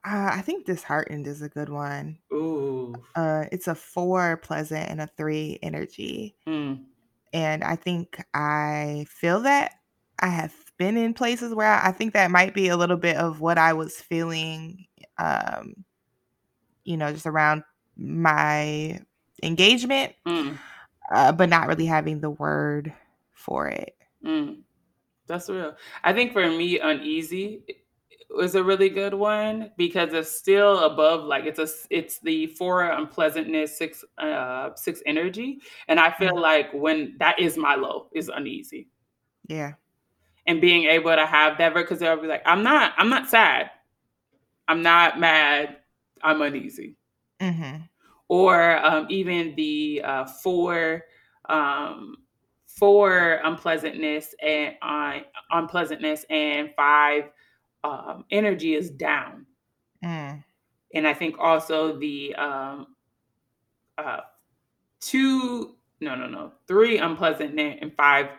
Uh, 0.04 0.30
I 0.32 0.42
think 0.42 0.66
disheartened 0.66 1.26
is 1.26 1.42
a 1.42 1.48
good 1.48 1.68
one. 1.68 2.18
Ooh. 2.32 2.94
Uh, 3.14 3.44
it's 3.52 3.68
a 3.68 3.74
four 3.74 4.36
pleasant 4.38 4.90
and 4.90 5.00
a 5.00 5.08
three 5.16 5.58
energy. 5.62 6.34
Mm. 6.46 6.84
And 7.32 7.64
I 7.64 7.76
think 7.76 8.22
I 8.34 9.06
feel 9.08 9.40
that 9.40 9.72
I 10.20 10.28
have 10.28 10.54
been 10.78 10.96
in 10.96 11.14
places 11.14 11.54
where 11.54 11.72
I 11.72 11.92
think 11.92 12.14
that 12.14 12.30
might 12.30 12.54
be 12.54 12.68
a 12.68 12.76
little 12.76 12.96
bit 12.96 13.16
of 13.16 13.40
what 13.40 13.58
I 13.58 13.72
was 13.72 14.00
feeling, 14.00 14.86
um, 15.18 15.84
you 16.84 16.96
know, 16.96 17.12
just 17.12 17.26
around 17.26 17.62
my 17.96 19.00
engagement, 19.42 20.14
Mm. 20.26 20.58
uh, 21.12 21.32
but 21.32 21.48
not 21.48 21.68
really 21.68 21.86
having 21.86 22.20
the 22.20 22.30
word 22.30 22.92
for 23.32 23.68
it. 23.68 23.96
Mm. 24.24 24.62
That's 25.26 25.48
real. 25.48 25.76
I 26.04 26.12
think 26.12 26.32
for 26.32 26.48
me, 26.48 26.78
uneasy 26.78 27.62
was 28.36 28.54
a 28.54 28.62
really 28.62 28.88
good 28.88 29.14
one 29.14 29.70
because 29.76 30.12
it's 30.12 30.30
still 30.30 30.80
above 30.80 31.24
like 31.24 31.44
it's 31.46 31.58
a 31.58 31.68
it's 31.90 32.18
the 32.20 32.46
four 32.48 32.82
unpleasantness 32.84 33.76
six 33.76 34.04
uh 34.18 34.70
six 34.74 35.02
energy 35.06 35.60
and 35.88 35.98
i 35.98 36.10
feel 36.10 36.34
Mm. 36.34 36.40
like 36.42 36.72
when 36.72 37.16
that 37.18 37.38
is 37.38 37.56
my 37.56 37.74
low 37.74 38.08
is 38.12 38.28
uneasy 38.28 38.88
Yeah. 39.48 39.72
and 40.46 40.60
being 40.60 40.84
able 40.84 41.14
to 41.14 41.26
have 41.26 41.58
that 41.58 41.74
because 41.74 41.98
they'll 41.98 42.20
be 42.20 42.26
like 42.28 42.42
i'm 42.46 42.62
not 42.62 42.92
i'm 42.98 43.08
not 43.08 43.28
sad 43.28 43.70
i'm 44.68 44.82
not 44.82 45.18
mad 45.20 45.76
i'm 46.22 46.40
uneasy 46.42 46.96
mm-hmm. 47.40 47.82
or 48.28 48.84
um, 48.84 49.06
even 49.08 49.54
the 49.56 50.02
uh, 50.04 50.24
four 50.26 51.04
um, 51.48 52.16
four 52.66 53.40
unpleasantness 53.44 54.34
and 54.42 54.74
uh, 54.82 55.18
unpleasantness 55.52 56.24
and 56.28 56.70
five 56.76 57.30
um, 57.86 58.24
energy 58.30 58.74
is 58.74 58.90
down 58.90 59.46
Mm. 60.04 60.44
and 60.94 61.06
i 61.06 61.14
think 61.14 61.36
also 61.38 61.98
the 61.98 62.34
um, 62.36 62.96
uh, 63.98 64.20
two 65.00 65.76
no 66.00 66.14
no 66.14 66.28
no 66.28 66.52
three 66.68 66.98
unpleasantness 66.98 67.78
and 67.80 67.94
five 67.96 68.30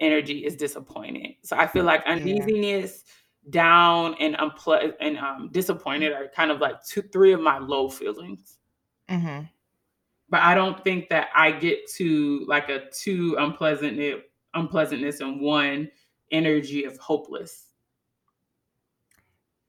energy 0.00 0.44
is 0.44 0.56
disappointed 0.56 1.34
so 1.42 1.56
i 1.56 1.66
feel 1.66 1.84
like 1.84 2.02
Yeah. 2.06 2.12
uneasiness 2.12 3.04
down 3.50 4.14
and 4.20 4.36
unple- 4.36 4.94
and 5.00 5.18
um, 5.18 5.50
disappointed 5.52 6.12
are 6.12 6.28
kind 6.28 6.50
of 6.50 6.60
like 6.60 6.84
two 6.84 7.02
three 7.02 7.32
of 7.32 7.40
my 7.40 7.58
low 7.58 7.88
feelings 7.88 8.58
hmm 9.08 9.40
but 10.28 10.40
I 10.40 10.54
don't 10.54 10.82
think 10.82 11.10
that 11.10 11.28
I 11.34 11.52
get 11.52 11.86
to 11.96 12.44
like 12.48 12.70
a 12.70 12.88
two 12.90 13.36
unpleasant 13.38 14.22
unpleasantness 14.54 15.20
and 15.20 15.40
one 15.42 15.90
energy 16.30 16.84
of 16.84 16.96
hopeless. 16.98 17.68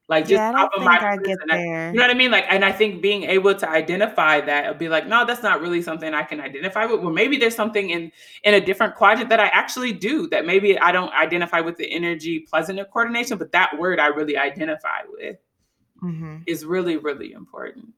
Like, 0.10 0.28
just 0.28 0.44
Yeah, 0.44 0.50
I 0.50 0.54
don't 0.54 0.74
of 0.76 0.84
my 0.84 0.98
think 0.98 1.02
I 1.02 1.18
get 1.18 1.40
person 1.40 1.50
that 1.50 1.62
you 1.92 2.00
know 2.00 2.06
what 2.06 2.12
I 2.12 2.16
mean? 2.18 2.32
Like, 2.32 2.46
and 2.50 2.66
I 2.66 2.72
think 2.72 3.02
being 3.04 3.24
able 3.24 3.54
to 3.56 3.70
identify 3.70 4.42
that 4.42 4.66
and 4.66 4.80
be 4.80 4.90
like, 4.90 5.08
"No, 5.08 5.26
that's 5.26 5.44
not 5.44 5.62
really 5.62 5.82
something 5.82 6.14
I 6.14 6.24
can 6.24 6.40
identify 6.42 6.86
with." 6.86 7.02
Well, 7.02 7.14
maybe 7.14 7.38
there's 7.38 7.56
something 7.56 7.90
in 7.92 8.12
in 8.44 8.54
a 8.56 8.62
different 8.62 8.96
quadrant 8.96 9.30
that 9.30 9.40
I 9.40 9.48
actually 9.48 9.94
do 9.94 10.28
that 10.30 10.46
maybe 10.46 10.78
I 10.80 10.92
don't 10.92 11.14
identify 11.14 11.62
with 11.62 11.78
the 11.78 11.90
energy 11.92 12.40
pleasant 12.40 12.80
coordination, 12.92 13.38
but 13.38 13.52
that 13.54 13.78
word 13.80 14.00
I 14.00 14.08
really 14.08 14.38
identify 14.38 15.02
with 15.10 15.38
Mhm. 16.02 16.46
is 16.48 16.66
really, 16.66 16.98
really 16.98 17.32
important. 17.34 17.94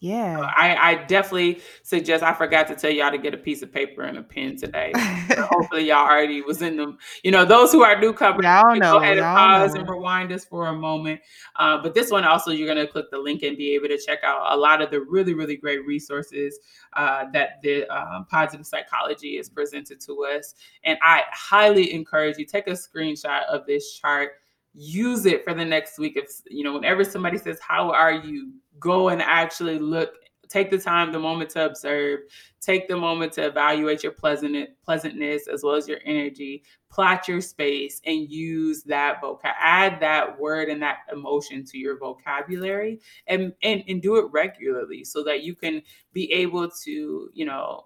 Yeah. 0.00 0.52
I 0.56 0.76
I 0.76 0.94
definitely 1.06 1.60
suggest 1.82 2.22
I 2.22 2.32
forgot 2.32 2.68
to 2.68 2.76
tell 2.76 2.90
y'all 2.90 3.10
to 3.10 3.18
get 3.18 3.34
a 3.34 3.36
piece 3.36 3.62
of 3.62 3.72
paper 3.72 4.02
and 4.02 4.16
a 4.16 4.22
pen 4.22 4.56
today, 4.56 4.92
hopefully 4.96 5.86
y'all 5.88 6.06
already 6.08 6.40
was 6.40 6.62
in 6.62 6.76
them. 6.76 6.98
You 7.24 7.32
know, 7.32 7.44
those 7.44 7.72
who 7.72 7.82
are 7.82 7.98
newcomers, 8.00 8.44
Y'all 8.44 8.62
can 8.62 8.78
go 8.78 8.92
know, 8.92 8.96
ahead 8.98 9.18
and 9.18 9.24
pause 9.24 9.74
and 9.74 9.88
rewind 9.88 10.30
us 10.30 10.44
for 10.44 10.68
a 10.68 10.72
moment, 10.72 11.20
uh, 11.56 11.82
but 11.82 11.94
this 11.94 12.12
one 12.12 12.24
also, 12.24 12.52
you're 12.52 12.68
gonna 12.68 12.86
click 12.86 13.06
the 13.10 13.18
link 13.18 13.42
and 13.42 13.56
be 13.56 13.74
able 13.74 13.88
to 13.88 13.98
check 13.98 14.20
out 14.22 14.52
a 14.52 14.56
lot 14.56 14.80
of 14.80 14.90
the 14.92 15.00
really, 15.00 15.34
really 15.34 15.56
great 15.56 15.84
resources, 15.84 16.60
uh, 16.92 17.24
that 17.32 17.60
the, 17.62 17.84
uh, 17.92 18.22
positive 18.30 18.66
psychology 18.66 19.36
is 19.36 19.48
presented 19.48 20.00
to 20.02 20.24
us, 20.26 20.54
and 20.84 20.96
I 21.02 21.24
highly 21.32 21.92
encourage 21.92 22.38
you, 22.38 22.46
take 22.46 22.68
a 22.68 22.72
screenshot 22.72 23.44
of 23.46 23.66
this 23.66 23.94
chart, 23.94 24.30
use 24.74 25.26
it 25.26 25.42
for 25.44 25.54
the 25.54 25.64
next 25.64 25.98
week, 25.98 26.16
if 26.16 26.30
you 26.48 26.62
know, 26.62 26.74
whenever 26.74 27.02
somebody 27.02 27.36
says, 27.38 27.58
"How 27.60 27.90
are 27.90 28.12
you?" 28.12 28.52
Go 28.78 29.08
and 29.08 29.22
actually 29.22 29.78
look 29.78 30.14
take 30.48 30.70
the 30.70 30.78
time, 30.78 31.12
the 31.12 31.18
moment 31.18 31.50
to 31.50 31.66
observe, 31.66 32.20
take 32.60 32.88
the 32.88 32.96
moment 32.96 33.32
to 33.34 33.46
evaluate 33.46 34.02
your 34.02 34.12
pleasant 34.12 34.68
pleasantness 34.82 35.46
as 35.46 35.62
well 35.62 35.74
as 35.74 35.86
your 35.86 36.00
energy, 36.04 36.62
plot 36.90 37.28
your 37.28 37.40
space, 37.40 38.00
and 38.06 38.30
use 38.30 38.82
that 38.84 39.20
voca 39.22 39.52
add 39.60 40.00
that 40.00 40.38
word 40.38 40.68
and 40.68 40.82
that 40.82 40.98
emotion 41.12 41.64
to 41.64 41.78
your 41.78 41.98
vocabulary, 41.98 43.00
and 43.26 43.52
and 43.62 43.84
and 43.88 44.02
do 44.02 44.16
it 44.16 44.26
regularly 44.32 45.04
so 45.04 45.22
that 45.22 45.42
you 45.42 45.54
can 45.54 45.82
be 46.12 46.32
able 46.32 46.68
to, 46.68 47.30
you 47.32 47.44
know 47.44 47.84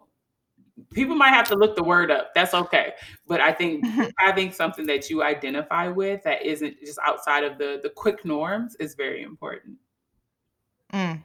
people 0.93 1.15
might 1.15 1.29
have 1.29 1.47
to 1.47 1.55
look 1.55 1.77
the 1.77 1.85
word 1.85 2.11
up, 2.11 2.33
that's 2.35 2.55
okay, 2.55 2.95
but 3.27 3.41
I 3.41 3.53
think 3.53 3.85
having 4.19 4.51
something 4.53 4.87
that 4.87 5.11
you 5.11 5.23
identify 5.23 5.89
with 5.89 6.23
that 6.25 6.43
isn't 6.43 6.81
just 6.81 6.99
outside 7.05 7.45
of 7.45 7.59
the 7.59 7.81
the 7.83 7.91
quick 7.91 8.25
norms 8.25 8.77
is 8.77 8.95
very 8.95 9.23
important. 9.23 9.77
Mm. 10.93 11.25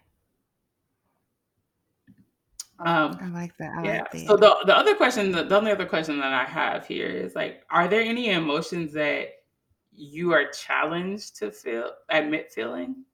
I 2.79 2.85
Um, 2.85 3.19
like 3.27 3.57
that, 3.57 3.73
I 3.73 3.81
yeah, 3.81 4.01
like 4.13 4.13
so 4.15 4.37
the 4.37 4.55
the 4.65 4.75
other 4.77 4.95
question 4.95 5.31
the 5.31 5.55
only 5.55 5.71
other 5.71 5.85
question 5.85 6.19
that 6.19 6.33
I 6.33 6.45
have 6.45 6.85
here 6.85 7.07
is, 7.07 7.35
like, 7.35 7.65
are 7.69 7.87
there 7.87 8.01
any 8.01 8.29
emotions 8.31 8.93
that 8.93 9.29
you 9.91 10.33
are 10.33 10.47
challenged 10.51 11.37
to 11.37 11.51
feel 11.51 11.91
admit 12.09 12.51
feeling? 12.51 13.05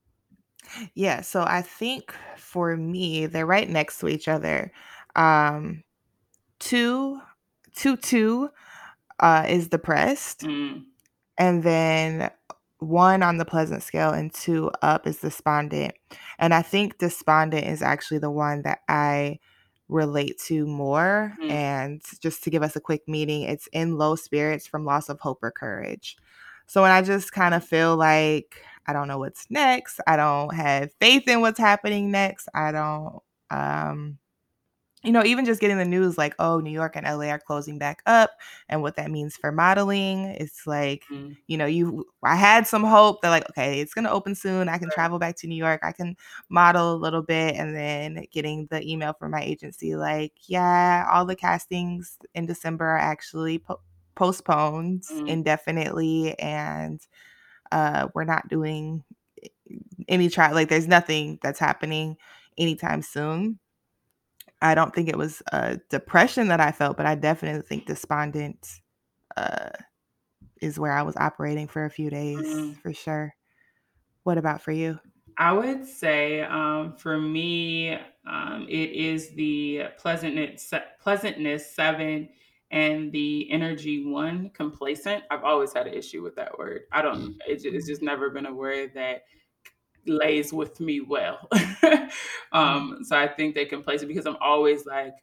Yeah, 0.96 1.22
so 1.22 1.44
I 1.44 1.62
think 1.62 2.14
for 2.38 2.78
me, 2.78 3.26
they're 3.26 3.46
right 3.48 3.68
next 3.70 4.00
to 4.00 4.08
each 4.08 4.28
other, 4.28 4.72
um, 5.16 5.84
2 6.60 7.22
2-2, 7.76 8.50
uh, 9.20 9.46
is 9.50 9.70
depressed, 9.70 10.48
Mm. 10.48 10.86
and 11.38 11.64
then 11.64 12.32
1 12.84 13.24
on 13.24 13.38
the 13.38 13.46
pleasant 13.46 13.84
scale 13.84 14.12
and 14.12 14.34
2 14.34 14.72
up 14.82 15.08
is 15.08 15.20
despondent, 15.20 15.94
and 16.40 16.54
I 16.54 16.62
think 16.62 16.98
despondent 17.00 17.66
is 17.68 17.82
actually 17.82 18.20
the 18.20 18.32
one 18.32 18.64
that 18.64 18.80
I 18.90 19.40
relate 19.90 20.40
to 20.48 20.66
more, 20.66 21.34
Mm. 21.42 21.52
and 21.52 22.02
just 22.22 22.44
to 22.44 22.50
give 22.50 22.64
us 22.64 22.76
a 22.76 22.82
quick 22.82 23.04
meaning, 23.08 23.44
it's 23.44 23.68
in 23.74 23.98
low 23.98 24.16
spirits 24.16 24.68
from 24.68 24.86
loss 24.86 25.10
of 25.10 25.20
hope 25.20 25.40
or 25.44 25.52
courage. 25.52 26.18
So 26.68 26.82
when 26.82 26.92
I 26.92 27.02
just 27.02 27.34
kinda 27.34 27.60
feel 27.62 27.96
like 27.98 28.62
I 28.88 28.94
don't 28.94 29.08
know 29.08 29.20
what's 29.20 29.46
next, 29.52 30.00
I 30.08 30.16
don't 30.18 30.54
have 30.56 30.92
faith 31.00 31.28
in 31.28 31.42
what's 31.42 31.60
happening 31.60 32.12
next, 32.12 32.48
I 32.54 32.72
don't, 32.72 33.22
um 33.52 34.18
you 35.04 35.12
know, 35.12 35.24
even 35.24 35.46
just 35.46 35.62
getting 35.62 35.78
the 35.78 35.86
news 35.86 36.18
like, 36.18 36.36
"Oh, 36.40 36.60
New 36.60 36.72
York 36.72 36.96
and 36.96 37.06
LA 37.08 37.30
are 37.30 37.40
closing 37.40 37.78
back 37.80 38.02
up," 38.06 38.32
and 38.70 38.82
what 38.82 38.96
that 38.98 39.12
means 39.12 39.36
for 39.38 39.52
modeling, 39.52 40.26
it's 40.26 40.66
like, 40.68 41.04
Mm. 41.12 41.36
you 41.48 41.58
know, 41.58 41.66
you 41.66 42.06
I 42.24 42.36
had 42.36 42.68
some 42.68 42.84
hope 42.84 43.22
that 43.22 43.30
like, 43.30 43.50
"Okay, 43.52 43.80
it's 43.82 43.94
gonna 43.94 44.12
open 44.12 44.36
soon, 44.36 44.70
I 44.70 44.78
can 44.78 44.90
Right. 44.90 44.94
travel 44.94 45.20
back 45.20 45.36
to 45.38 45.48
New 45.48 45.56
York, 45.56 45.82
I 45.84 45.92
can 45.94 46.16
model 46.50 46.94
a 46.94 46.98
little 46.98 47.22
bit," 47.24 47.56
and 47.56 47.76
then 47.76 48.26
getting 48.32 48.68
the 48.72 48.82
email 48.90 49.14
from 49.20 49.32
my 49.32 49.42
agency 49.42 49.96
like, 49.96 50.34
"Yeah, 50.48 51.06
all 51.12 51.26
the 51.26 51.36
castings 51.36 52.18
in 52.36 52.46
December 52.46 52.86
are 52.86 52.98
actually 52.98 53.60
po 53.60 53.80
postponed 54.16 55.04
Mm. 55.10 55.20
indefinitely, 55.26 56.38
and, 56.40 57.02
uh, 57.72 58.08
we're 58.16 58.26
not 58.26 58.48
doing 58.50 59.04
any 60.10 60.30
tri 60.30 60.52
like, 60.52 60.70
there's 60.70 60.88
nothing 60.88 61.40
that's 61.44 61.60
happening 61.60 62.18
anytime 62.58 63.02
soon." 63.02 63.60
I 64.64 64.76
don't 64.76 64.94
think 64.96 65.10
it 65.10 65.18
was, 65.18 65.42
uh, 65.52 65.78
depression 65.90 66.48
that 66.48 66.60
I 66.62 66.72
felt, 66.72 66.98
but 66.98 67.06
I 67.06 67.16
definitely 67.16 67.62
think 67.64 67.86
despondent, 67.86 68.82
uh, 69.38 69.70
is 70.62 70.80
where 70.80 70.94
I 70.94 71.02
was 71.02 71.18
operating 71.18 71.68
for 71.68 71.86
a 71.86 71.90
few 71.90 72.10
days, 72.10 72.40
Mm. 72.40 72.82
for 72.82 72.94
sure. 72.94 73.36
What 74.24 74.38
about 74.38 74.62
for 74.62 74.72
you? 74.72 75.00
I 75.38 75.52
would 75.52 75.86
say, 75.86 76.42
um, 76.42 76.96
for 76.96 77.20
me, 77.20 77.98
um, 78.26 78.68
it 78.70 78.92
is 78.92 79.32
the 79.36 79.86
pleasantness 79.98 80.74
pleasantness 81.02 81.72
7 81.76 82.30
and 82.72 83.12
the 83.12 83.52
energy 83.52 84.06
1, 84.06 84.50
complacent. 84.52 85.24
I've 85.30 85.44
always 85.44 85.74
had 85.74 85.88
an 85.88 85.94
issue 85.94 86.22
with 86.24 86.36
that 86.36 86.58
word. 86.58 86.84
I 86.92 87.02
don't 87.02 87.36
it's 87.48 87.64
just 87.64 88.02
never 88.02 88.30
been 88.30 88.46
a 88.46 88.54
word 88.54 88.94
that 88.94 89.24
lays 90.06 90.54
with 90.54 90.80
me 90.80 91.02
well. 91.02 91.50
Mm. 92.62 92.84
Um, 92.92 93.00
so 93.04 93.18
I 93.18 93.28
think 93.28 93.56
they're 93.56 93.66
complacent 93.66 94.08
because 94.08 94.28
I'm 94.28 94.38
always 94.40 94.86
like 94.86 95.16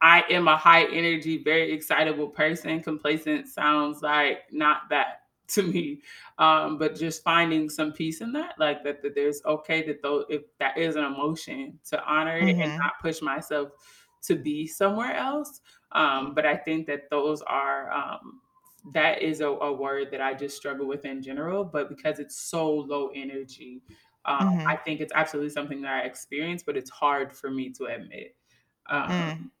I 0.00 0.24
am 0.30 0.48
a 0.48 0.56
high 0.56 0.84
energy, 0.86 1.42
very 1.42 1.72
excitable 1.72 2.28
person. 2.28 2.82
Complacent 2.82 3.48
sounds 3.48 4.02
like 4.02 4.44
not 4.50 4.82
that 4.90 5.22
to 5.48 5.62
me, 5.62 6.02
um, 6.38 6.78
but 6.78 6.94
just 6.94 7.22
finding 7.24 7.68
some 7.68 7.92
peace 7.92 8.20
in 8.20 8.32
that, 8.32 8.54
like, 8.58 8.84
that 8.84 9.02
that 9.02 9.14
there's 9.16 9.42
okay 9.44 9.82
that 9.86 10.00
though 10.02 10.24
if 10.28 10.42
that 10.58 10.78
is 10.78 10.96
an 10.96 11.04
emotion 11.04 11.78
to 11.86 12.02
honor 12.04 12.38
it 12.38 12.56
and 12.62 12.70
Mhm. 12.70 12.80
not 12.82 12.92
push 13.02 13.20
myself 13.20 13.70
to 14.22 14.36
be 14.36 14.66
somewhere 14.66 15.14
else, 15.14 15.60
um, 15.92 16.34
but 16.34 16.46
I 16.46 16.56
think 16.56 16.86
that 16.86 17.10
those 17.10 17.42
are, 17.42 17.90
um 17.92 18.40
that 18.94 19.20
is 19.20 19.40
a 19.42 19.46
a 19.48 19.72
word 19.72 20.08
that 20.10 20.22
I 20.22 20.32
just 20.34 20.56
struggle 20.56 20.86
with 20.86 21.04
in 21.04 21.22
general, 21.22 21.64
but 21.64 21.88
because 21.88 22.18
it's 22.18 22.36
so 22.40 22.72
low 22.72 23.08
energy, 23.14 23.82
um, 24.26 24.46
I 24.66 24.76
Mhm. 24.76 24.80
think 24.84 25.00
it's 25.00 25.12
absolutely 25.14 25.50
something 25.50 25.82
that 25.82 25.92
I 26.04 26.06
experience, 26.06 26.62
but 26.64 26.76
it's 26.76 26.90
hard 26.90 27.32
for 27.32 27.50
me 27.50 27.70
to 27.74 27.86
admit. 27.86 28.36
Mm. 29.08 29.30
Um 29.30 29.52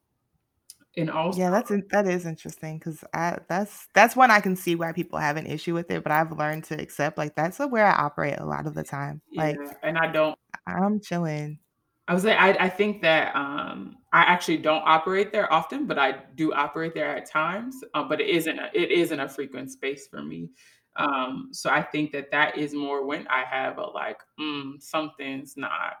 and 0.96 1.10
also 1.10 1.36
Yeah, 1.36 1.50
that's 1.50 1.70
that 1.90 2.06
is 2.08 2.26
interesting 2.26 2.80
'cause 2.80 3.04
I 3.14 3.38
that's 3.48 3.86
that's 3.94 4.16
one 4.16 4.30
I 4.30 4.40
can 4.40 4.56
see 4.56 4.74
why 4.74 4.92
people 4.92 5.18
have 5.18 5.36
an 5.36 5.46
issue 5.46 5.74
with 5.74 5.90
it, 5.90 6.02
but 6.02 6.12
I've 6.12 6.32
learned 6.32 6.64
to 6.64 6.80
accept, 6.80 7.18
like, 7.18 7.34
that's 7.36 7.58
where 7.58 7.86
I 7.86 7.92
operate 8.04 8.38
a 8.38 8.44
lot 8.46 8.66
of 8.66 8.74
the 8.74 8.82
time, 8.82 9.22
like, 9.36 9.60
Yeah, 9.60 9.76
and 9.82 9.98
I 9.98 10.10
don't 10.10 10.36
I 10.66 10.72
I'm 10.72 11.00
chilling. 11.00 11.60
I 12.08 12.14
was 12.14 12.24
like, 12.24 12.38
I 12.38 12.50
I 12.64 12.68
think 12.68 13.02
that, 13.02 13.34
um, 13.36 13.98
I 14.12 14.22
actually 14.22 14.56
don't 14.58 14.82
operate 14.84 15.30
there 15.32 15.52
often, 15.52 15.86
but 15.86 15.98
I 15.98 16.24
do 16.34 16.52
operate 16.52 16.94
there 16.94 17.14
at 17.16 17.26
times, 17.30 17.84
uh, 17.94 18.02
but 18.02 18.20
it 18.20 18.28
isn't 18.28 18.58
a 18.58 18.70
it 18.74 18.90
isn't 18.90 19.20
a 19.20 19.28
frequent 19.28 19.70
space 19.70 20.08
for 20.08 20.22
me. 20.22 20.50
Um, 20.96 21.48
so 21.52 21.70
I 21.70 21.82
think 21.82 22.12
that 22.12 22.30
that 22.32 22.58
is 22.58 22.74
more 22.74 23.04
when 23.06 23.26
I 23.28 23.44
have 23.44 23.78
a, 23.78 23.82
like, 23.86 24.20
"Mm, 24.38 24.82
something's 24.82 25.56
not" 25.56 25.94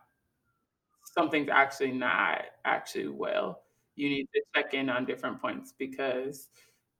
"something's 1.16 1.48
actually 1.48 1.92
not 1.92 2.42
actually 2.64 3.08
well. 3.08 3.62
You 3.96 4.08
need 4.08 4.28
to 4.34 4.42
check 4.54 4.74
in 4.74 4.88
on 4.88 5.04
different 5.04 5.40
points 5.40 5.72
because 5.78 6.48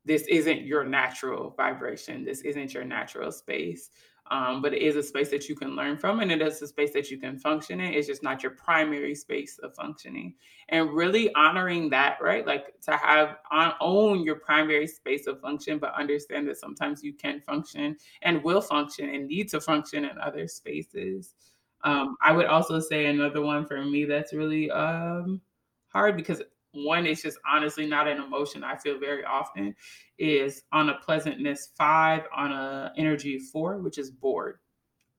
this 0.05 0.27
isn't 0.29 0.63
your 0.63 0.85
natural 0.85 1.51
vibration, 1.57 2.25
this 2.25 2.43
isn't 2.43 2.75
your 2.75 2.85
natural 2.85 3.33
space." 3.33 3.91
Um, 4.33 4.63
but 4.63 4.73
it 4.73 4.81
is 4.81 4.95
a 4.95 5.03
space 5.03 5.29
that 5.31 5.49
you 5.49 5.57
can 5.57 5.75
learn 5.75 5.97
from, 5.99 6.21
and 6.21 6.31
it 6.31 6.41
is 6.41 6.63
a 6.63 6.69
space 6.69 6.93
that 6.93 7.11
you 7.11 7.19
can 7.19 7.37
function 7.37 7.81
in, 7.81 7.93
it's 7.93 8.07
just 8.07 8.23
not 8.23 8.45
your 8.45 8.53
primary 8.53 9.13
space 9.13 9.59
of 9.59 9.75
functioning. 9.75 10.37
And 10.69 10.93
really 10.93 11.35
honoring 11.35 11.91
that, 11.91 12.19
right? 12.21 12.47
Like, 12.47 12.81
to 12.83 12.97
have 12.97 13.39
on 13.51 13.73
own 13.81 14.23
your 14.23 14.37
primary 14.37 14.87
space 14.87 15.27
of 15.27 15.41
function, 15.41 15.81
but 15.81 15.95
understand 15.95 16.47
that 16.47 16.59
sometimes 16.59 17.03
you 17.03 17.13
can 17.13 17.41
function 17.41 17.97
and 18.23 18.45
will 18.45 18.61
function 18.61 19.13
and 19.13 19.27
need 19.27 19.49
to 19.51 19.61
function 19.61 20.05
in 20.05 20.17
other 20.19 20.47
spaces. 20.47 21.35
Um, 21.83 22.17
I 22.23 22.31
would 22.31 22.47
also 22.47 22.79
say 22.79 23.07
another 23.07 23.41
one 23.41 23.67
for 23.67 23.85
me 23.85 24.05
that's 24.05 24.33
really, 24.33 24.71
um, 24.71 25.41
hard 25.89 26.17
because 26.17 26.41
1 26.73 27.07
is 27.07 27.23
just 27.23 27.39
honestly 27.51 27.87
not 27.87 28.09
an 28.09 28.19
emotion 28.19 28.63
I 28.65 28.77
feel 28.77 28.99
very 28.99 29.25
often, 29.25 29.75
is 30.19 30.63
on 30.73 30.91
a 30.91 30.99
pleasantness 30.99 31.71
5, 31.77 32.23
on 32.35 32.53
a 32.53 32.93
energy 32.97 33.39
4, 33.39 33.79
which 33.79 33.99
is 33.99 34.11
bored. 34.11 34.59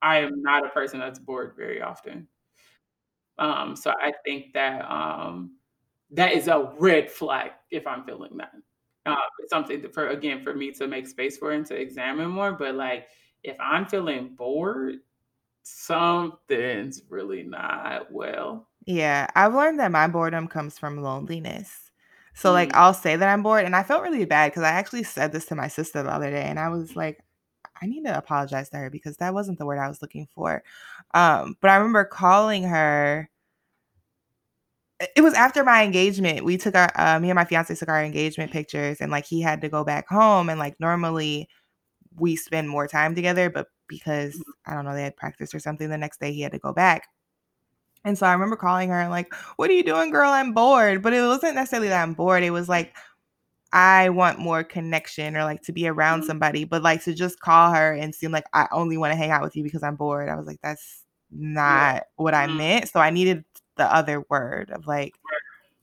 I 0.02 0.18
am 0.18 0.41
not 0.41 0.66
a 0.66 0.70
person 0.70 0.99
that's 0.99 1.20
bored 1.20 1.54
very 1.56 1.82
often. 1.82 2.28
Um, 3.38 3.76
so 3.76 3.91
I 3.91 4.14
think 4.26 4.54
that 4.54 4.89
um, 4.89 5.56
that 6.12 6.34
is 6.34 6.47
a 6.47 6.74
red 6.78 7.10
flag 7.10 7.52
if 7.70 7.88
I'm 7.88 8.04
feeling 8.04 8.38
that. 8.38 8.52
Uh, 9.06 9.16
it's 9.39 9.49
something 9.49 9.89
for 9.91 10.10
again 10.10 10.43
for 10.43 10.54
me 10.54 10.72
to 10.72 10.88
make 10.88 11.08
space 11.08 11.38
for 11.38 11.52
and 11.52 11.66
to 11.66 11.76
examine 11.76 12.30
more. 12.30 12.54
But 12.54 12.76
like 12.76 13.08
if 13.43 13.58
I'm 13.60 13.86
feeling 13.88 14.36
bored, 14.36 14.97
something's 15.64 17.01
really 17.09 17.43
not 17.43 18.12
well. 18.12 18.68
Yeah, 18.86 19.28
I've 19.36 19.53
learned 19.53 19.80
that 19.80 19.91
my 19.91 20.07
boredom 20.07 20.47
comes 20.47 20.78
from 20.80 21.01
loneliness. 21.01 21.91
So, 22.34 22.51
like, 22.51 22.70
Mm. 22.70 22.76
I'll 22.76 22.93
say 22.93 23.16
that 23.16 23.28
I'm 23.30 23.43
bored, 23.43 23.66
and 23.66 23.76
I 23.76 23.84
felt 23.84 24.03
really 24.03 24.26
bad 24.26 24.51
because 24.51 24.64
I 24.64 24.70
actually 24.72 25.03
said 25.03 25.32
this 25.32 25.45
to 25.47 25.55
my 25.55 25.68
sister 25.68 26.01
the 26.01 26.12
other 26.12 26.32
day, 26.32 26.43
and 26.43 26.59
I 26.59 26.70
was 26.70 26.95
like, 26.95 27.24
I 27.82 27.88
need 27.88 28.05
to 28.05 28.18
apologize 28.18 28.70
to 28.72 28.78
her 28.78 28.89
because 28.89 29.18
that 29.18 29.34
wasn't 29.34 29.59
the 29.59 29.66
word 29.66 29.80
I 29.80 29.89
was 29.89 30.01
looking 30.01 30.28
for. 30.36 30.64
Um, 31.14 31.57
but 31.62 31.72
I 31.72 31.76
remember 31.78 32.05
calling 32.05 32.64
her. 32.64 33.30
It 35.16 35.22
was 35.22 35.34
after 35.34 35.64
my 35.64 35.84
engagement. 35.84 36.45
We 36.45 36.57
took 36.57 36.76
our 36.76 36.91
uh, 36.95 37.20
me 37.20 37.30
and 37.32 37.36
my 37.36 37.45
fiance 37.45 37.74
took 37.76 37.89
our 37.89 38.03
engagement 38.03 38.51
pictures, 38.51 39.01
and 39.01 39.12
like 39.12 39.26
he 39.26 39.41
had 39.41 39.62
to 39.62 39.70
go 39.70 39.84
back 39.84 40.07
home, 40.07 40.49
and 40.49 40.59
like 40.59 40.80
normally 40.80 41.49
we 42.18 42.36
spend 42.36 42.70
more 42.70 42.88
time 42.88 43.16
together, 43.16 43.49
but 43.49 43.68
because 43.88 44.36
Mhm. 44.36 44.43
I 44.68 44.74
don't 44.76 44.86
know, 44.86 44.93
they 44.95 45.03
had 45.03 45.18
practice 45.18 45.53
or 45.55 45.59
something 45.59 45.89
the 45.89 45.97
next 45.97 46.20
day, 46.20 46.34
he 46.34 46.41
had 46.41 46.51
to 46.53 46.59
go 46.59 46.74
back. 46.74 47.07
And 48.03 48.18
so 48.18 48.26
I 48.26 48.34
remember 48.34 48.55
calling 48.55 48.89
her 48.89 48.99
and 48.99 49.12
like, 49.12 49.34
"What 49.57 49.70
are 49.70 49.74
you 49.74 49.84
doing, 49.84 50.09
girl? 50.12 50.32
I'm 50.32 50.53
bored." 50.53 51.01
But 51.03 51.14
it 51.14 51.22
wasn't 51.26 51.55
necessarily 51.55 51.89
that 51.89 52.01
I'm 52.01 52.14
bored. 52.14 52.43
It 52.43 52.49
was 52.51 52.68
like 52.70 52.95
I 53.74 54.09
want 54.09 54.39
more 54.39 54.64
connection 54.64 55.38
or 55.38 55.43
like 55.45 55.62
to 55.64 55.74
be 55.74 55.88
around 55.88 56.24
Mm. 56.24 56.26
somebody, 56.26 56.66
but 56.66 56.84
like 56.84 57.03
to 57.05 57.14
just 57.14 57.39
call 57.41 57.74
her 57.74 57.93
and 57.93 58.14
seem 58.16 58.32
like 58.32 58.45
I 58.53 58.68
only 58.72 58.97
want 58.97 59.12
to 59.14 59.18
hang 59.18 59.32
out 59.32 59.43
with 59.43 59.55
you 59.55 59.64
because 59.64 59.84
I'm 59.84 59.95
bored. 59.95 60.30
I 60.30 60.36
was 60.36 60.47
like, 60.47 60.59
that's 60.64 61.03
Yeah. 61.32 61.93
not 61.95 62.03
what 62.18 62.36
I 62.36 62.47
Mm. 62.47 62.57
meant. 62.57 62.89
So 62.89 62.99
I 63.01 63.12
needed 63.12 63.45
the 63.78 63.86
other 63.93 64.22
word 64.30 64.72
of 64.72 64.88
like 64.88 65.16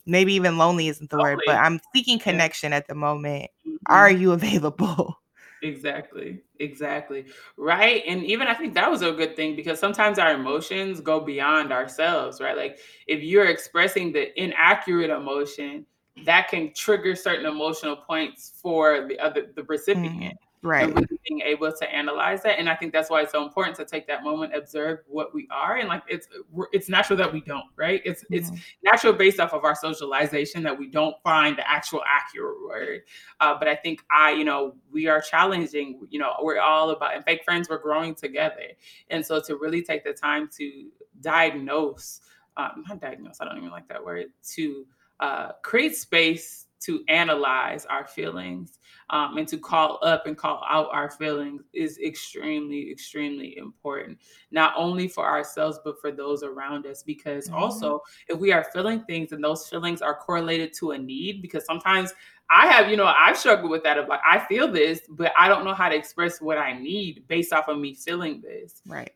maybe 0.07 0.35
even 0.35 0.59
lonely 0.59 0.89
isn't 0.89 1.11
the 1.11 1.19
word, 1.19 1.41
but 1.47 1.57
I'm 1.57 1.81
seeking 1.95 2.19
Yeah. 2.19 2.25
connection 2.25 2.73
at 2.73 2.89
the 2.89 2.95
moment. 2.97 3.51
Are 3.87 4.11
Mhm. 4.11 4.21
you 4.21 4.33
available? 4.35 5.17
Exactly, 5.63 6.41
exactly. 6.61 7.27
Right, 7.57 8.03
and 8.07 8.25
even 8.25 8.47
I 8.47 8.55
think 8.55 8.75
that 8.75 8.89
was 8.91 9.03
a 9.03 9.11
good 9.13 9.35
thing 9.35 9.57
because 9.57 9.79
sometimes 9.81 10.19
our 10.19 10.33
emotions 10.35 11.01
go 11.01 11.19
beyond 11.21 11.73
ourselves, 11.73 12.41
right? 12.41 12.57
Like, 12.57 12.79
if 13.09 13.23
you're 13.23 13.47
expressing 13.47 14.13
the 14.13 14.41
inaccurate 14.41 15.11
emotion, 15.11 15.85
that 16.25 16.49
can 16.49 16.73
trigger 16.75 17.15
certain 17.17 17.47
emotional 17.47 17.97
points 17.97 18.53
for 18.63 19.07
the 19.09 19.19
other 19.19 19.47
the 19.55 19.65
recipient, 19.65 20.15
Mhm. 20.15 20.23
and 20.23 20.35
Right. 20.63 20.95
really 20.95 21.19
being 21.29 21.41
able 21.43 21.73
to 21.73 21.91
analyze 21.95 22.43
that, 22.43 22.59
and 22.59 22.69
I 22.69 22.75
think 22.75 22.93
that's 22.93 23.11
why 23.11 23.23
it's 23.23 23.33
so 23.33 23.45
important 23.45 23.77
to 23.77 23.85
take 23.85 24.07
that 24.09 24.25
moment, 24.25 24.55
observe 24.55 25.01
what 25.07 25.35
we 25.35 25.47
are, 25.51 25.77
and, 25.77 25.89
like, 25.89 26.03
it's 26.09 26.29
we're 26.51 26.67
it's 26.73 26.89
natural 26.89 27.17
that 27.19 27.33
we 27.33 27.41
don't, 27.43 27.67
right? 27.77 28.01
It's 28.05 28.25
it's 28.33 28.51
Mhm. 28.51 28.61
natural 28.83 29.13
based 29.13 29.41
off 29.41 29.53
of 29.53 29.65
our 29.65 29.75
socialization 29.75 30.63
that 30.65 30.79
we 30.79 30.87
don't 30.89 31.17
find 31.23 31.57
the 31.59 31.69
actual 31.69 32.03
accurate 32.07 32.61
word. 32.63 33.03
Uh, 33.41 33.59
but 33.59 33.69
I 33.69 33.77
think 33.77 34.05
I, 34.11 34.33
you 34.33 34.45
know, 34.45 34.77
we 34.91 35.07
are 35.09 35.21
challenging, 35.21 36.07
you 36.11 36.19
know, 36.19 36.35
we're 36.43 36.61
all 36.61 36.91
about 36.91 37.15
and 37.15 37.25
fake 37.25 37.45
friends, 37.45 37.69
we're 37.69 37.79
growing 37.79 38.15
together. 38.15 38.69
And 39.11 39.25
so 39.27 39.41
to 39.43 39.57
really 39.57 39.83
take 39.83 40.05
the 40.05 40.13
time 40.13 40.49
to 40.59 40.91
diagnose, 41.21 42.21
um, 42.57 42.85
not 42.89 43.01
diagnose, 43.01 43.41
I 43.41 43.45
don't 43.47 43.59
even 43.59 43.71
like 43.71 43.89
that 43.89 44.05
word, 44.05 44.33
to 44.55 44.87
uh, 45.21 45.53
create 45.63 45.97
space 45.97 46.68
to 46.81 47.03
analyze 47.09 47.85
our 47.87 48.07
feelings 48.07 48.79
um, 49.11 49.37
and 49.37 49.49
to 49.49 49.59
call 49.59 49.99
up 50.03 50.27
and 50.27 50.37
call 50.37 50.63
out 50.69 50.89
our 50.93 51.11
feelings 51.11 51.63
is 51.73 51.99
extremely, 51.99 52.91
extremely 52.91 53.57
important, 53.57 54.19
not 54.51 54.75
only 54.77 55.09
for 55.09 55.25
ourselves, 55.27 55.79
but 55.85 56.01
for 56.01 56.13
those 56.13 56.43
around 56.43 56.87
us. 56.87 57.03
Because 57.03 57.49
Mhm. 57.49 57.55
also, 57.55 58.03
if 58.29 58.39
we 58.39 58.53
are 58.53 58.65
feeling 58.65 59.03
things 59.05 59.33
and 59.33 59.43
those 59.43 59.69
feelings 59.69 60.03
are 60.03 60.15
correlated 60.15 60.73
to 60.75 60.93
a 60.93 60.99
need, 60.99 61.43
because 61.43 61.65
sometimes 61.65 62.15
I 62.51 62.67
have, 62.69 62.89
you 62.89 62.97
know, 62.97 63.07
I've 63.07 63.37
struggled 63.37 63.71
with 63.71 63.83
that 63.83 63.99
of 63.99 64.09
like, 64.09 64.21
I 64.27 64.39
feel 64.39 64.69
this, 64.69 65.03
but 65.11 65.33
I 65.39 65.49
don't 65.49 65.65
know 65.65 65.75
how 65.75 65.89
to 65.89 65.95
express 65.95 66.41
what 66.41 66.59
I 66.59 66.73
need 66.73 67.27
based 67.29 67.53
off 67.53 67.69
of 67.69 67.79
me 67.79 67.95
feeling 67.95 68.41
this. 68.41 68.83
Right. 68.87 69.13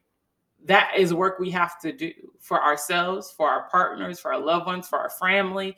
That 0.65 0.93
is 0.97 1.15
work 1.15 1.39
we 1.39 1.51
have 1.51 1.81
to 1.81 1.93
do 1.93 2.13
for 2.41 2.63
ourselves, 2.63 3.33
for 3.33 3.49
our 3.49 3.69
partners, 3.69 4.21
for 4.21 4.33
our 4.33 4.41
loved 4.41 4.67
ones, 4.67 4.87
for 4.87 4.99
our 4.99 5.11
family 5.11 5.77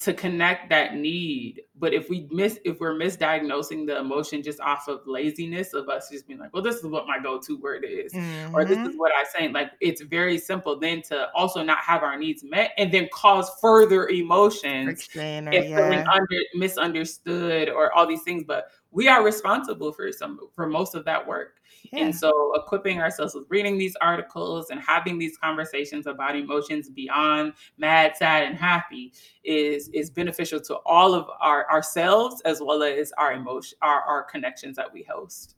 to 0.00 0.14
connect 0.14 0.68
that 0.68 0.94
need. 0.94 1.60
But 1.74 1.92
if 1.92 2.08
we 2.08 2.28
miss, 2.30 2.60
if 2.64 2.78
we're 2.78 2.94
misdiagnosing 2.94 3.84
the 3.84 3.98
emotion 3.98 4.44
just 4.44 4.60
off 4.60 4.86
of 4.86 5.00
laziness 5.06 5.74
of 5.74 5.88
us 5.88 6.08
just 6.08 6.28
being 6.28 6.38
like, 6.38 6.54
well, 6.54 6.62
this 6.62 6.76
is 6.76 6.84
what 6.84 7.08
my 7.08 7.18
go-to 7.18 7.56
word 7.58 7.84
is, 7.84 8.14
or 8.54 8.64
this 8.64 8.78
is 8.78 8.94
Mhm. 8.94 8.98
what 8.98 9.10
I 9.16 9.24
say, 9.24 9.48
like 9.48 9.72
it's 9.80 10.02
very 10.02 10.38
simple 10.38 10.78
then 10.78 11.02
to 11.02 11.30
also 11.34 11.64
not 11.64 11.78
have 11.78 12.04
our 12.04 12.16
needs 12.16 12.44
met 12.44 12.72
and 12.78 12.92
then 12.92 13.08
cause 13.12 13.50
further 13.60 14.06
emotions 14.08 15.08
or 15.16 15.20
if 15.52 15.64
feeling 15.66 15.98
yeah. 15.98 16.10
under 16.12 16.40
misunderstood 16.54 17.68
or 17.68 17.92
all 17.92 18.06
these 18.06 18.22
things. 18.22 18.44
But 18.44 18.70
we 18.92 19.08
are 19.08 19.24
responsible 19.24 19.92
for 19.92 20.12
some 20.12 20.38
for 20.54 20.68
most 20.68 20.94
of 20.94 21.04
that 21.06 21.26
work. 21.26 21.56
And 21.92 22.14
so 22.14 22.52
equipping 22.54 23.00
ourselves 23.00 23.34
with 23.34 23.44
reading 23.48 23.78
these 23.78 23.96
articles 24.00 24.70
and 24.70 24.80
having 24.80 25.18
these 25.18 25.36
conversations 25.38 26.06
about 26.06 26.36
emotions 26.36 26.88
beyond 26.90 27.54
mad, 27.76 28.16
sad, 28.16 28.44
and 28.44 28.56
happy 28.56 29.12
is 29.44 29.88
is 29.88 30.10
beneficial 30.10 30.60
to 30.60 30.76
all 30.86 31.14
of 31.14 31.28
our 31.40 31.70
ourselves 31.70 32.40
as 32.42 32.60
well 32.60 32.82
as 32.82 33.12
our 33.18 33.32
emotion 33.32 33.78
our, 33.82 34.00
our 34.02 34.22
connections 34.24 34.76
that 34.76 34.92
we 34.92 35.02
host. 35.02 35.56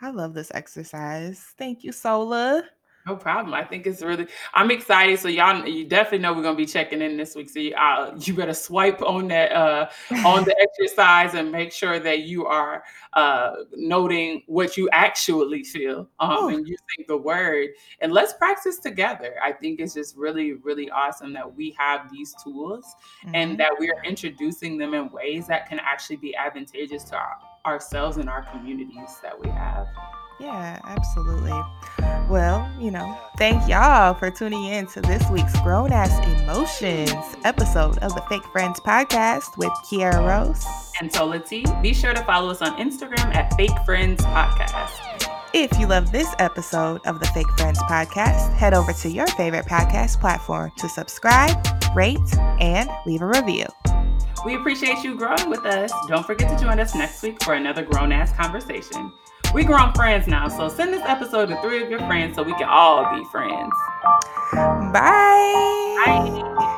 I 0.00 0.10
love 0.10 0.34
this 0.34 0.50
exercise. 0.54 1.54
Thank 1.56 1.84
you, 1.84 1.92
Sola. 1.92 2.64
No 3.06 3.16
problem. 3.16 3.52
I 3.52 3.64
think 3.64 3.86
it's 3.86 4.00
really. 4.00 4.26
I'm 4.54 4.70
excited. 4.70 5.18
So 5.18 5.28
y'all, 5.28 5.66
you 5.68 5.84
definitely 5.84 6.20
know 6.20 6.32
we're 6.32 6.42
gonna 6.42 6.56
be 6.56 6.64
checking 6.64 7.02
in 7.02 7.18
this 7.18 7.34
week. 7.34 7.50
So 7.50 7.58
you, 7.58 7.74
uh, 7.74 8.16
you 8.18 8.32
better 8.32 8.54
swipe 8.54 9.02
on 9.02 9.28
that 9.28 9.52
uh, 9.52 9.90
on 10.24 10.44
the 10.44 10.56
exercise 10.80 11.34
and 11.34 11.52
make 11.52 11.70
sure 11.70 11.98
that 11.98 12.20
you 12.20 12.46
are 12.46 12.82
uh, 13.12 13.56
noting 13.74 14.42
what 14.46 14.78
you 14.78 14.88
actually 14.92 15.64
feel 15.64 16.08
um, 16.18 16.48
and 16.48 16.66
using 16.66 17.04
the 17.06 17.16
word. 17.16 17.70
And 18.00 18.10
let's 18.10 18.32
practice 18.32 18.78
together. 18.78 19.34
I 19.42 19.52
think 19.52 19.80
it's 19.80 19.92
just 19.92 20.16
really, 20.16 20.54
really 20.54 20.90
awesome 20.90 21.34
that 21.34 21.54
we 21.54 21.76
have 21.78 22.10
these 22.10 22.34
tools 22.42 22.94
and 23.34 23.52
Mhm. 23.52 23.58
that 23.58 23.72
we 23.78 23.90
are 23.90 24.02
introducing 24.04 24.78
them 24.78 24.94
in 24.94 25.10
ways 25.10 25.46
that 25.48 25.68
can 25.68 25.78
actually 25.78 26.16
be 26.16 26.34
advantageous 26.34 27.04
to 27.04 27.16
our, 27.16 27.36
ourselves 27.66 28.16
and 28.16 28.30
our 28.30 28.42
communities 28.44 29.18
that 29.22 29.38
we 29.38 29.50
have. 29.50 29.88
Yeah, 30.40 30.80
absolutely. 30.84 31.52
Well, 32.28 32.70
you 32.80 32.90
know, 32.90 33.18
thank 33.36 33.68
y'all 33.68 34.14
for 34.14 34.30
tuning 34.30 34.64
in 34.64 34.86
to 34.88 35.00
this 35.00 35.22
week's 35.30 35.58
Grown 35.60 35.92
Ass 35.92 36.10
Emotions 36.40 37.36
episode 37.44 37.98
of 37.98 38.14
the 38.14 38.22
Fake 38.28 38.44
Friends 38.52 38.80
podcast 38.80 39.56
with 39.56 39.70
Kiara 39.84 40.26
Rose. 40.26 40.64
And 41.00 41.12
Tola 41.12 41.38
T, 41.38 41.64
be 41.82 41.94
sure 41.94 42.14
to 42.14 42.22
follow 42.24 42.50
us 42.50 42.62
on 42.62 42.78
Instagram 42.78 43.34
at 43.34 43.54
Fake 43.54 43.78
Friends 43.84 44.24
Podcast. 44.24 45.30
If 45.52 45.78
you 45.78 45.86
love 45.86 46.10
this 46.10 46.28
episode 46.40 47.00
of 47.06 47.20
the 47.20 47.26
Fake 47.26 47.50
Friends 47.56 47.78
podcast, 47.82 48.52
head 48.54 48.74
over 48.74 48.92
to 48.92 49.08
your 49.08 49.28
favorite 49.28 49.66
podcast 49.66 50.18
platform 50.18 50.72
to 50.78 50.88
subscribe, 50.88 51.56
rate, 51.94 52.18
and 52.58 52.90
leave 53.06 53.22
a 53.22 53.26
review. 53.26 53.66
We 54.44 54.56
appreciate 54.56 55.04
you 55.04 55.16
growing 55.16 55.48
with 55.48 55.64
us. 55.64 55.92
Don't 56.08 56.26
forget 56.26 56.58
to 56.58 56.64
join 56.64 56.80
us 56.80 56.94
next 56.94 57.22
week 57.22 57.42
for 57.44 57.54
another 57.54 57.82
grown 57.84 58.10
ass 58.10 58.32
conversation. 58.32 59.12
We 59.54 59.64
grown 59.64 59.92
friends 59.92 60.26
now, 60.26 60.48
so 60.48 60.68
send 60.68 60.92
this 60.92 61.02
episode 61.06 61.46
to 61.46 61.62
three 61.62 61.80
of 61.80 61.88
your 61.88 62.00
friends 62.00 62.34
so 62.34 62.42
we 62.42 62.54
can 62.54 62.68
all 62.68 63.16
be 63.16 63.24
friends. 63.26 63.72
Bye. 64.92 66.02
Bye. 66.04 66.70